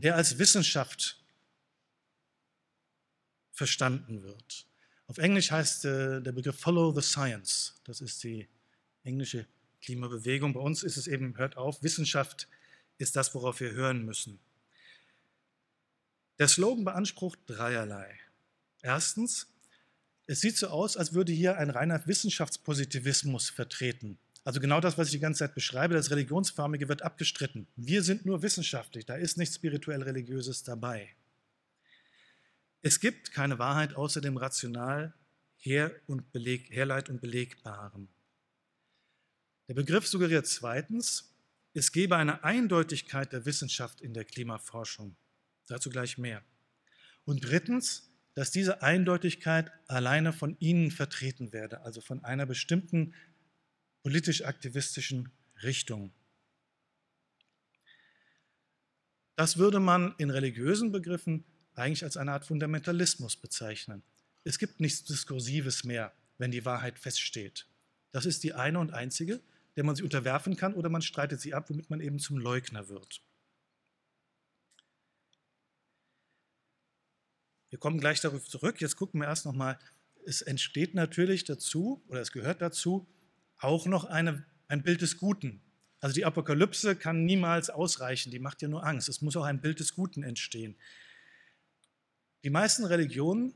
der 0.00 0.16
als 0.16 0.38
Wissenschaft 0.38 1.20
verstanden 3.52 4.22
wird. 4.22 4.66
Auf 5.06 5.18
Englisch 5.18 5.50
heißt 5.50 5.84
äh, 5.86 6.20
der 6.20 6.32
Begriff 6.32 6.58
Follow 6.58 6.92
the 6.92 7.02
Science. 7.02 7.80
Das 7.84 8.00
ist 8.00 8.22
die 8.22 8.48
englische 9.02 9.46
Klimabewegung. 9.80 10.52
Bei 10.52 10.60
uns 10.60 10.82
ist 10.82 10.96
es 10.96 11.06
eben, 11.06 11.36
hört 11.36 11.56
auf, 11.56 11.82
Wissenschaft 11.82 12.46
ist 12.98 13.16
das, 13.16 13.34
worauf 13.34 13.60
wir 13.60 13.72
hören 13.72 14.04
müssen. 14.04 14.38
Der 16.38 16.46
Slogan 16.46 16.84
beansprucht 16.84 17.40
dreierlei. 17.46 18.20
Erstens, 18.82 19.48
es 20.26 20.40
sieht 20.40 20.56
so 20.56 20.68
aus, 20.68 20.96
als 20.96 21.14
würde 21.14 21.32
hier 21.32 21.56
ein 21.56 21.70
reiner 21.70 22.06
Wissenschaftspositivismus 22.06 23.50
vertreten. 23.50 24.18
Also 24.48 24.60
genau 24.60 24.80
das, 24.80 24.96
was 24.96 25.08
ich 25.08 25.12
die 25.12 25.18
ganze 25.18 25.40
Zeit 25.40 25.54
beschreibe, 25.54 25.92
das 25.92 26.10
Religionsförmige 26.10 26.88
wird 26.88 27.02
abgestritten. 27.02 27.66
Wir 27.76 28.02
sind 28.02 28.24
nur 28.24 28.40
wissenschaftlich, 28.40 29.04
da 29.04 29.14
ist 29.14 29.36
nichts 29.36 29.56
spirituell-religiöses 29.56 30.62
dabei. 30.62 31.14
Es 32.80 32.98
gibt 32.98 33.32
keine 33.32 33.58
Wahrheit 33.58 33.94
außer 33.94 34.22
dem 34.22 34.38
rational 34.38 35.12
Her 35.58 35.94
und 36.06 36.32
Beleg, 36.32 36.70
Herleit 36.70 37.10
und 37.10 37.20
Belegbaren. 37.20 38.08
Der 39.68 39.74
Begriff 39.74 40.06
suggeriert 40.06 40.46
zweitens, 40.46 41.30
es 41.74 41.92
gebe 41.92 42.16
eine 42.16 42.42
Eindeutigkeit 42.42 43.34
der 43.34 43.44
Wissenschaft 43.44 44.00
in 44.00 44.14
der 44.14 44.24
Klimaforschung. 44.24 45.14
Dazu 45.66 45.90
gleich 45.90 46.16
mehr. 46.16 46.42
Und 47.26 47.44
drittens, 47.44 48.08
dass 48.32 48.50
diese 48.50 48.80
Eindeutigkeit 48.80 49.70
alleine 49.88 50.32
von 50.32 50.56
Ihnen 50.58 50.90
vertreten 50.90 51.52
werde, 51.52 51.82
also 51.82 52.00
von 52.00 52.24
einer 52.24 52.46
bestimmten 52.46 53.12
politisch-aktivistischen 54.08 55.30
Richtung. 55.62 56.14
Das 59.36 59.58
würde 59.58 59.80
man 59.80 60.14
in 60.16 60.30
religiösen 60.30 60.92
Begriffen 60.92 61.44
eigentlich 61.74 62.04
als 62.04 62.16
eine 62.16 62.32
Art 62.32 62.46
Fundamentalismus 62.46 63.36
bezeichnen. 63.36 64.02
Es 64.44 64.58
gibt 64.58 64.80
nichts 64.80 65.04
Diskursives 65.04 65.84
mehr, 65.84 66.14
wenn 66.38 66.50
die 66.50 66.64
Wahrheit 66.64 66.98
feststeht. 66.98 67.66
Das 68.10 68.24
ist 68.24 68.44
die 68.44 68.54
eine 68.54 68.78
und 68.78 68.94
einzige, 68.94 69.42
der 69.76 69.84
man 69.84 69.94
sie 69.94 70.04
unterwerfen 70.04 70.56
kann, 70.56 70.72
oder 70.72 70.88
man 70.88 71.02
streitet 71.02 71.42
sie 71.42 71.52
ab, 71.52 71.68
womit 71.68 71.90
man 71.90 72.00
eben 72.00 72.18
zum 72.18 72.38
Leugner 72.38 72.88
wird. 72.88 73.20
Wir 77.68 77.78
kommen 77.78 78.00
gleich 78.00 78.22
darauf 78.22 78.48
zurück. 78.48 78.80
Jetzt 78.80 78.96
gucken 78.96 79.20
wir 79.20 79.26
erst 79.28 79.44
nochmal, 79.44 79.78
es 80.24 80.40
entsteht 80.40 80.94
natürlich 80.94 81.44
dazu, 81.44 82.02
oder 82.08 82.22
es 82.22 82.32
gehört 82.32 82.62
dazu, 82.62 83.06
auch 83.58 83.86
noch 83.86 84.04
eine, 84.04 84.44
ein 84.68 84.82
Bild 84.82 85.02
des 85.02 85.18
Guten. 85.18 85.60
Also 86.00 86.14
die 86.14 86.24
Apokalypse 86.24 86.94
kann 86.94 87.24
niemals 87.24 87.70
ausreichen, 87.70 88.30
die 88.30 88.38
macht 88.38 88.62
ja 88.62 88.68
nur 88.68 88.84
Angst. 88.84 89.08
Es 89.08 89.20
muss 89.20 89.36
auch 89.36 89.44
ein 89.44 89.60
Bild 89.60 89.80
des 89.80 89.94
Guten 89.94 90.22
entstehen. 90.22 90.76
Die 92.44 92.50
meisten 92.50 92.84
Religionen, 92.84 93.54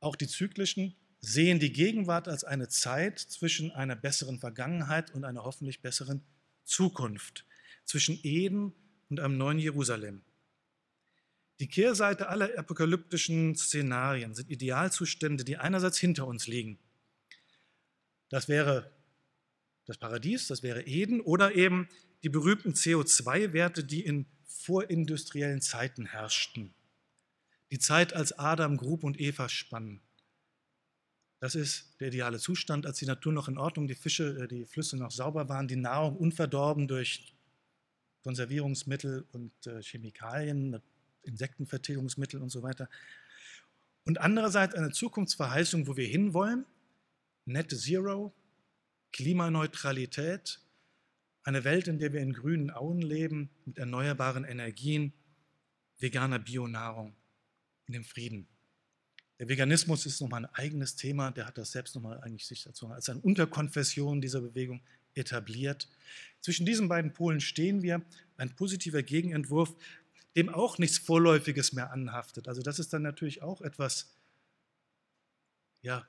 auch 0.00 0.16
die 0.16 0.26
zyklischen, 0.26 0.96
sehen 1.20 1.58
die 1.58 1.72
Gegenwart 1.72 2.28
als 2.28 2.44
eine 2.44 2.68
Zeit 2.68 3.18
zwischen 3.18 3.72
einer 3.72 3.94
besseren 3.94 4.38
Vergangenheit 4.38 5.10
und 5.10 5.24
einer 5.24 5.44
hoffentlich 5.44 5.82
besseren 5.82 6.22
Zukunft, 6.64 7.44
zwischen 7.84 8.18
Eden 8.22 8.72
und 9.10 9.20
einem 9.20 9.36
neuen 9.36 9.58
Jerusalem. 9.58 10.22
Die 11.58 11.68
Kehrseite 11.68 12.28
aller 12.28 12.56
apokalyptischen 12.58 13.54
Szenarien 13.54 14.34
sind 14.34 14.48
Idealzustände, 14.48 15.44
die 15.44 15.58
einerseits 15.58 15.98
hinter 15.98 16.26
uns 16.26 16.46
liegen. 16.46 16.78
Das 18.30 18.48
wäre 18.48 18.90
das 19.90 19.98
Paradies, 19.98 20.46
das 20.46 20.62
wäre 20.62 20.82
Eden, 20.82 21.20
oder 21.20 21.56
eben 21.56 21.88
die 22.22 22.28
berühmten 22.28 22.74
CO2-Werte, 22.74 23.82
die 23.82 24.04
in 24.04 24.26
vorindustriellen 24.44 25.60
Zeiten 25.60 26.06
herrschten. 26.06 26.72
Die 27.72 27.80
Zeit, 27.80 28.14
als 28.14 28.38
Adam 28.38 28.76
grub 28.76 29.02
und 29.02 29.18
Eva 29.18 29.48
spannen. 29.48 30.00
Das 31.40 31.56
ist 31.56 32.00
der 32.00 32.08
ideale 32.08 32.38
Zustand, 32.38 32.86
als 32.86 32.98
die 32.98 33.06
Natur 33.06 33.32
noch 33.32 33.48
in 33.48 33.58
Ordnung, 33.58 33.88
die 33.88 33.96
Fische, 33.96 34.44
äh, 34.44 34.46
die 34.46 34.64
Flüsse 34.64 34.96
noch 34.96 35.10
sauber 35.10 35.48
waren, 35.48 35.66
die 35.66 35.76
Nahrung 35.76 36.16
unverdorben 36.16 36.86
durch 36.86 37.34
Konservierungsmittel 38.22 39.26
und 39.32 39.52
äh, 39.66 39.82
Chemikalien, 39.82 40.80
Insektenvertilgungsmittel 41.22 42.40
und 42.40 42.50
so 42.50 42.62
weiter. 42.62 42.88
Und 44.04 44.20
andererseits 44.20 44.76
eine 44.76 44.92
Zukunftsverheißung, 44.92 45.88
wo 45.88 45.96
wir 45.96 46.06
hinwollen, 46.06 46.64
Net 47.44 47.72
Zero, 47.72 48.32
Klimaneutralität, 49.12 50.60
eine 51.42 51.64
Welt, 51.64 51.88
in 51.88 51.98
der 51.98 52.12
wir 52.12 52.20
in 52.20 52.32
grünen 52.32 52.70
Auen 52.70 53.00
leben, 53.00 53.50
mit 53.64 53.78
erneuerbaren 53.78 54.44
Energien, 54.44 55.12
veganer 55.98 56.38
Bionahrung, 56.38 57.14
in 57.86 57.94
dem 57.94 58.04
Frieden. 58.04 58.46
Der 59.38 59.48
Veganismus 59.48 60.04
ist 60.04 60.20
nochmal 60.20 60.44
ein 60.44 60.54
eigenes 60.54 60.96
Thema, 60.96 61.30
der 61.30 61.46
hat 61.46 61.56
das 61.56 61.72
selbst 61.72 61.94
nochmal 61.94 62.20
eigentlich 62.20 62.46
sich 62.46 62.62
dazu 62.62 62.88
als 62.88 63.08
eine 63.08 63.20
Unterkonfession 63.20 64.20
dieser 64.20 64.42
Bewegung 64.42 64.82
etabliert. 65.14 65.88
Zwischen 66.40 66.66
diesen 66.66 66.88
beiden 66.88 67.12
Polen 67.12 67.40
stehen 67.40 67.82
wir, 67.82 68.02
ein 68.36 68.54
positiver 68.54 69.02
Gegenentwurf, 69.02 69.74
dem 70.36 70.48
auch 70.48 70.78
nichts 70.78 70.98
Vorläufiges 70.98 71.72
mehr 71.72 71.90
anhaftet. 71.90 72.48
Also 72.48 72.62
das 72.62 72.78
ist 72.78 72.92
dann 72.92 73.02
natürlich 73.02 73.42
auch 73.42 73.60
etwas, 73.62 74.14
ja, 75.82 76.06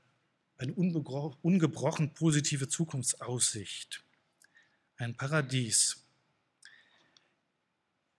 eine 0.61 0.73
ungebrochen 0.73 2.13
positive 2.13 2.67
Zukunftsaussicht, 2.67 4.03
ein 4.97 5.15
Paradies. 5.15 6.05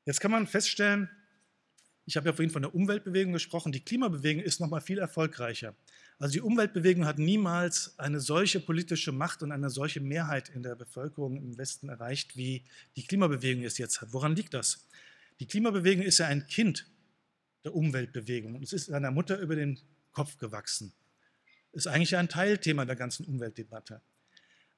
Jetzt 0.05 0.20
kann 0.20 0.32
man 0.32 0.47
feststellen, 0.47 1.09
ich 2.05 2.16
habe 2.16 2.28
ja 2.28 2.32
vorhin 2.32 2.51
von 2.51 2.62
der 2.62 2.74
Umweltbewegung 2.74 3.32
gesprochen. 3.32 3.70
Die 3.70 3.84
Klimabewegung 3.84 4.43
ist 4.43 4.61
noch 4.61 4.68
mal 4.68 4.80
viel 4.80 4.99
erfolgreicher. 4.99 5.74
Also 6.18 6.32
die 6.32 6.40
Umweltbewegung 6.40 7.07
hat 7.07 7.18
niemals 7.18 7.97
eine 7.99 8.20
solche 8.20 8.59
politische 8.61 9.12
Macht 9.12 9.43
und 9.43 9.53
eine 9.53 9.70
solche 9.70 10.01
Mehrheit 10.01 10.49
in 10.49 10.62
der 10.62 10.74
Bevölkerung 10.74 11.36
im 11.36 11.57
Westen 11.59 11.88
erreicht, 11.88 12.36
wie 12.36 12.64
die 12.97 13.07
Klimabewegung 13.07 13.64
es 13.64 13.78
jetzt 13.78 14.01
hat. 14.01 14.12
Woran 14.12 14.34
liegt 14.34 14.55
das? 14.55 14.88
Die 15.38 15.47
Klimabewegung 15.47 16.05
ist 16.05 16.18
ja 16.18 16.26
ein 16.26 16.47
Kind 16.47 16.86
der 17.64 17.74
Umweltbewegung 17.74 18.57
und 18.57 18.62
es 18.62 18.72
ist 18.72 18.86
seiner 18.86 19.12
Mutter 19.12 19.38
über 19.38 19.55
den 19.55 19.80
Kopf 20.12 20.38
gewachsen. 20.38 20.93
Ist 21.72 21.86
eigentlich 21.86 22.16
ein 22.16 22.28
Teilthema 22.28 22.84
der 22.84 22.96
ganzen 22.96 23.24
Umweltdebatte. 23.26 24.00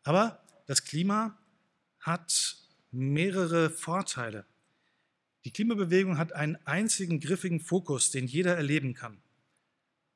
Aber 0.05 0.42
das 0.66 0.84
Klima 0.84 1.36
hat 2.01 2.57
mehrere 2.92 3.70
Vorteile. 3.70 4.45
Die 5.45 5.51
Klimabewegung 5.51 6.16
hat 6.16 6.32
einen 6.32 6.57
einzigen 6.64 7.20
griffigen 7.20 7.61
Fokus, 7.61 8.11
den 8.11 8.26
jeder 8.26 8.57
erleben 8.57 8.95
kann. 8.95 9.18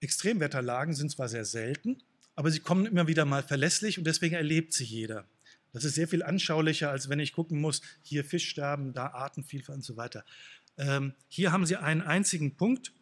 Extremwetterlagen 0.01 0.95
sind 0.95 1.11
zwar 1.11 1.29
sehr 1.29 1.45
selten, 1.45 2.03
aber 2.35 2.51
sie 2.51 2.61
kommen 2.61 2.87
immer 2.87 3.09
wieder 3.09 3.25
mal 3.25 3.43
verlässlich 3.43 3.99
und 3.99 4.05
deswegen 4.05 4.37
erlebt 4.37 4.73
sie 4.73 4.85
jeder. 4.85 5.27
Das 5.73 5.85
ist 5.85 5.97
sehr 5.97 6.09
viel 6.09 6.23
anschaulicher, 6.23 6.91
als 6.91 7.09
wenn 7.09 7.21
ich 7.21 7.33
gucken 7.33 7.61
muss, 7.61 7.83
hier 8.03 8.25
Fischsterben, 8.25 8.93
da 8.93 9.09
Artenvielfalt 9.09 9.77
und 9.77 9.83
so 9.83 9.97
weiter. 9.97 10.25
Ähm, 10.79 11.13
hier 11.29 11.53
haben 11.53 11.67
Sie 11.67 11.77
einen 11.77 12.01
einzigen 12.01 12.57
Punkt. 12.57 12.93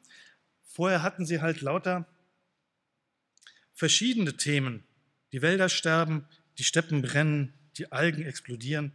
Vorher 0.64 1.02
hatten 1.02 1.26
Sie 1.26 1.40
halt 1.40 1.60
lauter 1.60 2.06
verschiedene 3.76 4.36
Themen. 4.36 4.82
Die 5.32 5.42
Wälder 5.42 5.68
sterben, 5.68 6.26
die 6.58 6.64
Steppen 6.64 7.02
brennen, 7.02 7.52
die 7.76 7.92
Algen 7.92 8.24
explodieren. 8.24 8.92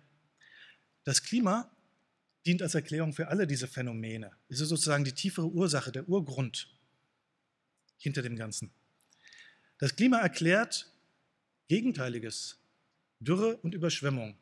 Das 1.04 1.24
Klima 1.24 1.72
dient 2.46 2.62
als 2.62 2.76
Erklärung 2.76 3.14
für 3.14 3.28
alle 3.28 3.48
diese 3.48 3.68
Phänomene. 3.68 4.32
Es 4.50 4.60
ist 4.60 4.70
sozusagen 4.70 5.06
die 5.06 5.14
tiefere 5.14 5.48
Ursache, 5.48 5.92
der 5.92 6.10
Urgrund 6.10 6.68
hinter 7.98 8.24
dem 8.24 8.36
Ganzen. 8.36 8.72
Das 9.78 9.96
Klima 9.96 10.18
erklärt 10.18 10.92
Gegenteiliges, 11.68 12.60
Dürre 13.20 13.58
und 13.58 13.76
Überschwemmung, 13.76 14.36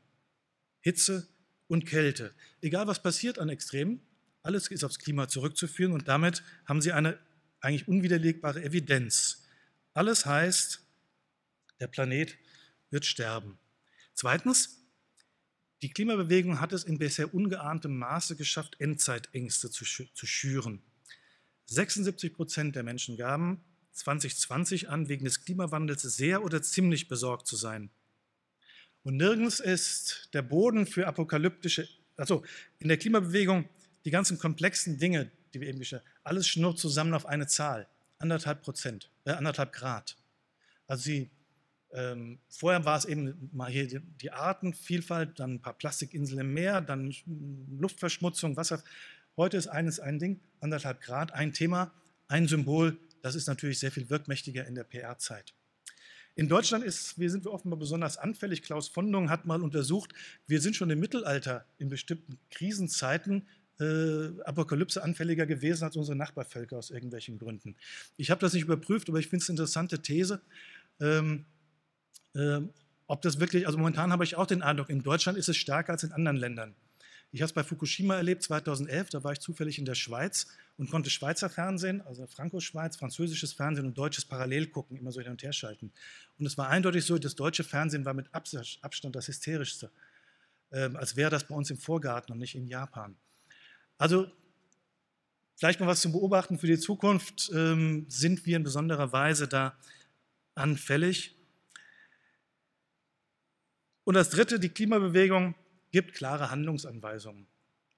Hitze 0.80 1.28
und 1.68 1.86
Kälte. 1.86 2.34
Egal 2.62 2.88
was 2.88 3.04
passiert 3.04 3.38
an 3.40 3.50
Extremen, 3.50 4.02
alles 4.42 4.70
ist 4.70 4.86
aufs 4.86 5.00
Klima 5.00 5.28
zurückzuführen 5.28 5.92
und 5.92 6.08
damit 6.08 6.44
haben 6.66 6.82
sie 6.82 6.94
eine 6.94 7.20
eigentlich 7.60 7.90
unwiderlegbare 7.90 8.64
Evidenz. 8.64 9.49
Alles 9.94 10.26
heißt, 10.26 10.82
der 11.80 11.88
Planet 11.88 12.38
wird 12.90 13.06
sterben. 13.06 13.58
Zweitens, 14.14 14.80
die 15.82 15.90
Klimabewegung 15.90 16.60
hat 16.60 16.74
es 16.74 16.84
in 16.84 16.98
bisher 16.98 17.34
ungeahntem 17.34 17.98
Maße 17.98 18.36
geschafft, 18.36 18.76
Endzeitängste 18.80 19.72
zu, 19.72 19.86
zu 19.86 20.26
schüren. 20.26 20.82
76 21.68 22.34
Prozent 22.34 22.76
der 22.76 22.84
Menschen 22.84 23.16
gaben 23.16 23.64
2020 23.94 24.90
an, 24.90 25.08
wegen 25.08 25.26
des 25.26 25.46
Klimawandels 25.46 26.02
sehr 26.02 26.44
oder 26.44 26.62
ziemlich 26.62 27.08
besorgt 27.08 27.48
zu 27.48 27.56
sein. 27.56 27.90
Und 29.04 29.18
nirgends 29.18 29.60
ist 29.60 30.30
der 30.34 30.42
Boden 30.42 30.86
für 30.86 31.08
apokalyptische, 31.08 31.88
also 32.18 32.44
in 32.80 32.90
der 32.90 32.98
Klimabewegung, 32.98 33.70
die 34.06 34.12
ganzen 34.12 34.38
komplexen 34.38 34.98
Dinge, 34.98 35.32
die 35.54 35.62
wir 35.62 35.68
eben 35.68 35.80
geschehen 35.80 36.02
alles 36.24 36.48
schnurrt 36.48 36.78
zusammen 36.78 37.14
auf 37.14 37.26
eine 37.26 37.48
Zahl, 37.48 37.88
anderthalb 38.20 38.62
Prozent, 38.62 39.10
äh, 39.26 39.32
anderthalb 39.32 39.74
Grad. 39.74 40.18
Also 40.88 41.04
sie 41.04 41.32
ähm, 41.92 42.40
vorher 42.50 42.86
war 42.86 42.98
es 42.98 43.06
eben 43.06 43.50
mal 43.52 43.72
hier 43.72 43.88
die, 43.88 44.00
die, 44.00 44.32
Artenvielfalt, 44.32 45.40
dann 45.40 45.56
ein 45.56 45.62
paar 45.62 45.74
Plastikinseln 45.74 46.40
im 46.40 46.54
Meer, 46.54 46.82
dann 46.82 47.14
Luftverschmutzung, 47.80 48.56
Wasser. 48.58 48.84
Heute 49.36 49.58
ist 49.58 49.68
eines 49.68 50.00
ein 50.00 50.20
Ding, 50.20 50.40
anderthalb 50.60 51.02
Grad, 51.02 51.34
ein 51.34 51.54
Thema, 51.54 51.92
ein 52.28 52.48
Symbol. 52.48 52.98
Das 53.22 53.36
ist 53.36 53.48
natürlich 53.48 53.80
sehr 53.80 53.92
viel 53.92 54.10
wirkmächtiger 54.10 54.68
in 54.68 54.76
der 54.76 54.84
PR-Zeit. 54.84 55.54
In 56.36 56.48
Deutschland 56.48 56.86
ist, 56.86 57.18
wir 57.20 57.30
sind 57.32 57.44
wir 57.44 57.52
offenbar 57.52 57.80
besonders 57.80 58.18
anfällig. 58.18 58.62
Klaus 58.62 58.88
Fondung 58.88 59.30
hat 59.30 59.46
mal 59.46 59.62
untersucht, 59.62 60.14
wir 60.48 60.62
sind 60.62 60.76
schon 60.76 60.90
im 60.90 61.00
Mittelalter 61.00 61.66
in 61.80 61.90
bestimmten 61.90 62.40
Krisenzeiten 62.52 63.48
äh, 63.80 64.42
Apokalypse 64.44 65.04
anfälliger 65.04 65.46
gewesen 65.46 65.86
als 65.86 65.96
unsere 65.96 66.18
Nachbarvölker 66.18 66.78
aus 66.78 66.92
irgendwelchen 66.92 67.38
Gründen. 67.38 67.76
Ich 68.18 68.32
habe 68.32 68.42
das 68.42 68.54
nicht 68.54 68.64
überprüft, 68.64 69.10
aber 69.10 69.20
ich 69.20 69.28
finde 69.28 69.44
es 69.44 69.50
eine 69.50 69.56
interessante 69.56 70.02
These. 70.02 70.42
Ähm, 71.00 71.46
äh, 72.36 72.62
ob 73.08 73.22
das 73.22 73.40
wirklich, 73.40 73.66
also 73.66 73.78
momentan 73.78 74.12
habe 74.12 74.24
ich 74.24 74.36
auch 74.36 74.46
den 74.46 74.62
Eindruck, 74.62 74.90
in 74.90 75.02
Deutschland 75.02 75.38
ist 75.38 75.50
es 75.50 75.58
stärker 75.58 75.94
als 75.94 76.04
in 76.04 76.12
anderen 76.12 76.38
Ländern. 76.38 76.76
Ich 77.32 77.42
habe 77.42 77.48
es 77.48 77.54
bei 77.54 77.64
Fukushima 77.64 78.16
erlebt, 78.16 78.42
2011, 78.44 79.10
da 79.10 79.24
war 79.24 79.32
ich 79.32 79.40
zufällig 79.40 79.78
in 79.78 79.86
der 79.86 79.96
Schweiz 79.96 80.48
und 80.78 80.90
konnte 80.90 81.10
Schweizer 81.10 81.50
Fernsehen, 81.50 82.02
also 82.02 82.26
Franco-Schweiz, 82.26 82.98
französisches 82.98 83.54
Fernsehen 83.54 83.86
und 83.86 83.98
deutsches 83.98 84.26
parallel 84.26 84.68
gucken, 84.68 84.98
immer 84.98 85.12
so 85.12 85.22
hin 85.22 85.32
und 85.32 85.44
her 85.44 85.54
schalten. 85.54 85.92
Und 86.40 86.46
es 86.46 86.58
war 86.58 86.70
eindeutig 86.70 87.06
so, 87.06 87.18
das 87.20 87.36
deutsche 87.36 87.64
Fernsehen 87.64 88.04
war 88.04 88.16
mit 88.16 88.34
Abstand 88.34 89.16
das 89.16 89.28
hysterischste, 89.28 89.92
äh, 90.72 90.90
als 90.96 91.16
wäre 91.16 91.30
das 91.30 91.48
bei 91.48 91.54
uns 91.54 91.70
im 91.70 91.78
Vorgarten 91.78 92.34
und 92.34 92.40
nicht 92.40 92.56
in 92.56 92.66
Japan. 92.68 93.16
Also 94.00 94.32
vielleicht 95.56 95.80
mal 95.80 95.88
was 95.88 96.02
zum 96.02 96.14
Beobachten 96.14 96.58
für 96.58 96.68
die 96.68 96.80
Zukunft, 96.80 97.52
ähm, 97.54 98.06
sind 98.08 98.46
wir 98.48 98.58
in 98.58 98.64
besonderer 98.64 99.12
Weise 99.12 99.48
da 99.48 99.78
anfällig. 100.56 101.36
Und 104.06 104.16
das 104.16 104.32
Dritte, 104.32 104.60
die 104.60 104.70
Klimabewegung 104.70 105.54
gibt 105.92 106.16
klare 106.16 106.50
Handlungsanweisungen 106.50 107.46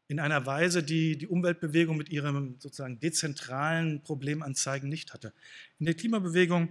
in 0.07 0.19
einer 0.19 0.45
Weise, 0.45 0.83
die 0.83 1.17
die 1.17 1.27
Umweltbewegung 1.27 1.95
mit 1.95 2.09
ihrem 2.09 2.55
sozusagen 2.59 2.99
dezentralen 2.99 4.03
Problemanzeigen 4.03 4.89
nicht 4.89 5.13
hatte. 5.13 5.31
In 5.79 5.85
der 5.85 5.95
Klimabewegung 5.95 6.67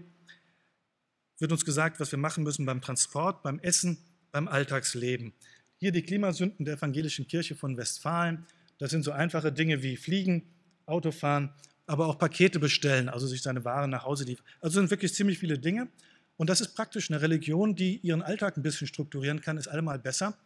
wird 1.39 1.53
uns 1.53 1.65
gesagt, 1.65 2.01
was 2.01 2.11
wir 2.13 2.19
machen 2.19 2.45
müssen 2.45 2.67
beim 2.67 2.83
Transport, 2.83 3.43
beim 3.43 3.61
Essen, 3.61 3.97
beim 4.33 4.49
Alltagsleben. 4.49 5.33
Hier 5.79 5.93
die 5.93 6.03
Klimasünden 6.03 6.67
der 6.67 6.75
evangelischen 6.75 7.29
Kirche 7.29 7.55
von 7.55 7.77
Westfalen. 7.79 8.45
Das 8.81 8.91
sind 8.91 9.03
so 9.03 9.13
einfache 9.13 9.53
Dinge 9.53 9.83
wie 9.83 9.97
Fliegen, 9.97 10.43
Autofahren, 10.87 11.53
aber 11.87 12.07
auch 12.07 12.19
Pakete 12.19 12.59
bestellen, 12.59 13.09
also 13.09 13.27
sich 13.27 13.43
seine 13.43 13.65
Waren 13.65 13.91
nach 13.91 14.05
Hause 14.05 14.25
liefern. 14.25 14.47
Also 14.61 14.81
sind 14.81 14.91
wirklich 14.91 15.15
ziemlich 15.15 15.39
viele 15.39 15.59
Dinge. 15.59 15.89
Und 16.37 16.49
das 16.49 16.63
ist 16.63 16.75
praktisch 16.75 17.11
eine 17.11 17.21
Religion, 17.21 17.77
die 17.77 17.99
ihren 17.99 18.23
Alltag 18.23 18.57
ein 18.57 18.63
bisschen 18.63 18.87
strukturieren 18.87 19.43
kann, 19.43 19.59
ist 19.59 19.69
allemal 19.69 19.99
besser 19.99 20.39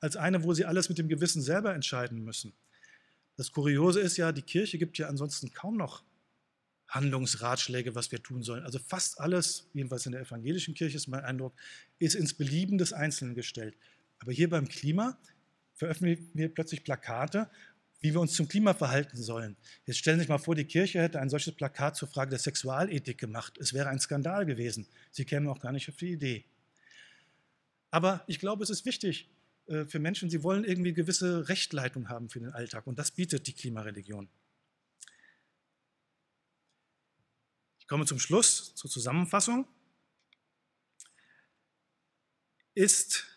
als 0.00 0.16
eine, 0.16 0.42
wo 0.42 0.54
sie 0.54 0.64
alles 0.64 0.88
mit 0.88 0.98
dem 0.98 1.08
Gewissen 1.08 1.42
selber 1.42 1.74
entscheiden 1.74 2.24
müssen. 2.24 2.54
Das 3.36 3.52
Kuriose 3.52 4.00
ist 4.00 4.16
ja, 4.16 4.32
die 4.32 4.42
Kirche 4.42 4.78
gibt 4.78 4.96
ja 4.96 5.08
ansonsten 5.08 5.52
kaum 5.52 5.76
noch 5.76 6.02
Handlungsratschläge, 6.88 7.94
was 7.94 8.10
wir 8.10 8.22
tun 8.22 8.42
sollen. 8.42 8.64
Also 8.64 8.78
fast 8.78 9.20
alles, 9.20 9.68
jedenfalls 9.74 10.06
in 10.06 10.12
der 10.12 10.22
evangelischen 10.22 10.74
Kirche 10.74 10.96
ist 10.96 11.08
mein 11.08 11.24
Eindruck, 11.24 11.54
ist 11.98 12.14
ins 12.14 12.32
Belieben 12.32 12.78
des 12.78 12.94
Einzelnen 12.94 13.34
gestellt. 13.34 13.76
Aber 14.18 14.32
hier 14.32 14.48
beim 14.48 14.66
Klima 14.66 15.18
veröffentlichen 15.74 16.30
wir 16.34 16.48
plötzlich 16.48 16.84
Plakate, 16.84 17.50
wie 18.02 18.12
wir 18.12 18.20
uns 18.20 18.34
zum 18.34 18.48
Klima 18.48 18.74
verhalten 18.74 19.16
sollen. 19.16 19.56
Jetzt 19.86 19.98
stellen 19.98 20.18
Sie 20.18 20.22
sich 20.22 20.28
mal 20.28 20.38
vor, 20.38 20.56
die 20.56 20.64
Kirche 20.64 21.00
hätte 21.00 21.20
ein 21.20 21.30
solches 21.30 21.54
Plakat 21.54 21.96
zur 21.96 22.08
Frage 22.08 22.30
der 22.30 22.40
Sexualethik 22.40 23.16
gemacht. 23.16 23.56
Es 23.58 23.72
wäre 23.72 23.88
ein 23.88 24.00
Skandal 24.00 24.44
gewesen. 24.44 24.86
Sie 25.12 25.24
kämen 25.24 25.48
auch 25.48 25.60
gar 25.60 25.72
nicht 25.72 25.88
auf 25.88 25.96
die 25.96 26.12
Idee. 26.12 26.44
Aber 27.92 28.24
ich 28.26 28.40
glaube, 28.40 28.64
es 28.64 28.70
ist 28.70 28.84
wichtig 28.84 29.30
äh, 29.68 29.84
für 29.84 30.00
Menschen, 30.00 30.30
sie 30.30 30.42
wollen 30.42 30.64
irgendwie 30.64 30.92
gewisse 30.92 31.48
Rechtleitung 31.48 32.08
haben 32.08 32.28
für 32.28 32.40
den 32.40 32.50
Alltag. 32.50 32.88
Und 32.88 32.98
das 32.98 33.12
bietet 33.12 33.46
die 33.46 33.52
Klimareligion. 33.52 34.28
Ich 37.78 37.86
komme 37.86 38.04
zum 38.04 38.18
Schluss, 38.18 38.74
zur 38.74 38.90
Zusammenfassung. 38.90 39.68
Ist 42.74 43.31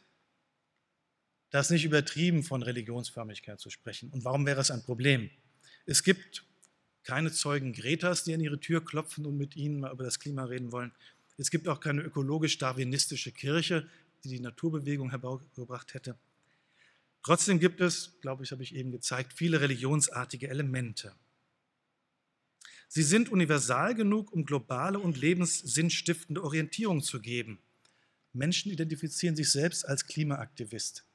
das 1.55 1.69
nicht 1.69 1.85
übertrieben, 1.85 2.43
von 2.43 2.61
Religionsförmigkeit 2.61 3.61
zu 3.61 3.69
sprechen? 3.69 4.09
Und 4.09 4.25
warum 4.25 4.45
wäre 4.45 4.59
es 4.59 4.71
ein 4.71 4.83
Problem? 4.83 5.29
Es 5.85 6.03
gibt 6.03 6.45
keine 7.03 7.31
Zeugen 7.31 7.71
Gretas, 7.71 8.25
die 8.25 8.33
an 8.33 8.41
ihre 8.41 8.59
Tür 8.59 8.83
klopfen 8.83 9.25
und 9.25 9.37
mit 9.37 9.55
ihnen 9.55 9.79
mal 9.79 9.93
über 9.93 10.03
das 10.03 10.19
Klima 10.19 10.43
reden 10.43 10.73
wollen. 10.73 10.91
Es 11.37 11.49
gibt 11.49 11.69
auch 11.69 11.79
keine 11.79 12.01
ökologisch-darwinistische 12.01 13.31
Kirche, 13.31 13.87
die 14.25 14.29
die 14.29 14.39
Naturbewegung 14.41 15.11
hervorgebracht 15.11 15.93
hätte. 15.93 16.17
Trotzdem 17.23 17.59
gibt 17.59 17.79
es, 17.79 18.19
glaube 18.19 18.43
ich, 18.43 18.51
habe 18.51 18.61
ich 18.61 18.75
eben 18.75 18.91
gezeigt, 18.91 19.31
viele 19.31 19.61
religionsartige 19.61 20.49
Elemente. 20.49 21.15
Sie 22.89 23.03
sind 23.03 23.29
universal 23.29 23.95
genug, 23.95 24.33
um 24.33 24.45
globale 24.45 24.99
und 24.99 25.15
lebenssinnstiftende 25.15 26.43
Orientierung 26.43 27.01
zu 27.01 27.21
geben. 27.21 27.59
Menschen 28.33 28.73
identifizieren 28.73 29.37
sich 29.37 29.49
selbst 29.49 29.87
als 29.87 30.05
Klimaaktivist. 30.05 31.05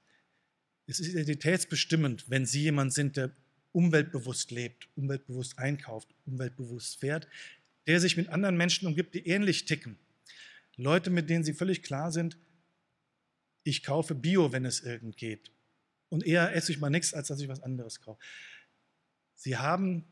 Es 0.91 0.99
ist 0.99 1.11
identitätsbestimmend, 1.11 2.28
wenn 2.28 2.47
Sie 2.47 2.62
jemand 2.62 2.93
sind, 2.93 3.16
der 3.16 3.30
umweltbewusst 3.70 4.51
lebt, 4.51 4.88
umweltbewusst 4.97 5.57
einkauft, 5.57 6.09
umweltbewusst 6.26 6.99
fährt, 6.99 7.28
der 7.86 8.01
sich 8.01 8.16
mit 8.16 8.28
anderen 8.28 8.57
Menschen 8.57 8.88
umgibt, 8.88 9.14
die 9.14 9.24
ähnlich 9.24 9.66
ticken. 9.66 10.01
Leute, 10.74 11.11
mit 11.11 11.30
denen 11.30 11.45
Sie 11.45 11.55
völlig 11.55 11.84
klar 11.84 12.11
sind, 12.11 12.38
ich 13.62 13.84
kaufe 13.84 14.16
Bio, 14.16 14.51
wenn 14.51 14.64
es 14.64 14.80
irgend 14.80 15.16
geht. 15.16 15.53
Und 16.09 16.26
eher 16.26 16.57
esse 16.57 16.72
ich 16.72 16.80
mal 16.80 16.91
nichts, 16.91 17.14
als 17.14 17.28
dass 17.28 17.41
ich 17.41 17.47
was 17.47 17.62
anderes 17.62 18.01
kaufe. 18.01 18.20
Sie 19.36 19.57
haben 19.57 20.07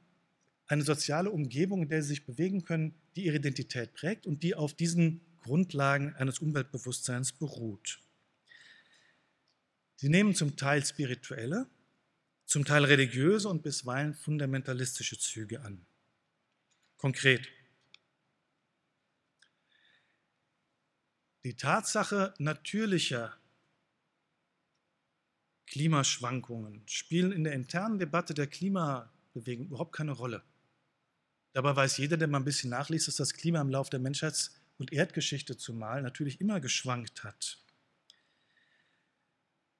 eine 0.68 0.84
soziale 0.84 1.32
Umgebung, 1.32 1.82
in 1.82 1.88
der 1.88 2.02
sie 2.02 2.10
sich 2.10 2.24
bewegen 2.24 2.64
können, 2.64 2.94
die 3.16 3.24
ihre 3.24 3.36
Identität 3.38 3.94
prägt 3.94 4.28
und 4.28 4.44
die 4.44 4.54
auf 4.54 4.74
diesen 4.74 5.22
Grundlagen 5.42 6.14
eines 6.14 6.38
Umweltbewusstseins 6.38 7.32
beruht. 7.32 8.00
Sie 10.00 10.08
nehmen 10.08 10.32
zum 10.32 10.56
Teil 10.56 10.84
spirituelle, 10.86 11.66
zum 12.46 12.64
Teil 12.64 12.84
religiöse 12.84 13.48
und 13.48 13.64
bisweilen 13.64 14.14
fundamentalistische 14.14 15.18
Züge 15.18 15.60
an. 15.60 15.84
Konkret. 16.96 17.48
Die 21.42 21.56
Tatsache 21.56 22.32
natürlicher 22.38 23.36
Klimaschwankungen 25.66 26.86
spielen 26.86 27.32
in 27.32 27.42
der 27.42 27.54
internen 27.54 27.98
Debatte 27.98 28.34
der 28.34 28.46
Klimabewegung 28.46 29.66
überhaupt 29.66 29.96
keine 29.96 30.12
Rolle. 30.12 30.44
Dabei 31.54 31.74
weiß 31.74 31.96
jeder, 31.96 32.16
der 32.16 32.28
mal 32.28 32.38
ein 32.38 32.44
bisschen 32.44 32.70
nachliest, 32.70 33.08
dass 33.08 33.16
das 33.16 33.34
Klima 33.34 33.60
im 33.60 33.70
Laufe 33.70 33.90
der 33.90 33.98
Menschheits- 33.98 34.54
und 34.78 34.92
Erdgeschichte 34.92 35.56
zumal 35.56 36.02
natürlich 36.02 36.40
immer 36.40 36.60
geschwankt 36.60 37.24
hat. 37.24 37.58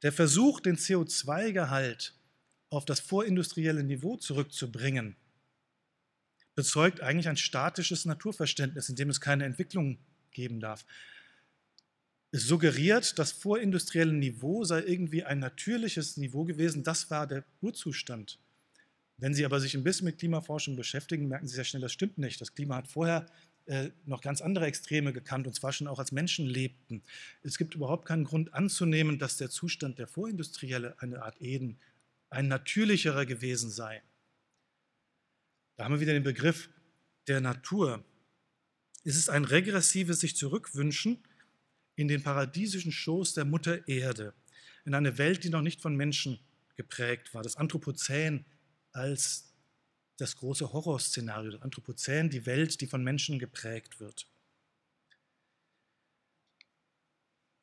Der 0.03 0.13
Versuch, 0.13 0.61
den 0.61 0.77
CO2-Gehalt 0.77 2.15
auf 2.71 2.85
das 2.85 3.01
vorindustrielle 3.01 3.83
Niveau 3.83 4.17
zurückzubringen, 4.17 5.17
bezeugt 6.55 7.01
eigentlich 7.01 7.29
ein 7.29 7.37
statisches 7.37 8.05
Naturverständnis, 8.05 8.89
in 8.89 8.97
dem 8.97 9.11
es 9.11 9.21
keine 9.21 9.45
Entwicklung 9.45 9.99
geben 10.31 10.61
darf. 10.61 10.85
Es 12.31 12.45
suggeriert, 12.45 13.19
das 13.19 13.33
vorindustrielle 13.33 14.13
Niveau 14.13 14.65
sei 14.65 14.83
irgendwie 14.83 15.25
ein 15.25 15.39
natürliches 15.39 16.17
Niveau 16.17 16.45
gewesen, 16.45 16.83
das 16.83 17.11
war 17.11 17.27
der 17.27 17.45
Urzustand. 17.63 18.39
Wenn 19.17 19.35
Sie 19.35 19.45
aber 19.45 19.61
sich 19.61 19.75
ein 19.75 19.83
bisschen 19.83 20.05
mit 20.05 20.19
Klimaforschung 20.19 20.77
beschäftigen, 20.77 21.27
merken 21.27 21.49
Sie 21.49 21.55
sehr 21.55 21.65
schnell, 21.65 21.83
das 21.83 21.93
stimmt 21.93 22.19
nicht. 22.19 22.41
Das 22.41 22.55
Klima 22.55 22.77
hat 22.77 22.89
vorher 22.89 23.27
äh, 23.69 23.91
noch 24.07 24.23
ganz 24.23 24.41
andere 24.41 24.65
Extreme 24.65 25.13
gekannt, 25.13 25.47
und 25.47 25.53
zwar 25.53 25.73
schon 25.73 25.89
auch 25.89 25.99
als 25.99 26.11
Menschen 26.11 26.47
lebten. 26.47 27.03
Es 27.43 27.59
gibt 27.59 27.75
überhaupt 27.75 28.07
keinen 28.07 28.25
Grund 28.25 28.55
anzunehmen, 28.55 29.19
dass 29.19 29.37
der 29.37 29.51
Zustand 29.51 29.99
der 29.99 30.09
Vorindustrielle 30.09 30.97
eine 31.01 31.23
Art 31.23 31.41
Eden, 31.43 31.79
ein 32.31 32.49
natürlicherer 32.49 33.27
gewesen 33.27 33.71
sei. 33.71 34.03
Da 35.77 35.85
haben 35.85 35.93
wir 35.93 36.01
wieder 36.01 36.15
den 36.15 36.23
Begriff 36.23 36.71
der 37.27 37.43
Natur. 37.43 38.03
Es 39.05 39.17
ist 39.17 39.29
ein 39.29 39.45
regressives 39.45 40.21
sich 40.21 40.35
zurückwünschen 40.35 41.19
in 41.95 42.09
den 42.09 42.23
paradiesischen 42.23 42.91
Schoß 42.91 43.35
der 43.35 43.45
Mutter 43.45 43.87
Erde, 43.87 44.33
in 44.87 44.95
eine 44.95 45.19
Welt, 45.19 45.45
die 45.45 45.51
noch 45.51 45.63
nicht 45.63 45.83
von 45.83 45.95
Menschen 45.95 46.41
geprägt 46.77 47.35
war. 47.35 47.43
Das 47.43 47.57
Anthropozän 47.57 48.47
als 48.93 49.48
das 50.19 50.37
große 50.37 50.73
Horrorszenario, 50.73 51.53
das 51.53 51.63
Anthropozän, 51.63 52.29
die 52.29 52.45
Welt, 52.45 52.81
die 52.81 52.87
von 52.87 53.03
Menschen 53.03 53.39
geprägt 53.39 54.01
wird. 54.01 54.29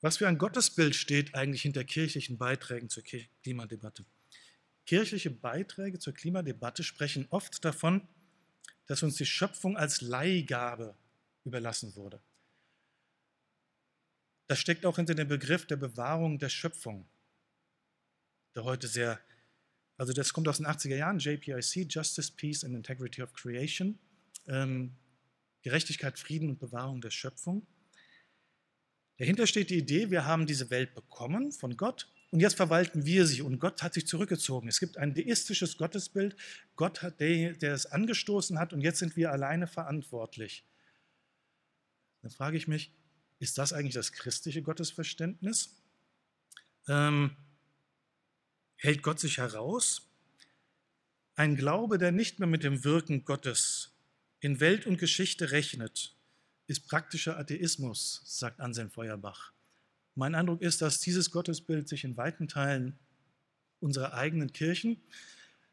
Was 0.01 0.17
für 0.17 0.27
ein 0.27 0.37
Gottesbild 0.37 0.95
steht 0.95 1.35
eigentlich 1.35 1.63
hinter 1.63 1.83
kirchlichen 1.83 2.37
Beiträgen 2.37 2.89
zur 2.89 3.03
Klimadebatte? 3.03 4.05
Kirchliche 4.85 5.31
Beiträge 5.31 5.99
zur 5.99 6.13
Klimadebatte 6.13 6.83
sprechen 6.83 7.27
oft 7.29 7.63
davon, 7.65 8.07
dass 8.85 9.03
uns 9.03 9.15
die 9.15 9.25
Schöpfung 9.25 9.77
als 9.77 10.01
Leihgabe 10.01 10.95
überlassen 11.43 11.95
wurde. 11.95 12.21
Das 14.47 14.59
steckt 14.59 14.85
auch 14.85 14.97
hinter 14.97 15.15
dem 15.15 15.27
Begriff 15.27 15.65
der 15.65 15.77
Bewahrung 15.77 16.37
der 16.37 16.49
Schöpfung, 16.49 17.07
der 18.53 18.63
heute 18.63 18.87
sehr 18.87 19.19
also 19.97 20.13
das 20.13 20.33
kommt 20.33 20.47
aus 20.47 20.57
den 20.57 20.67
80er 20.67 20.95
Jahren, 20.95 21.19
JPIC, 21.19 21.87
Justice, 21.89 22.31
Peace 22.35 22.63
and 22.63 22.75
Integrity 22.75 23.21
of 23.21 23.33
Creation, 23.33 23.97
ähm, 24.47 24.95
Gerechtigkeit, 25.61 26.19
Frieden 26.19 26.49
und 26.49 26.59
Bewahrung 26.59 27.01
der 27.01 27.11
Schöpfung. 27.11 27.65
Dahinter 29.17 29.47
steht 29.47 29.69
die 29.69 29.77
Idee, 29.77 30.11
wir 30.11 30.25
haben 30.25 30.45
diese 30.45 30.69
Welt 30.69 30.93
bekommen 30.93 31.51
von 31.51 31.77
Gott 31.77 32.09
und 32.31 32.41
jetzt 32.41 32.55
verwalten 32.55 33.05
wir 33.05 33.25
sie 33.25 33.41
und 33.41 33.59
Gott 33.59 33.81
hat 33.81 33.93
sich 33.93 34.07
zurückgezogen. 34.07 34.67
Es 34.67 34.81
gibt 34.81 34.97
ein 34.97 35.13
deistisches 35.13 35.77
Gottesbild, 35.77 36.35
Gott 36.75 37.01
hat 37.01 37.21
der, 37.21 37.53
der 37.53 37.73
es 37.73 37.85
angestoßen 37.85 38.59
hat 38.59 38.73
und 38.73 38.81
jetzt 38.81 38.99
sind 38.99 39.15
wir 39.15 39.31
alleine 39.31 39.67
verantwortlich. 39.67 40.65
Dann 42.21 42.31
frage 42.31 42.57
ich 42.57 42.67
mich, 42.67 42.91
ist 43.39 43.57
das 43.57 43.71
eigentlich 43.71 43.93
das 43.93 44.11
christliche 44.11 44.61
Gottesverständnis? 44.61 45.81
Ähm, 46.87 47.37
Hält 48.77 49.01
Gott 49.03 49.19
sich 49.19 49.37
heraus? 49.37 50.09
Ein 51.35 51.55
Glaube, 51.55 51.97
der 51.97 52.11
nicht 52.11 52.39
mehr 52.39 52.47
mit 52.47 52.63
dem 52.63 52.83
Wirken 52.83 53.25
Gottes 53.25 53.93
in 54.39 54.59
Welt 54.59 54.85
und 54.85 54.97
Geschichte 54.97 55.51
rechnet, 55.51 56.15
ist 56.67 56.87
praktischer 56.87 57.37
Atheismus, 57.37 58.21
sagt 58.25 58.59
Anselm 58.59 58.89
Feuerbach. 58.89 59.53
Mein 60.15 60.35
Eindruck 60.35 60.61
ist, 60.61 60.81
dass 60.81 60.99
dieses 60.99 61.31
Gottesbild 61.31 61.87
sich 61.89 62.03
in 62.03 62.15
weiten 62.15 62.47
Teilen 62.47 62.97
unserer 63.79 64.13
eigenen 64.13 64.51
Kirchen, 64.53 65.01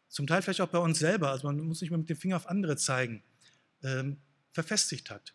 zum 0.08 0.26
Teil 0.26 0.42
vielleicht 0.42 0.60
auch 0.60 0.68
bei 0.68 0.78
uns 0.78 0.98
selber, 0.98 1.30
also 1.30 1.46
man 1.46 1.58
muss 1.60 1.80
nicht 1.80 1.90
mehr 1.90 1.98
mit 1.98 2.10
dem 2.10 2.16
Finger 2.16 2.36
auf 2.36 2.46
andere 2.46 2.76
zeigen, 2.76 3.22
ähm, 3.82 4.18
verfestigt 4.50 5.10
hat. 5.10 5.34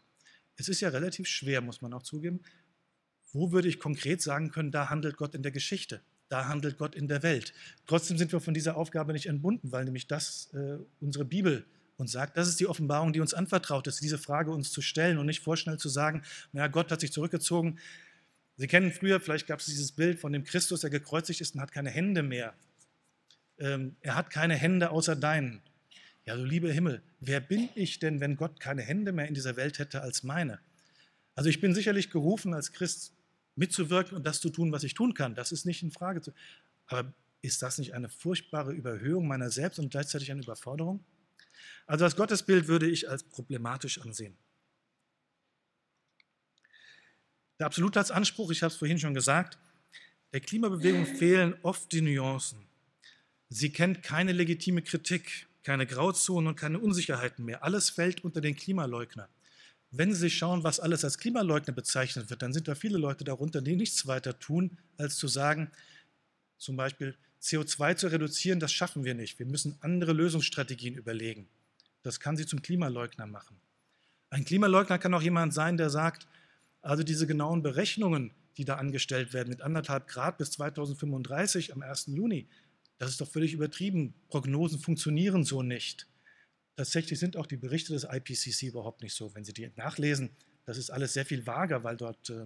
Es 0.56 0.70
ist 0.70 0.82
ja 0.82 0.90
relativ 0.90 1.28
schwer, 1.28 1.62
muss 1.62 1.82
man 1.82 1.94
auch 1.94 2.04
zugeben. 2.04 2.42
Wo 3.32 3.52
würde 3.52 3.68
ich 3.68 3.80
konkret 3.80 4.22
sagen 4.22 4.52
können, 4.52 4.72
da 4.72 4.90
handelt 4.90 5.18
Gott 5.18 5.36
in 5.36 5.42
der 5.42 5.52
Geschichte? 5.52 6.02
Da 6.30 6.48
handelt 6.48 6.78
Gott 6.78 6.96
in 6.96 7.08
der 7.08 7.24
Welt. 7.24 7.54
Trotzdem 7.86 8.18
sind 8.18 8.32
wir 8.32 8.42
von 8.42 8.54
dieser 8.54 8.76
Aufgabe 8.76 9.14
nicht 9.14 9.28
entbunden, 9.28 9.72
weil 9.72 9.86
nämlich 9.86 10.08
das 10.08 10.50
äh, 10.54 10.78
unsere 11.00 11.26
Bibel 11.26 11.66
uns 11.96 12.12
sagt. 12.12 12.38
Das 12.38 12.48
ist 12.48 12.60
die 12.60 12.68
Offenbarung, 12.68 13.14
die 13.14 13.22
uns 13.22 13.34
anvertraut 13.34 13.88
ist, 13.88 14.02
diese 14.02 14.18
Frage 14.18 14.52
uns 14.52 14.72
zu 14.72 14.82
stellen 14.82 15.18
und 15.18 15.26
nicht 15.26 15.42
vorschnell 15.42 15.78
zu 15.78 15.90
sagen, 15.90 16.24
naja, 16.52 16.68
Gott 16.68 16.92
hat 16.92 17.00
sich 17.00 17.12
zurückgezogen. 17.12 17.80
Sie 18.58 18.68
kennen 18.68 18.92
früher, 18.92 19.20
vielleicht 19.20 19.48
gab 19.48 19.60
es 19.60 19.66
dieses 19.66 19.92
Bild 19.92 20.20
von 20.20 20.34
dem 20.34 20.44
Christus, 20.44 20.82
der 20.82 20.90
gekreuzigt 20.90 21.42
ist 21.42 21.56
und 21.56 21.62
hat 21.62 21.72
keine 21.72 21.90
Hände 21.90 22.24
mehr. 22.24 22.54
Ähm, 23.60 23.96
er 24.02 24.16
hat 24.16 24.30
keine 24.30 24.56
Hände 24.56 24.92
außer 24.92 25.16
deinen. 25.16 25.62
Ja, 26.26 26.36
du 26.36 26.44
lieber 26.44 26.72
Himmel, 26.72 27.02
wer 27.20 27.40
bin 27.40 27.70
ich 27.76 28.00
denn, 28.00 28.20
wenn 28.20 28.36
Gott 28.36 28.60
keine 28.60 28.82
Hände 28.82 29.14
mehr 29.14 29.28
in 29.28 29.34
dieser 29.34 29.56
Welt 29.56 29.80
hätte 29.80 30.02
als 30.02 30.24
meine? 30.24 30.60
Also 31.36 31.50
ich 31.50 31.62
bin 31.62 31.74
sicherlich 31.74 32.10
gerufen, 32.10 32.54
als 32.54 32.74
Christ 32.74 33.14
mitzuwirken 33.58 34.16
und 34.18 34.26
das 34.26 34.40
zu 34.40 34.50
tun, 34.50 34.72
was 34.72 34.84
ich 34.84 34.94
tun 34.94 35.14
kann. 35.14 35.36
Das 35.36 35.52
ist 35.52 35.66
nicht 35.66 35.84
in 35.84 35.92
Frage 35.92 36.22
zu. 36.22 36.32
Aber 36.88 37.14
ist 37.42 37.62
das 37.62 37.78
nicht 37.78 37.94
eine 37.94 38.10
furchtbare 38.10 38.72
Überhöhung 38.72 39.28
meiner 39.28 39.50
selbst 39.50 39.80
und 39.80 39.90
gleichzeitig 39.90 40.32
eine 40.32 40.42
Überforderung? 40.42 41.04
Also 41.86 42.06
das 42.06 42.16
Gottesbild 42.16 42.68
würde 42.68 42.88
ich 42.88 43.10
als 43.10 43.24
problematisch 43.24 44.00
ansehen. 44.00 44.38
Der 47.60 47.66
Absolutheitsanspruch, 47.66 48.52
ich 48.52 48.62
habe 48.62 48.72
es 48.72 48.78
vorhin 48.78 49.00
schon 49.00 49.14
gesagt, 49.14 49.58
der 50.32 50.42
Klimabewegung 50.42 51.06
fehlen 51.06 51.56
oft 51.64 51.92
die 51.92 52.02
Nuancen. 52.02 52.68
Sie 53.50 53.72
kennt 53.72 54.04
keine 54.04 54.34
legitime 54.34 54.82
Kritik, 54.82 55.48
keine 55.64 55.88
Grauzonen 55.88 56.50
und 56.50 56.56
keine 56.56 56.80
Unsicherheiten 56.80 57.46
mehr. 57.46 57.64
Alles 57.64 57.90
fällt 57.90 58.24
unter 58.24 58.42
den 58.42 58.56
Klimaleugner. 58.56 59.30
Wenn 59.92 60.14
Sie 60.14 60.20
sich 60.20 60.38
schauen, 60.38 60.64
was 60.64 60.80
alles 60.80 61.04
als 61.04 61.18
Klimaleugner 61.18 61.74
bezeichnet 61.74 62.30
wird, 62.30 62.42
dann 62.42 62.54
sind 62.54 62.68
da 62.68 62.76
viele 62.76 62.98
Leute 62.98 63.24
darunter, 63.24 63.62
die 63.62 63.76
nichts 63.76 64.08
weiter 64.08 64.38
tun, 64.38 64.78
als 64.98 65.16
zu 65.16 65.28
sagen, 65.28 65.72
zum 66.58 66.76
Beispiel 66.76 67.16
CO2 67.42 67.96
zu 67.96 68.08
reduzieren, 68.08 68.60
das 68.60 68.74
schaffen 68.74 69.04
wir 69.04 69.14
nicht. 69.14 69.40
Wir 69.40 69.46
müssen 69.46 69.78
andere 69.82 70.14
Lösungsstrategien 70.14 70.96
überlegen. 70.96 71.48
Das 72.04 72.20
kann 72.20 72.36
Sie 72.36 72.46
zum 72.46 72.62
Klimaleugner 72.62 73.28
machen. 73.28 73.58
Ein 74.30 74.44
Klimaleugner 74.44 74.98
kann 75.00 75.14
auch 75.14 75.22
jemand 75.22 75.54
sein, 75.54 75.78
der 75.78 75.90
sagt, 75.90 76.28
also 76.82 77.04
diese 77.04 77.28
genauen 77.28 77.64
Berechnungen, 77.64 78.32
die 78.58 78.66
da 78.66 78.76
angestellt 78.76 79.34
werden 79.34 79.50
mit 79.50 79.62
anderthalb 79.62 80.08
Grad 80.08 80.38
bis 80.38 80.52
2035 80.52 81.74
am 81.74 81.82
1. 81.82 82.08
Juni, 82.08 82.48
das 82.98 83.12
ist 83.12 83.22
doch 83.22 83.30
völlig 83.30 83.54
übertrieben. 83.54 84.14
Prognosen 84.30 84.80
funktionieren 84.80 85.44
so 85.44 85.62
nicht. 85.62 86.08
Tatsächlich 86.78 87.20
sind 87.20 87.36
auch 87.36 87.48
die 87.48 87.58
Berichte 87.58 87.94
des 87.94 88.04
IPCC 88.04 88.68
überhaupt 88.68 89.02
nicht 89.02 89.16
so. 89.16 89.34
Wenn 89.34 89.44
Sie 89.44 89.52
die 89.52 89.70
nachlesen, 89.76 90.30
das 90.66 90.78
ist 90.78 90.92
alles 90.92 91.12
sehr 91.14 91.26
viel 91.26 91.48
vager, 91.48 91.84
weil 91.84 91.98
dort 91.98 92.30
äh, 92.30 92.46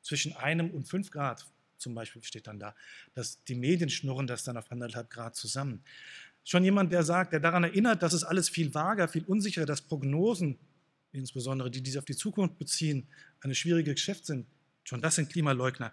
zwischen 0.00 0.32
einem 0.34 0.70
und 0.70 0.86
fünf 0.88 1.10
Grad 1.10 1.44
zum 1.76 1.92
Beispiel 1.92 2.22
steht 2.22 2.46
dann 2.46 2.60
da, 2.60 2.76
dass 3.14 3.42
die 3.44 3.56
Medien 3.56 3.90
schnurren 3.90 4.28
das 4.28 4.44
dann 4.44 4.56
auf 4.56 4.70
anderthalb 4.70 5.10
Grad 5.10 5.34
zusammen. 5.34 5.82
Schon 6.44 6.62
jemand, 6.62 6.92
der 6.92 7.02
sagt, 7.02 7.32
der 7.32 7.40
daran 7.40 7.64
erinnert, 7.64 8.02
dass 8.02 8.12
es 8.12 8.22
alles 8.22 8.48
viel 8.48 8.74
vager, 8.74 9.08
viel 9.08 9.24
unsicherer, 9.24 9.66
dass 9.66 9.82
Prognosen, 9.82 10.56
insbesondere 11.10 11.68
die, 11.68 11.82
die 11.82 11.90
sich 11.90 11.98
auf 11.98 12.04
die 12.04 12.16
Zukunft 12.16 12.58
beziehen, 12.58 13.08
eine 13.40 13.56
schwierige 13.56 13.92
Geschäft 13.92 14.24
sind, 14.24 14.46
schon 14.84 15.02
das 15.02 15.16
sind 15.16 15.30
Klimaleugner. 15.30 15.92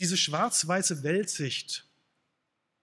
Diese 0.00 0.16
schwarz-weiße 0.16 1.04
Weltsicht 1.04 1.86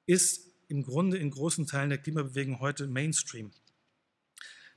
ist 0.06 0.47
im 0.68 0.84
Grunde 0.84 1.18
in 1.18 1.32
großen 1.32 1.68
Teilen 1.68 1.90
der 1.90 1.98
Klimabewegung 1.98 2.60
heute 2.60 2.88
Mainstream. 2.88 3.52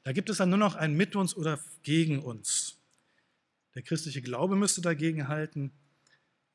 Da 0.02 0.12
gibt 0.12 0.30
es 0.30 0.38
dann 0.38 0.50
nur 0.50 0.58
noch 0.58 0.76
ein 0.76 0.96
mit 0.96 1.16
uns 1.16 1.36
oder 1.36 1.60
gegen 1.82 2.20
uns. 2.20 2.78
Der 3.74 3.82
christliche 3.82 4.22
Glaube 4.22 4.56
müsste 4.56 4.80
dagegen 4.80 5.28
halten. 5.28 5.72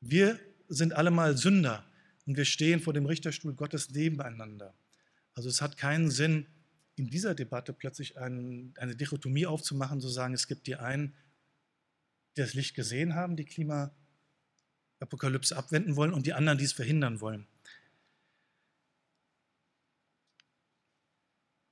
Wir 0.00 0.40
sind 0.68 0.94
alle 0.94 1.10
mal 1.10 1.36
Sünder 1.36 1.84
und 2.26 2.36
wir 2.36 2.44
stehen 2.44 2.80
vor 2.80 2.92
dem 2.92 3.06
Richterstuhl 3.06 3.54
Gottes 3.54 3.90
nebeneinander. 3.90 4.74
Also 5.34 5.48
es 5.48 5.62
hat 5.62 5.76
keinen 5.76 6.10
Sinn, 6.10 6.46
in 6.96 7.08
dieser 7.08 7.34
Debatte 7.34 7.72
plötzlich 7.72 8.18
ein, 8.18 8.74
eine 8.78 8.96
Dichotomie 8.96 9.46
aufzumachen, 9.46 10.00
zu 10.00 10.08
sagen, 10.08 10.34
es 10.34 10.48
gibt 10.48 10.66
die 10.66 10.74
einen, 10.76 11.14
die 12.36 12.40
das 12.40 12.54
Licht 12.54 12.74
gesehen 12.74 13.14
haben, 13.14 13.36
die 13.36 13.44
Klimaapokalypse 13.44 15.56
abwenden 15.56 15.94
wollen, 15.96 16.14
und 16.14 16.26
die 16.26 16.32
anderen, 16.32 16.58
die 16.58 16.64
es 16.64 16.72
verhindern 16.72 17.20
wollen. 17.20 17.46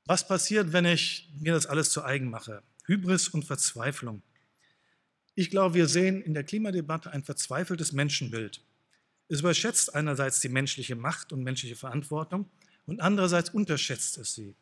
Was 0.07 0.28
passiert, 0.28 0.72
wenn 0.72 0.84
ich 0.84 1.30
mir 1.40 1.55
das 1.55 1.66
alles 1.66 1.90
zu 1.90 2.05
eigen 2.05 2.28
mache? 2.28 2.62
Hybris 2.86 3.28
und 3.28 3.44
Verzweiflung. 3.44 4.22
Ich 5.34 5.50
glaube, 5.50 5.74
wir 5.74 5.88
sehen 5.88 6.20
in 6.20 6.34
der 6.34 6.44
Klimadebatte 6.44 7.11
ein 7.11 7.24
verzweifeltes 7.24 7.92
Menschenbild. 7.92 8.61
Es 9.28 9.40
überschätzt 9.40 9.94
einerseits 9.94 10.40
die 10.40 10.50
menschliche 10.50 10.94
Macht 10.94 11.32
und 11.32 11.42
menschliche 11.42 11.76
Verantwortung 11.76 12.50
und 12.86 13.00
andererseits 13.00 13.50
unterschätzt 13.50 14.18
es 14.18 14.34
sie. 14.34 14.55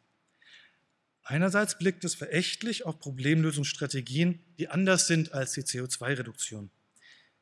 Einerseits 1.24 1.76
blickt 1.76 2.05
es 2.05 2.14
verächtlich 2.14 2.86
auf 2.86 3.01
Problemlösungsstrategien, 3.01 4.40
die 4.59 4.68
anders 4.68 5.09
sind 5.09 5.32
als 5.32 5.53
die 5.53 5.62
CO2-Reduktion. 5.62 6.70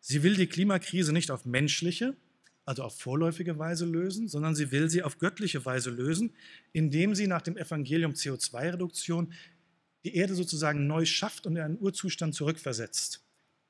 Sie 0.01 0.23
will 0.23 0.37
die 0.37 0.47
Klimakrise 0.47 1.13
nicht 1.13 1.31
auf 1.31 1.45
menschliche, 1.45 2.17
also 2.65 2.83
auf 2.85 2.99
vorläufige 2.99 3.59
Weise 3.59 3.85
lösen, 3.85 4.29
sondern 4.29 4.55
sie 4.55 4.71
will 4.71 4.91
sie 4.91 5.03
auf 5.03 5.19
göttliche 5.19 5.65
Weise 5.65 5.91
lösen, 5.91 6.35
indem 6.73 7.15
sie 7.15 7.27
nach 7.27 7.43
dem 7.43 7.57
Evangelium 7.57 8.13
CO2-Reduktion 8.13 9.33
die 10.05 10.15
Erde 10.15 10.35
sozusagen 10.35 10.87
neu 10.87 11.05
schafft 11.05 11.47
und 11.47 11.57
in 11.57 11.63
einen 11.63 11.79
Urzustand 11.81 12.35
zurückversetzt. 12.35 13.23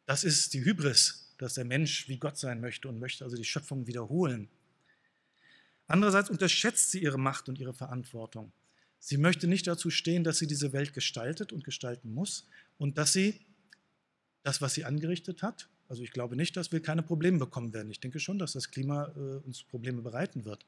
Das 0.07 0.25
ist 0.25 0.55
die 0.55 0.65
Hybris, 0.65 1.35
dass 1.39 1.55
der 1.55 1.65
Mensch 1.65 2.09
wie 2.09 2.19
Gott 2.19 2.37
sein 2.37 2.61
möchte 2.61 2.89
und 2.89 2.99
möchte 2.99 3.25
also 3.25 3.37
die 3.37 3.45
Schöpfung 3.45 3.87
wiederholen. 3.87 4.49
Andererseits 5.87 6.31
unterschätzt 6.31 6.91
sie 6.91 7.03
ihre 7.03 7.19
Macht 7.19 7.49
und 7.49 7.59
ihre 7.59 7.75
Verantwortung. 7.75 8.53
Sie 9.01 9.17
möchte 9.17 9.49
nicht 9.49 9.67
dazu 9.67 9.91
stehen, 9.91 10.23
dass 10.25 10.39
sie 10.39 10.47
diese 10.47 10.73
Welt 10.73 10.93
gestaltet 10.93 11.53
und 11.53 11.65
gestalten 11.65 12.13
muss 12.13 12.47
und 12.77 12.99
dass 12.99 13.13
sie 13.13 13.41
das, 14.43 14.61
was 14.61 14.75
sie 14.75 14.85
angerichtet 14.85 15.43
hat, 15.43 15.69
also 15.91 16.05
ich 16.05 16.13
glaube 16.13 16.37
nicht, 16.37 16.57
dass 16.57 16.71
wir 16.71 16.81
keine 16.81 17.03
Probleme 17.03 17.39
bekommen 17.39 17.75
werden. 17.75 17.91
Ich 17.91 17.99
denke 17.99 18.21
schon, 18.21 18.39
dass 18.39 18.53
das 18.53 18.71
Klima 18.71 19.09
äh, 19.17 19.45
uns 19.45 19.65
Probleme 19.65 20.03
bereiten 20.03 20.45
wird. 20.45 20.65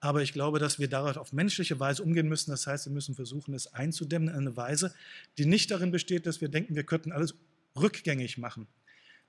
Aber 0.00 0.22
ich 0.22 0.32
glaube, 0.32 0.58
dass 0.58 0.78
wir 0.78 0.88
darauf 0.88 1.18
auf 1.18 1.34
menschliche 1.34 1.78
Weise 1.80 2.02
umgehen 2.02 2.28
müssen. 2.28 2.50
Das 2.50 2.66
heißt, 2.66 2.86
wir 2.86 2.92
müssen 2.92 3.14
versuchen, 3.14 3.52
es 3.52 3.74
einzudämmen 3.74 4.28
in 4.30 4.34
eine 4.34 4.56
Weise, 4.56 4.94
die 5.36 5.44
nicht 5.44 5.70
darin 5.70 5.90
besteht, 5.90 6.24
dass 6.24 6.40
wir 6.40 6.48
denken, 6.48 6.76
wir 6.76 6.84
könnten 6.84 7.12
alles 7.12 7.34
rückgängig 7.76 8.38
machen. 8.38 8.66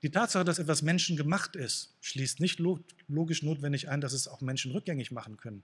Die 0.02 0.10
Tatsache, 0.10 0.44
dass 0.44 0.58
etwas 0.58 0.80
menschengemacht 0.80 1.54
ist, 1.54 1.94
schließt 2.00 2.40
nicht 2.40 2.58
logisch 2.58 3.42
notwendig 3.42 3.90
ein, 3.90 4.00
dass 4.00 4.14
es 4.14 4.28
auch 4.28 4.40
Menschen 4.40 4.72
rückgängig 4.72 5.10
machen 5.10 5.36
können. 5.36 5.62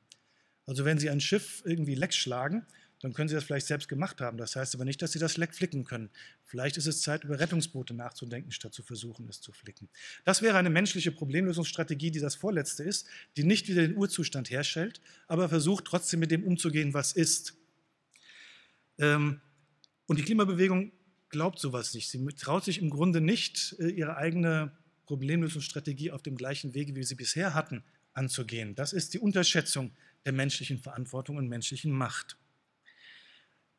Also 0.67 0.85
wenn 0.85 0.99
Sie 0.99 1.09
ein 1.09 1.21
Schiff 1.21 1.63
irgendwie 1.65 1.95
leck 1.95 2.13
schlagen, 2.13 2.67
dann 3.03 3.13
können 3.13 3.29
Sie 3.29 3.35
das 3.35 3.43
vielleicht 3.43 3.67
selbst 3.67 3.89
gemacht 3.89 4.21
haben. 4.21 4.39
Das 4.39 4.55
heißt 4.55 4.77
aber 4.77 4.85
nicht, 4.85 5.03
dass 5.03 5.11
Sie 5.11 5.19
das 5.19 5.37
Leck 5.37 5.55
flicken 5.55 5.85
können. 5.85 6.09
Vielleicht 6.45 6.77
ist 6.77 6.87
es 6.87 7.03
Zeit, 7.03 7.25
über 7.25 7.39
Rettungsboote 7.41 7.95
nachzudenken, 7.95 8.53
statt 8.53 8.73
zu 8.73 8.85
versuchen, 8.85 9.29
es 9.29 9.41
zu 9.41 9.53
flicken. 9.53 9.89
Das 10.25 10.41
wäre 10.41 10.57
eine 10.57 10.71
menschliche 10.71 11.11
Problemlösungsstrategie, 11.11 12.13
die 12.13 12.21
das 12.21 12.37
Vorletzte 12.37 12.85
ist, 12.85 13.09
die 13.37 13.43
nicht 13.43 13.69
wieder 13.69 13.83
den 13.83 13.97
Urzustand 13.97 14.51
herstellt, 14.51 15.01
aber 15.27 15.49
versucht 15.49 15.85
trotzdem 15.85 16.21
mit 16.21 16.31
dem 16.31 16.45
umzugehen, 16.45 16.95
was 16.95 17.13
ist. 17.13 17.55
Ähm, 18.99 19.41
und 20.07 20.19
die 20.19 20.23
Klimabewegung 20.23 20.93
glaubt 21.29 21.59
sowas 21.59 21.95
nicht. 21.95 22.09
Sie 22.09 22.25
traut 22.39 22.65
sich 22.65 22.81
im 22.81 22.89
Grunde 22.89 23.21
nicht, 23.21 23.75
äh, 23.81 23.89
ihre 23.89 24.17
eigene 24.17 24.71
Problemlösungsstrategie 25.07 26.13
auf 26.13 26.23
dem 26.23 26.37
gleichen 26.37 26.73
Wege, 26.75 26.95
wie 26.95 27.03
sie 27.03 27.17
bisher 27.17 27.53
hatten, 27.53 27.83
anzugehen. 28.13 28.77
Das 28.77 28.93
ist 28.93 29.13
die 29.13 29.19
Unterschätzung 29.19 29.91
der 30.25 30.33
menschlichen 30.33 30.79
Verantwortung 30.79 31.37
und 31.37 31.49
menschlichen 31.49 31.91
Macht. 31.91 32.37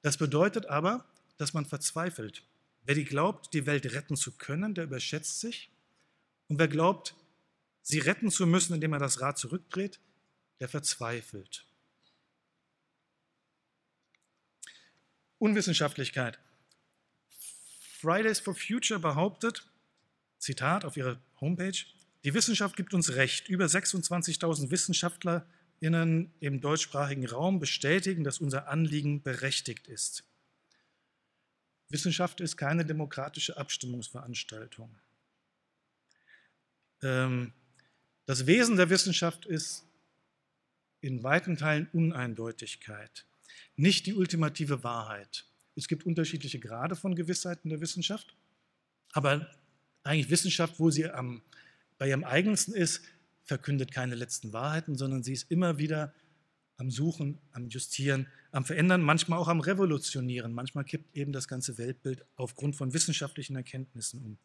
Das 0.03 0.17
bedeutet 0.17 0.67
aber, 0.67 1.05
dass 1.37 1.53
man 1.53 1.65
verzweifelt. 1.65 2.43
Wer 2.83 2.93
die 2.93 3.05
glaubt, 3.05 3.53
die 3.53 3.65
Welt 3.65 3.91
retten 3.93 4.15
zu 4.15 4.33
können, 4.33 4.75
der 4.75 4.83
überschätzt 4.83 5.39
sich. 5.39 5.71
Und 6.49 6.59
wer 6.59 6.67
glaubt, 6.67 7.15
sie 7.81 7.99
retten 7.99 8.29
zu 8.29 8.45
müssen, 8.45 8.75
indem 8.75 8.93
er 8.93 8.99
das 8.99 9.21
Rad 9.21 9.37
zurückdreht, 9.37 9.99
der 10.59 10.67
verzweifelt. 10.67 11.65
Unwissenschaftlichkeit. 15.39 16.37
Fridays 17.99 18.39
for 18.39 18.53
Future 18.53 18.99
behauptet, 18.99 19.65
Zitat 20.37 20.83
auf 20.83 20.97
ihrer 20.97 21.19
Homepage, 21.39 21.85
die 22.25 22.33
Wissenschaft 22.33 22.75
gibt 22.75 22.93
uns 22.93 23.15
recht. 23.15 23.47
Über 23.47 23.65
26.000 23.65 24.71
Wissenschaftler 24.71 25.45
Innen 25.83 26.31
im 26.39 26.61
deutschsprachigen 26.61 27.27
Raum 27.27 27.59
bestätigen, 27.59 28.23
dass 28.23 28.39
unser 28.39 28.69
Anliegen 28.69 29.21
berechtigt 29.21 29.87
ist. 29.87 30.23
Wissenschaft 31.89 32.39
ist 32.39 32.55
keine 32.55 32.85
demokratische 32.85 33.57
Abstimmungsveranstaltung. 33.57 34.95
Ähm, 37.01 37.51
das 38.25 38.47
Wesen 38.47 38.77
der 38.77 38.89
Wissenschaft 38.89 39.45
ist 39.45 39.83
in 41.01 41.21
weiten 41.21 41.57
Teilen 41.57 41.89
Uneindeutigkeit, 41.91 43.25
nicht 43.75 44.05
die 44.05 44.13
ultimative 44.13 44.85
Wahrheit. 44.85 45.43
Es 45.75 45.89
gibt 45.89 46.05
unterschiedliche 46.05 46.59
Grade 46.59 46.95
von 46.95 47.13
Gewissheit 47.13 47.59
in 47.65 47.71
der 47.71 47.81
Wissenschaft, 47.81 48.33
aber 49.11 49.53
eigentlich 50.03 50.29
Wissenschaft, 50.29 50.79
wo 50.79 50.89
sie 50.89 51.09
am, 51.09 51.41
bei 51.97 52.07
ihrem 52.07 52.23
eigensten 52.23 52.73
ist, 52.73 53.01
verkündet 53.43 53.91
keine 53.91 54.15
letzten 54.15 54.53
Wahrheiten, 54.53 54.95
sondern 54.95 55.23
sie 55.23 55.33
ist 55.33 55.51
immer 55.51 55.77
wieder 55.77 56.13
am 56.77 56.89
Suchen, 56.89 57.39
am 57.51 57.67
Justieren, 57.67 58.27
am 58.51 58.65
Verändern, 58.65 59.01
manchmal 59.01 59.39
auch 59.39 59.47
am 59.47 59.59
Revolutionieren. 59.59 60.53
Manchmal 60.53 60.83
kippt 60.83 61.15
eben 61.15 61.31
das 61.31 61.47
ganze 61.47 61.77
Weltbild 61.77 62.25
aufgrund 62.35 62.75
von 62.75 62.93
wissenschaftlichen 62.93 63.55
Erkenntnissen 63.55 64.21
um. 64.23 64.37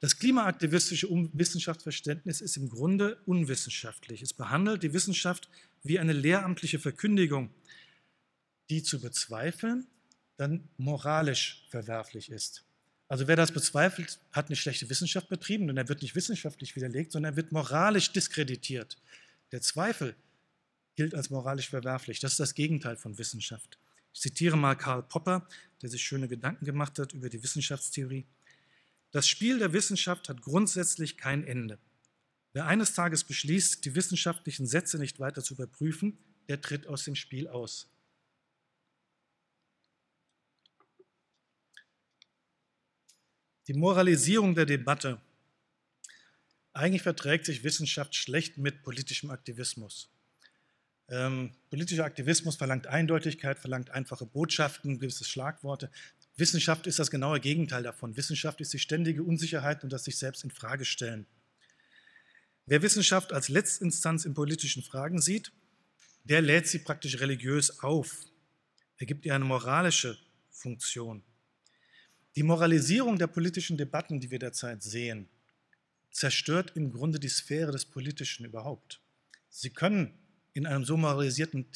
Das 0.00 0.18
klimaaktivistische 0.18 1.08
Wissenschaftsverständnis 1.32 2.40
ist 2.40 2.56
im 2.56 2.68
Grunde 2.68 3.20
unwissenschaftlich. 3.26 4.22
Es 4.22 4.32
behandelt 4.32 4.82
die 4.82 4.92
Wissenschaft 4.92 5.48
wie 5.82 5.98
eine 5.98 6.12
lehramtliche 6.12 6.78
Verkündigung, 6.78 7.50
die 8.70 8.82
zu 8.82 9.00
bezweifeln 9.00 9.86
dann 10.36 10.68
moralisch 10.76 11.66
verwerflich 11.68 12.30
ist. 12.30 12.64
Also 13.08 13.26
wer 13.26 13.36
das 13.36 13.52
bezweifelt, 13.52 14.20
hat 14.32 14.46
eine 14.46 14.56
schlechte 14.56 14.88
Wissenschaft 14.90 15.28
betrieben 15.28 15.70
und 15.70 15.78
er 15.78 15.88
wird 15.88 16.02
nicht 16.02 16.14
wissenschaftlich 16.14 16.76
widerlegt, 16.76 17.12
sondern 17.12 17.32
er 17.32 17.36
wird 17.36 17.52
moralisch 17.52 18.12
diskreditiert. 18.12 18.98
Der 19.50 19.62
Zweifel 19.62 20.14
gilt 20.94 21.14
als 21.14 21.30
moralisch 21.30 21.70
verwerflich. 21.70 22.20
Das 22.20 22.32
ist 22.32 22.40
das 22.40 22.54
Gegenteil 22.54 22.96
von 22.96 23.16
Wissenschaft. 23.16 23.78
Ich 24.12 24.20
zitiere 24.20 24.58
mal 24.58 24.74
Karl 24.74 25.02
Popper, 25.02 25.48
der 25.80 25.88
sich 25.88 26.02
schöne 26.02 26.28
Gedanken 26.28 26.66
gemacht 26.66 26.98
hat 26.98 27.14
über 27.14 27.30
die 27.30 27.42
Wissenschaftstheorie. 27.42 28.26
Das 29.10 29.26
Spiel 29.26 29.58
der 29.58 29.72
Wissenschaft 29.72 30.28
hat 30.28 30.42
grundsätzlich 30.42 31.16
kein 31.16 31.44
Ende. 31.44 31.78
Wer 32.52 32.66
eines 32.66 32.92
Tages 32.92 33.24
beschließt, 33.24 33.84
die 33.84 33.94
wissenschaftlichen 33.94 34.66
Sätze 34.66 34.98
nicht 34.98 35.18
weiter 35.18 35.42
zu 35.42 35.54
überprüfen, 35.54 36.18
der 36.48 36.60
tritt 36.60 36.86
aus 36.86 37.04
dem 37.04 37.14
Spiel 37.14 37.48
aus. 37.48 37.88
Die 43.68 43.74
Moralisierung 43.74 44.54
der 44.54 44.64
Debatte. 44.64 45.20
Eigentlich 46.72 47.02
verträgt 47.02 47.44
sich 47.44 47.64
Wissenschaft 47.64 48.14
schlecht 48.14 48.56
mit 48.56 48.82
politischem 48.82 49.30
Aktivismus. 49.30 50.08
Ähm, 51.10 51.52
politischer 51.68 52.06
Aktivismus 52.06 52.56
verlangt 52.56 52.86
Eindeutigkeit, 52.86 53.58
verlangt 53.58 53.90
einfache 53.90 54.24
Botschaften, 54.24 54.98
gewisse 54.98 55.24
Schlagworte. 55.24 55.90
Wissenschaft 56.36 56.86
ist 56.86 56.98
das 56.98 57.10
genaue 57.10 57.40
Gegenteil 57.40 57.82
davon. 57.82 58.16
Wissenschaft 58.16 58.62
ist 58.62 58.72
die 58.72 58.78
ständige 58.78 59.22
Unsicherheit 59.22 59.84
und 59.84 59.92
das 59.92 60.04
sich 60.04 60.16
selbst 60.16 60.44
in 60.44 60.50
Frage 60.50 60.86
stellen. 60.86 61.26
Wer 62.64 62.80
Wissenschaft 62.80 63.34
als 63.34 63.50
Letztinstanz 63.50 64.24
in 64.24 64.32
politischen 64.32 64.82
Fragen 64.82 65.20
sieht, 65.20 65.52
der 66.24 66.40
lädt 66.40 66.68
sie 66.68 66.78
praktisch 66.78 67.20
religiös 67.20 67.80
auf. 67.80 68.24
Er 68.96 69.04
gibt 69.04 69.26
ihr 69.26 69.34
eine 69.34 69.44
moralische 69.44 70.18
Funktion. 70.50 71.22
Die 72.38 72.44
Moralisierung 72.44 73.18
der 73.18 73.26
politischen 73.26 73.76
Debatten, 73.76 74.20
die 74.20 74.30
wir 74.30 74.38
derzeit 74.38 74.80
sehen, 74.80 75.28
zerstört 76.12 76.70
im 76.76 76.92
Grunde 76.92 77.18
die 77.18 77.28
Sphäre 77.28 77.72
des 77.72 77.84
Politischen 77.84 78.46
überhaupt. 78.46 79.00
Sie 79.48 79.70
können 79.70 80.16
in 80.52 80.64
einem 80.64 80.84
so 80.84 80.96
moralisierten 80.96 81.66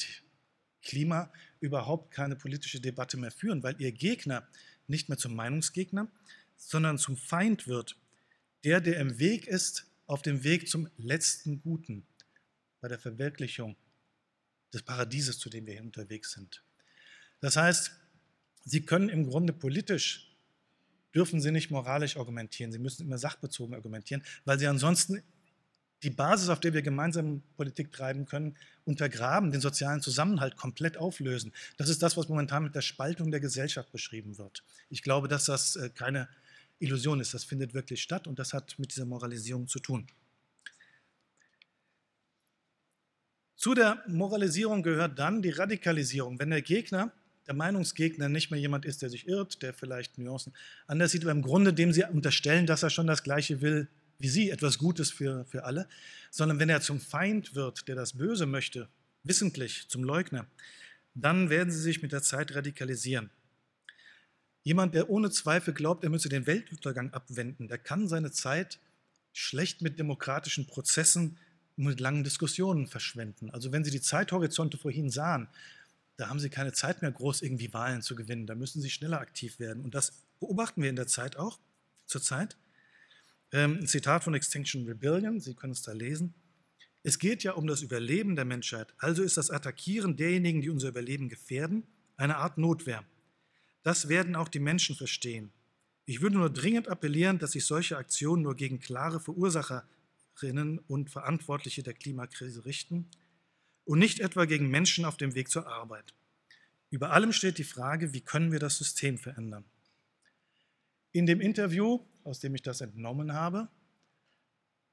Klima 0.81 1.33
überhaupt 1.59 2.11
keine 2.11 2.37
politische 2.37 2.79
Debatte 2.79 3.17
mehr 3.17 3.31
führen, 3.31 3.61
weil 3.61 3.75
ihr 3.81 3.91
Gegner 3.91 4.47
nicht 4.87 5.09
mehr 5.09 5.17
zum 5.17 5.35
Meinungsgegner, 5.35 6.09
sondern 6.55 6.97
zum 6.97 7.17
Feind 7.17 7.67
wird, 7.67 7.97
der, 8.63 8.79
der 8.79 9.01
im 9.01 9.19
Weg 9.19 9.47
ist, 9.47 9.85
auf 10.05 10.21
dem 10.21 10.45
Weg 10.45 10.69
zum 10.69 10.89
letzten 10.95 11.59
Guten, 11.59 12.07
bei 12.79 12.87
der 12.87 12.99
Verwirklichung 12.99 13.75
des 14.73 14.83
Paradieses, 14.83 15.39
zu 15.39 15.49
dem 15.49 15.65
wir 15.65 15.73
hier 15.73 15.83
unterwegs 15.83 16.31
sind. 16.31 16.63
Das 17.41 17.57
heißt, 17.57 17.91
Sie 18.63 18.85
können 18.85 19.09
im 19.09 19.27
Grunde 19.27 19.51
politisch, 19.51 20.32
dürfen 21.13 21.41
Sie 21.41 21.51
nicht 21.51 21.71
moralisch 21.71 22.17
argumentieren, 22.17 22.71
Sie 22.71 22.79
müssen 22.79 23.03
immer 23.03 23.17
sachbezogen 23.17 23.73
argumentieren, 23.73 24.23
weil 24.45 24.59
Sie 24.59 24.67
ansonsten 24.67 25.21
die 26.03 26.09
Basis, 26.09 26.49
auf 26.49 26.59
der 26.59 26.73
wir 26.73 26.81
gemeinsam 26.81 27.41
Politik 27.55 27.91
treiben 27.91 28.25
können, 28.25 28.57
untergraben, 28.85 29.51
den 29.51 29.61
sozialen 29.61 30.01
Zusammenhalt 30.01 30.57
komplett 30.57 30.97
auflösen. 30.97 31.53
Das 31.77 31.87
ist 31.87 32.03
das, 32.03 32.17
was 32.17 32.27
momentan 32.27 32.63
mit 32.63 32.75
der 32.75 32.81
Spaltung 32.81 33.31
der 33.31 33.39
Gesellschaft 33.39 33.91
beschrieben 33.91 34.37
wird. 34.37 34.63
Ich 34.89 35.01
glaube, 35.01 35.29
dass 35.29 35.45
das 35.45 35.77
äh, 35.77 35.89
keine 35.89 36.27
Illusion 36.79 37.21
ist. 37.21 37.33
Das 37.33 37.45
findet 37.45 37.73
wirklich 37.73 38.01
statt 38.01 38.27
und 38.27 38.37
das 38.37 38.53
hat 38.53 38.77
mit 38.77 38.91
dieser 38.91 39.05
Moralisierung 39.05 39.67
zu 39.67 39.79
tun. 39.79 40.07
Zu 43.55 43.73
der 43.73 44.03
Moralisierung 44.07 44.83
gehört 44.83 45.17
dann 45.17 45.41
die 45.41 45.51
Radikalisierung. 45.51 46.37
Wenn 46.37 46.49
der 46.49 46.61
Gegner, 46.61 47.13
der 47.47 47.53
Meinungsgegner, 47.53 48.29
nicht 48.29 48.51
mehr 48.51 48.59
jemand 48.59 48.85
ist, 48.85 49.01
der 49.01 49.09
sich 49.09 49.27
irrt, 49.27 49.61
der 49.61 49.73
vielleicht 49.73 50.17
Nuancen 50.17 50.53
anders 50.87 51.11
sieht, 51.11 51.23
aber 51.23 51.31
im 51.31 51.41
Grunde 51.41 51.73
dem 51.73 51.91
sie 51.91 52.03
unterstellen, 52.03 52.65
dass 52.65 52.83
er 52.83 52.89
schon 52.89 53.07
das 53.07 53.23
Gleiche 53.23 53.61
will 53.61 53.87
wie 54.19 54.29
sie, 54.29 54.49
etwas 54.51 54.77
Gutes 54.77 55.11
für, 55.11 55.43
für 55.45 55.65
alle, 55.65 55.87
sondern 56.31 56.57
wenn 56.57 56.69
er 56.69 56.79
zum 56.79 56.99
Feind 57.01 57.55
wird, 57.55 57.87
der 57.89 57.95
das 57.95 58.13
Böse 58.13 58.45
möchte, 58.45 58.87
wissentlich 59.23 59.89
zum 59.89 60.03
Leugner, 60.03 60.47
dann 61.13 61.49
werden 61.49 61.71
sie 61.71 61.81
sich 61.81 62.01
mit 62.01 62.13
der 62.13 62.21
Zeit 62.21 62.55
radikalisieren. 62.55 63.29
Jemand, 64.63 64.95
der 64.95 65.09
ohne 65.09 65.29
Zweifel 65.29 65.73
glaubt, 65.73 66.05
er 66.05 66.09
müsse 66.09 66.29
den 66.29 66.47
Weltuntergang 66.47 67.11
abwenden, 67.13 67.67
der 67.67 67.77
kann 67.77 68.07
seine 68.07 68.31
Zeit 68.31 68.79
schlecht 69.33 69.81
mit 69.81 69.99
demokratischen 69.99 70.67
Prozessen 70.67 71.37
mit 71.75 71.99
langen 71.99 72.23
Diskussionen 72.23 72.87
verschwenden. 72.87 73.49
Also 73.49 73.71
wenn 73.71 73.83
Sie 73.83 73.91
die 73.91 73.99
Zeithorizonte 73.99 74.77
vorhin 74.77 75.09
sahen, 75.09 75.49
da 76.17 76.29
haben 76.29 76.39
Sie 76.39 76.49
keine 76.49 76.73
Zeit 76.73 77.01
mehr, 77.01 77.11
groß 77.11 77.41
irgendwie 77.41 77.73
Wahlen 77.73 78.01
zu 78.01 78.15
gewinnen. 78.15 78.45
Da 78.45 78.55
müssen 78.55 78.81
Sie 78.81 78.89
schneller 78.89 79.19
aktiv 79.19 79.59
werden. 79.59 79.83
Und 79.83 79.95
das 79.95 80.13
beobachten 80.39 80.81
wir 80.81 80.89
in 80.89 80.95
der 80.95 81.07
Zeit 81.07 81.37
auch, 81.37 81.59
zurzeit. 82.05 82.57
Ähm, 83.51 83.79
ein 83.79 83.87
Zitat 83.87 84.23
von 84.23 84.33
Extinction 84.33 84.85
Rebellion, 84.85 85.39
Sie 85.39 85.55
können 85.55 85.73
es 85.73 85.81
da 85.81 85.91
lesen. 85.91 86.33
Es 87.01 87.19
geht 87.19 87.43
ja 87.43 87.53
um 87.53 87.67
das 87.67 87.81
Überleben 87.81 88.35
der 88.35 88.45
Menschheit. 88.45 88.93
Also 88.97 89.23
ist 89.23 89.37
das 89.37 89.49
Attackieren 89.49 90.15
derjenigen, 90.15 90.61
die 90.61 90.69
unser 90.69 90.89
Überleben 90.89 91.29
gefährden, 91.29 91.83
eine 92.15 92.37
Art 92.37 92.57
Notwehr. 92.57 93.03
Das 93.81 94.07
werden 94.07 94.35
auch 94.35 94.47
die 94.47 94.59
Menschen 94.59 94.95
verstehen. 94.95 95.51
Ich 96.05 96.21
würde 96.21 96.37
nur 96.37 96.49
dringend 96.49 96.87
appellieren, 96.87 97.39
dass 97.39 97.53
sich 97.53 97.65
solche 97.65 97.97
Aktionen 97.97 98.43
nur 98.43 98.55
gegen 98.55 98.79
klare 98.79 99.19
Verursacherinnen 99.19 100.79
und 100.87 101.09
Verantwortliche 101.09 101.83
der 101.83 101.93
Klimakrise 101.93 102.65
richten 102.65 103.09
und 103.85 103.99
nicht 103.99 104.19
etwa 104.19 104.45
gegen 104.45 104.69
Menschen 104.69 105.05
auf 105.05 105.17
dem 105.17 105.35
Weg 105.35 105.49
zur 105.49 105.67
Arbeit. 105.67 106.13
Über 106.89 107.11
allem 107.11 107.31
steht 107.31 107.57
die 107.57 107.63
Frage, 107.63 108.13
wie 108.13 108.21
können 108.21 108.51
wir 108.51 108.59
das 108.59 108.77
System 108.77 109.17
verändern. 109.17 109.65
In 111.11 111.25
dem 111.25 111.41
Interview, 111.41 112.05
aus 112.23 112.39
dem 112.39 112.55
ich 112.55 112.61
das 112.61 112.81
entnommen 112.81 113.33
habe, 113.33 113.67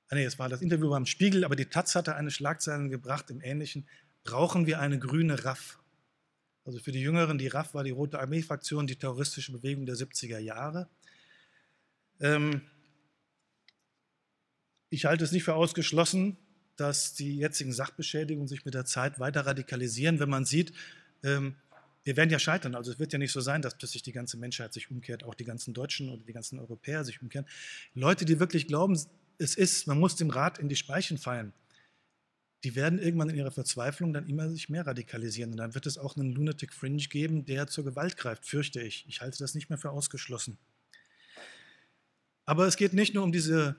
ah 0.08 0.14
nee, 0.14 0.24
es 0.24 0.38
war 0.38 0.48
das 0.48 0.62
Interview 0.62 0.90
beim 0.90 1.06
Spiegel, 1.06 1.44
aber 1.44 1.56
die 1.56 1.66
Taz 1.66 1.94
hatte 1.94 2.16
eine 2.16 2.30
Schlagzeile 2.30 2.88
gebracht 2.88 3.30
im 3.30 3.40
Ähnlichen, 3.40 3.86
brauchen 4.24 4.66
wir 4.66 4.80
eine 4.80 4.98
grüne 4.98 5.44
RAF. 5.44 5.78
Also 6.64 6.78
für 6.78 6.92
die 6.92 7.00
Jüngeren, 7.00 7.38
die 7.38 7.48
RAF 7.48 7.74
war 7.74 7.84
die 7.84 7.90
Rote 7.90 8.18
Armee-Fraktion, 8.18 8.86
die 8.86 8.96
terroristische 8.96 9.52
Bewegung 9.52 9.86
der 9.86 9.96
70er 9.96 10.38
Jahre. 10.38 10.88
Ähm, 12.20 12.62
ich 14.90 15.04
halte 15.04 15.24
es 15.24 15.32
nicht 15.32 15.44
für 15.44 15.54
ausgeschlossen, 15.54 16.36
dass 16.80 17.14
die 17.14 17.36
jetzigen 17.36 17.72
Sachbeschädigungen 17.72 18.48
sich 18.48 18.64
mit 18.64 18.74
der 18.74 18.84
Zeit 18.84 19.20
weiter 19.20 19.46
radikalisieren, 19.46 20.18
wenn 20.18 20.30
man 20.30 20.44
sieht, 20.44 20.72
ähm, 21.22 21.56
wir 22.04 22.16
werden 22.16 22.30
ja 22.30 22.38
scheitern. 22.38 22.74
Also 22.74 22.92
es 22.92 22.98
wird 22.98 23.12
ja 23.12 23.18
nicht 23.18 23.32
so 23.32 23.40
sein, 23.40 23.60
dass 23.60 23.76
plötzlich 23.76 24.02
die 24.02 24.12
ganze 24.12 24.38
Menschheit 24.38 24.72
sich 24.72 24.90
umkehrt, 24.90 25.22
auch 25.22 25.34
die 25.34 25.44
ganzen 25.44 25.74
Deutschen 25.74 26.08
oder 26.08 26.22
die 26.24 26.32
ganzen 26.32 26.58
Europäer 26.58 27.04
sich 27.04 27.20
umkehren. 27.20 27.46
Leute, 27.94 28.24
die 28.24 28.40
wirklich 28.40 28.66
glauben, 28.66 28.98
es 29.38 29.54
ist, 29.54 29.86
man 29.86 29.98
muss 29.98 30.16
dem 30.16 30.30
Rat 30.30 30.58
in 30.58 30.68
die 30.68 30.76
Speichen 30.76 31.18
fallen, 31.18 31.52
die 32.64 32.74
werden 32.74 32.98
irgendwann 32.98 33.30
in 33.30 33.36
ihrer 33.36 33.50
Verzweiflung 33.50 34.12
dann 34.12 34.28
immer 34.28 34.48
sich 34.50 34.68
mehr 34.68 34.86
radikalisieren. 34.86 35.52
Und 35.52 35.58
dann 35.58 35.74
wird 35.74 35.86
es 35.86 35.98
auch 35.98 36.16
einen 36.16 36.32
Lunatic 36.32 36.72
Fringe 36.74 37.02
geben, 37.02 37.44
der 37.46 37.66
zur 37.66 37.84
Gewalt 37.84 38.16
greift, 38.16 38.44
fürchte 38.46 38.80
ich. 38.80 39.06
Ich 39.08 39.20
halte 39.20 39.38
das 39.38 39.54
nicht 39.54 39.70
mehr 39.70 39.78
für 39.78 39.90
ausgeschlossen. 39.90 40.58
Aber 42.44 42.66
es 42.66 42.76
geht 42.76 42.92
nicht 42.92 43.14
nur 43.14 43.24
um 43.24 43.32
diese 43.32 43.76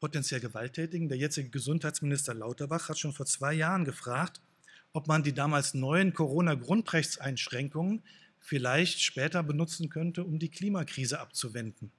potenziell 0.00 0.40
Gewalttätigen. 0.40 1.08
Der 1.08 1.18
jetzige 1.18 1.50
Gesundheitsminister 1.50 2.34
Lauterbach 2.34 2.88
hat 2.88 2.98
schon 2.98 3.12
vor 3.12 3.26
zwei 3.26 3.52
Jahren 3.54 3.84
gefragt, 3.84 4.40
ob 4.92 5.06
man 5.06 5.22
die 5.22 5.34
damals 5.34 5.74
neuen 5.74 6.14
Corona-Grundrechtseinschränkungen 6.14 8.02
vielleicht 8.40 9.00
später 9.00 9.42
benutzen 9.42 9.88
könnte, 9.88 10.24
um 10.24 10.38
die 10.38 10.50
Klimakrise 10.50 11.20
abzuwenden. 11.20 11.92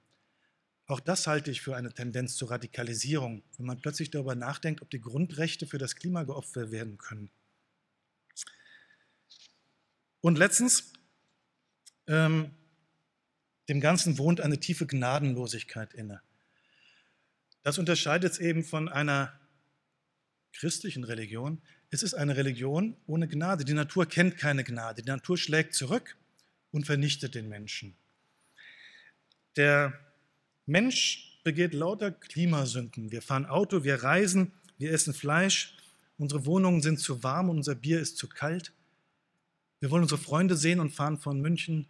Auch 0.86 1.00
das 1.00 1.28
halte 1.28 1.52
ich 1.52 1.60
für 1.60 1.76
eine 1.76 1.92
Tendenz 1.92 2.34
zur 2.34 2.50
Radikalisierung, 2.50 3.44
wenn 3.56 3.66
man 3.66 3.80
plötzlich 3.80 4.10
darüber 4.10 4.34
nachdenkt, 4.34 4.82
ob 4.82 4.90
die 4.90 5.00
Grundrechte 5.00 5.66
für 5.66 5.78
das 5.78 5.94
Klima 5.94 6.24
geopfert 6.24 6.72
werden 6.72 6.98
können. 6.98 7.30
Und 10.20 10.36
letztens, 10.36 10.92
ähm, 12.08 12.50
dem 13.68 13.80
Ganzen 13.80 14.18
wohnt 14.18 14.40
eine 14.40 14.58
tiefe 14.58 14.86
Gnadenlosigkeit 14.86 15.94
inne. 15.94 16.20
Das 17.62 17.78
unterscheidet 17.78 18.32
es 18.32 18.38
eben 18.38 18.64
von 18.64 18.88
einer 18.88 19.38
christlichen 20.52 21.04
Religion. 21.04 21.60
Es 21.90 22.02
ist 22.02 22.14
eine 22.14 22.36
Religion 22.36 22.96
ohne 23.06 23.28
Gnade. 23.28 23.64
Die 23.64 23.74
Natur 23.74 24.06
kennt 24.06 24.38
keine 24.38 24.64
Gnade. 24.64 25.02
Die 25.02 25.08
Natur 25.08 25.36
schlägt 25.36 25.74
zurück 25.74 26.16
und 26.70 26.86
vernichtet 26.86 27.34
den 27.34 27.48
Menschen. 27.48 27.96
Der 29.56 29.98
Mensch 30.66 31.40
begeht 31.42 31.74
lauter 31.74 32.12
Klimasünden. 32.12 33.10
Wir 33.10 33.22
fahren 33.22 33.46
Auto, 33.46 33.84
wir 33.84 34.02
reisen, 34.02 34.52
wir 34.78 34.92
essen 34.92 35.14
Fleisch, 35.14 35.76
unsere 36.16 36.46
Wohnungen 36.46 36.82
sind 36.82 37.00
zu 37.00 37.22
warm 37.22 37.50
und 37.50 37.58
unser 37.58 37.74
Bier 37.74 38.00
ist 38.00 38.16
zu 38.16 38.28
kalt. 38.28 38.72
Wir 39.80 39.90
wollen 39.90 40.02
unsere 40.02 40.20
Freunde 40.20 40.56
sehen 40.56 40.80
und 40.80 40.90
fahren 40.90 41.18
von 41.18 41.40
München 41.40 41.86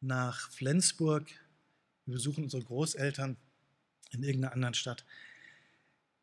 nach 0.00 0.50
Flensburg. 0.50 1.28
Wir 2.06 2.14
besuchen 2.14 2.44
unsere 2.44 2.62
Großeltern 2.62 3.36
in 4.10 4.22
irgendeiner 4.22 4.54
anderen 4.54 4.74
Stadt. 4.74 5.04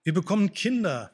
Wir 0.04 0.14
bekommen 0.14 0.54
Kinder. 0.54 1.12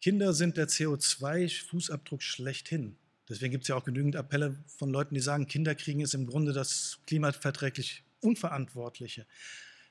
Kinder 0.00 0.32
sind 0.32 0.56
der 0.56 0.68
CO2-Fußabdruck 0.68 2.22
schlechthin. 2.22 2.96
Deswegen 3.28 3.52
gibt 3.52 3.64
es 3.64 3.68
ja 3.68 3.76
auch 3.76 3.84
genügend 3.84 4.16
Appelle 4.16 4.56
von 4.66 4.90
Leuten, 4.90 5.14
die 5.14 5.20
sagen, 5.20 5.46
Kinder 5.46 5.74
kriegen 5.74 6.00
ist 6.00 6.14
im 6.14 6.26
Grunde 6.26 6.52
das 6.52 6.98
klimaverträglich 7.06 8.04
Unverantwortliche. 8.20 9.26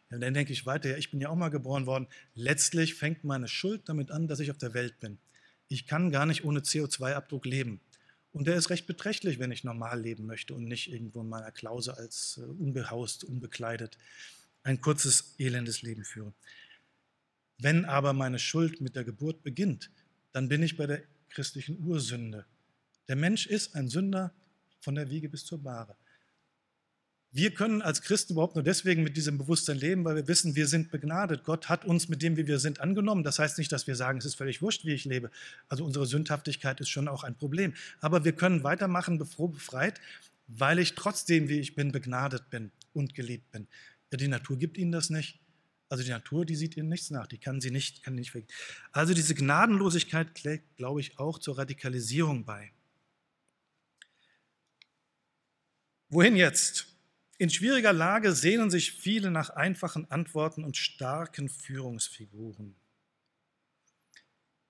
Ja, 0.10 0.18
dann 0.18 0.34
denke 0.34 0.54
ich 0.54 0.66
weiter, 0.66 0.90
ja, 0.90 0.98
ich 0.98 1.12
bin 1.12 1.22
ja 1.22 1.30
auch 1.30 1.36
mal 1.36 1.50
geboren 1.50 1.86
worden. 1.86 2.08
Letztlich 2.36 2.96
fängt 2.96 3.24
meine 3.24 3.48
Schuld 3.48 3.88
damit 3.88 4.12
an, 4.12 4.28
dass 4.28 4.40
ich 4.40 4.52
auf 4.52 4.58
der 4.58 4.74
Welt 4.74 5.00
bin. 5.00 5.18
Ich 5.70 5.88
kann 5.88 6.12
gar 6.12 6.26
nicht 6.26 6.44
ohne 6.44 6.60
CO2-Abdruck 6.60 7.46
leben. 7.46 7.80
Und 8.34 8.48
der 8.48 8.56
ist 8.56 8.70
recht 8.70 8.88
beträchtlich, 8.88 9.40
wenn 9.40 9.52
ich 9.52 9.64
normal 9.64 10.02
leben 10.02 10.26
möchte 10.26 10.54
und 10.54 10.66
nicht 10.66 10.92
irgendwo 10.92 11.22
in 11.22 11.30
meiner 11.30 11.52
Klause 11.52 11.98
als 11.98 12.40
äh, 12.42 12.46
unbehaust, 12.46 13.24
unbekleidet 13.24 13.98
ein 14.64 14.82
kurzes, 14.82 15.36
elendes 15.38 15.82
Leben 15.82 16.04
führe. 16.04 16.34
Wenn 17.58 17.86
aber 17.86 18.14
meine 18.14 18.40
Schuld 18.40 18.82
mit 18.82 18.96
der 18.96 19.04
Geburt 19.04 19.44
beginnt, 19.44 19.92
dann 20.32 20.50
bin 20.50 20.64
ich 20.64 20.78
bei 20.78 20.88
der 20.88 21.04
christlichen 21.30 21.80
Ursünde. 21.84 22.46
Der 23.08 23.16
Mensch 23.16 23.48
ist 23.48 23.76
ein 23.76 23.88
Sünder 23.88 24.34
von 24.80 24.96
der 24.96 25.10
Wiege 25.10 25.30
bis 25.30 25.46
zur 25.46 25.62
Bahre. 25.62 25.96
Wir 27.34 27.54
können 27.54 27.82
als 27.82 28.02
Christen 28.02 28.34
überhaupt 28.34 28.56
nur 28.56 28.64
deswegen 28.64 29.04
mit 29.04 29.16
diesem 29.16 29.38
Bewusstsein 29.38 29.78
leben, 29.78 30.04
weil 30.04 30.18
wir 30.18 30.28
wissen, 30.28 30.56
wir 30.56 30.68
sind 30.68 30.92
begnadet. 30.92 31.46
Gott 31.46 31.70
hat 31.70 31.86
uns 31.86 32.10
mit 32.10 32.22
dem, 32.22 32.36
wie 32.36 32.46
wir 32.46 32.60
sind, 32.60 32.82
angenommen. 32.82 33.24
Das 33.24 33.40
heißt 33.40 33.58
nicht, 33.58 33.72
dass 33.72 33.88
wir 33.88 33.96
sagen, 33.96 34.18
es 34.18 34.26
ist 34.26 34.36
völlig 34.36 34.62
wurscht, 34.62 34.84
wie 34.84 34.94
ich 34.94 35.06
lebe. 35.06 35.32
Also 35.70 35.86
unsere 35.86 36.06
Sündhaftigkeit 36.06 36.82
ist 36.82 36.90
schon 36.90 37.08
auch 37.08 37.24
ein 37.24 37.36
Problem. 37.36 37.74
Aber 38.02 38.26
wir 38.26 38.34
können 38.34 38.64
weitermachen, 38.64 39.18
befreit, 39.18 40.02
weil 40.48 40.80
ich 40.80 40.96
trotzdem, 40.96 41.48
wie 41.48 41.62
ich 41.62 41.74
bin, 41.74 41.94
begnadet 41.94 42.50
bin 42.50 42.70
und 42.94 43.16
geliebt 43.16 43.50
bin. 43.52 43.66
Ja, 44.12 44.18
die 44.18 44.28
Natur 44.28 44.58
gibt 44.58 44.78
ihnen 44.78 44.92
das 44.92 45.10
nicht. 45.10 45.40
Also 45.90 46.04
die 46.04 46.10
Natur, 46.10 46.46
die 46.46 46.56
sieht 46.56 46.78
ihnen 46.78 46.88
nichts 46.88 47.10
nach, 47.10 47.28
die 47.28 47.38
kann 47.38 47.60
sie 47.60 47.72
nicht, 47.72 48.04
kann 48.04 48.16
nicht 48.16 48.34
weg. 48.34 48.46
Also 48.94 49.14
diese 49.14 49.36
Gnadenlosigkeit 49.36 50.36
trägt, 50.36 50.78
glaube 50.78 51.02
ich, 51.02 51.20
auch 51.20 51.38
zur 51.38 51.58
Radikalisierung 51.58 52.46
bei. 52.46 52.72
Wohin 56.08 56.36
jetzt? 56.36 56.88
In 57.38 57.50
schwieriger 57.50 57.92
Lage 57.92 58.34
sehnen 58.34 58.70
sich 58.70 58.92
viele 58.94 59.32
nach 59.32 59.50
einfachen 59.50 60.10
Antworten 60.12 60.64
und 60.64 60.78
starken 60.78 61.50
Führungsfiguren. 61.50 62.76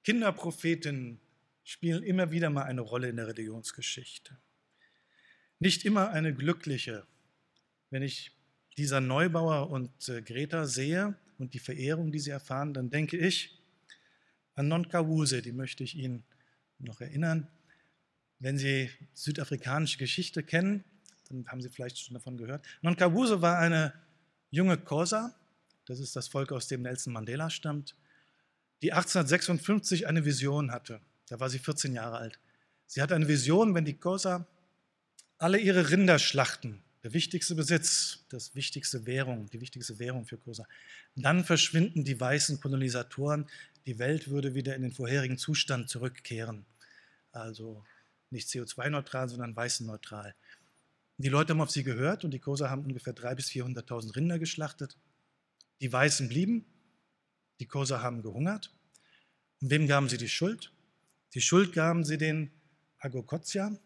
Kinderprophetinnen 0.04 1.20
spielen 1.64 2.02
immer 2.04 2.32
wieder 2.32 2.50
mal 2.50 2.64
eine 2.64 2.82
Rolle 2.82 3.10
in 3.10 3.18
der 3.18 3.28
Religionsgeschichte. 3.28 4.38
Nicht 5.60 5.86
immer 5.86 6.10
eine 6.10 6.34
glückliche. 6.34 7.06
Wenn 7.92 8.02
ich 8.02 8.32
dieser 8.82 9.00
Neubauer 9.00 9.70
und 9.70 10.10
äh, 10.10 10.24
Greta 10.24 10.66
sehe 10.66 11.16
und 11.38 11.54
die 11.54 11.60
Verehrung, 11.60 12.12
die 12.12 12.18
sie 12.18 12.32
erfahren, 12.32 12.74
dann 12.74 12.90
denke 12.90 13.16
ich 13.16 13.62
an 14.56 14.68
Nonkawuse, 14.68 15.44
die 15.44 15.52
möchte 15.52 15.84
ich 15.84 15.96
Ihnen 15.96 16.24
noch 16.80 17.00
erinnern. 17.00 17.48
Wenn 18.40 18.58
Sie 18.58 18.90
südafrikanische 19.14 20.00
Geschichte 20.00 20.42
kennen, 20.42 20.84
dann 21.30 21.48
haben 21.48 21.62
Sie 21.62 21.70
vielleicht 21.70 22.00
schon 22.00 22.16
davon 22.16 22.38
gehört. 22.38 22.66
Nonkawuse 22.82 23.44
war 23.44 23.60
eine 23.60 23.94
junge 24.50 24.80
Kosa, 24.80 25.36
das 25.86 26.00
ist 26.00 26.16
das 26.16 26.28
Volk, 26.28 26.52
aus 26.52 26.68
dem 26.68 26.82
Nelson 26.82 27.14
Mandela 27.14 27.52
stammt, 27.52 27.96
die 28.82 28.94
1856 28.94 30.08
eine 30.08 30.26
Vision 30.26 30.72
hatte. 30.72 31.02
Da 31.30 31.40
war 31.40 31.52
sie 31.52 31.60
14 31.60 31.94
Jahre 31.94 32.18
alt. 32.18 32.40
Sie 32.88 33.00
hatte 33.00 33.14
eine 33.14 33.28
Vision, 33.28 33.76
wenn 33.76 33.86
die 33.86 33.94
Kosa 33.94 34.48
alle 35.38 35.60
ihre 35.60 35.92
Rinder 35.92 36.18
schlachten, 36.18 36.82
der 37.04 37.14
wichtigste 37.14 37.56
Besitz, 37.56 38.26
das 38.30 38.54
wichtigste 38.54 39.06
Währung, 39.06 39.50
die 39.50 39.62
wichtigste 39.62 39.98
Währung 40.00 40.26
für 40.26 40.38
Kosa, 40.38 40.66
dann 41.16 41.44
verschwinden 41.44 42.04
die 42.04 42.20
weißen 42.20 42.60
Kolonisatoren, 42.60 43.48
die 43.86 43.98
Welt 43.98 44.30
würde 44.30 44.54
wieder 44.54 44.76
in 44.76 44.84
den 44.84 44.92
vorherigen 44.92 45.38
Zustand 45.38 45.90
zurückkehren. 45.90 46.66
Also 47.32 47.84
nicht 48.30 48.48
CO2-neutral, 48.50 49.30
sondern 49.30 49.56
weißenneutral. 49.56 50.36
Die 51.18 51.30
Leute 51.30 51.54
haben 51.54 51.62
auf 51.62 51.72
sie 51.72 51.84
gehört 51.84 52.24
und 52.24 52.32
die 52.32 52.40
Kosa 52.40 52.70
haben 52.70 52.86
ungefähr 52.86 53.14
300.000 53.14 53.36
bis 53.36 53.48
400.000 53.50 54.16
Rinder 54.16 54.40
geschlachtet. 54.40 54.98
Die 55.82 55.92
Weißen 55.92 56.30
blieben, 56.30 56.66
die 57.60 57.68
Kosa 57.68 58.02
haben 58.02 58.22
gehungert. 58.22 58.72
Und 59.62 59.70
wem 59.70 59.88
gaben 59.88 60.10
sie 60.10 60.18
die 60.18 60.30
Schuld? 60.30 60.72
Die 61.34 61.42
Schuld 61.42 61.74
gaben 61.74 62.04
sie 62.04 62.18
den 62.18 62.52
Agokotsia. 62.98 63.78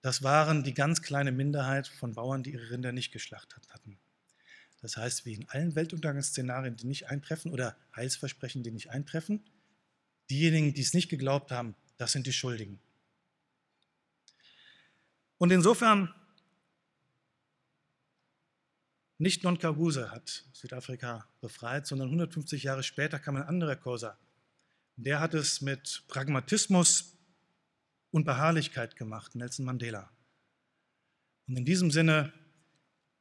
Das 0.00 0.22
waren 0.22 0.62
die 0.62 0.74
ganz 0.74 1.02
kleine 1.02 1.32
Minderheit 1.32 1.88
von 1.88 2.14
Bauern, 2.14 2.42
die 2.42 2.52
ihre 2.52 2.70
Rinder 2.70 2.92
nicht 2.92 3.12
geschlachtet 3.12 3.68
hatten. 3.70 3.98
Das 4.80 4.96
heißt, 4.96 5.26
wie 5.26 5.34
in 5.34 5.48
allen 5.48 5.74
Weltuntergangsszenarien, 5.74 6.76
die 6.76 6.86
nicht 6.86 7.08
eintreffen 7.08 7.52
oder 7.52 7.76
Heilsversprechen, 7.96 8.62
die 8.62 8.70
nicht 8.70 8.90
eintreffen, 8.90 9.44
diejenigen, 10.30 10.72
die 10.72 10.82
es 10.82 10.94
nicht 10.94 11.08
geglaubt 11.08 11.50
haben, 11.50 11.74
das 11.96 12.12
sind 12.12 12.26
die 12.26 12.32
Schuldigen. 12.32 12.78
Und 15.38 15.50
insofern 15.50 16.14
nicht 19.18 19.42
Nonkawuse 19.42 20.12
hat 20.12 20.44
Südafrika 20.52 21.28
befreit, 21.40 21.88
sondern 21.88 22.08
150 22.08 22.62
Jahre 22.62 22.84
später 22.84 23.18
kam 23.18 23.34
ein 23.34 23.42
anderer 23.42 23.74
Kosa. 23.74 24.16
Der 24.94 25.18
hat 25.18 25.34
es 25.34 25.60
mit 25.60 26.04
Pragmatismus 26.06 27.17
und 28.10 28.24
Beharrlichkeit 28.24 28.96
gemacht, 28.96 29.34
Nelson 29.34 29.64
Mandela. 29.64 30.10
Und 31.46 31.56
in 31.56 31.64
diesem 31.64 31.90
Sinne 31.90 32.32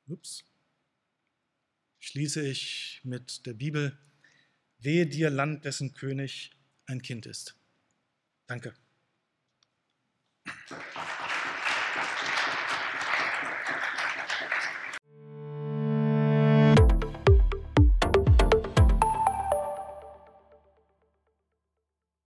ups, 0.08 0.44
schließe 2.00 2.48
ich 2.48 3.02
mit 3.04 3.46
der 3.46 3.54
Bibel, 3.54 3.98
wehe 4.80 5.08
dir 5.08 5.30
Land, 5.30 5.66
dessen 5.66 5.94
König 5.94 6.52
ein 6.86 7.02
Kind 7.02 7.26
ist. 7.26 7.56
Danke. 8.48 8.74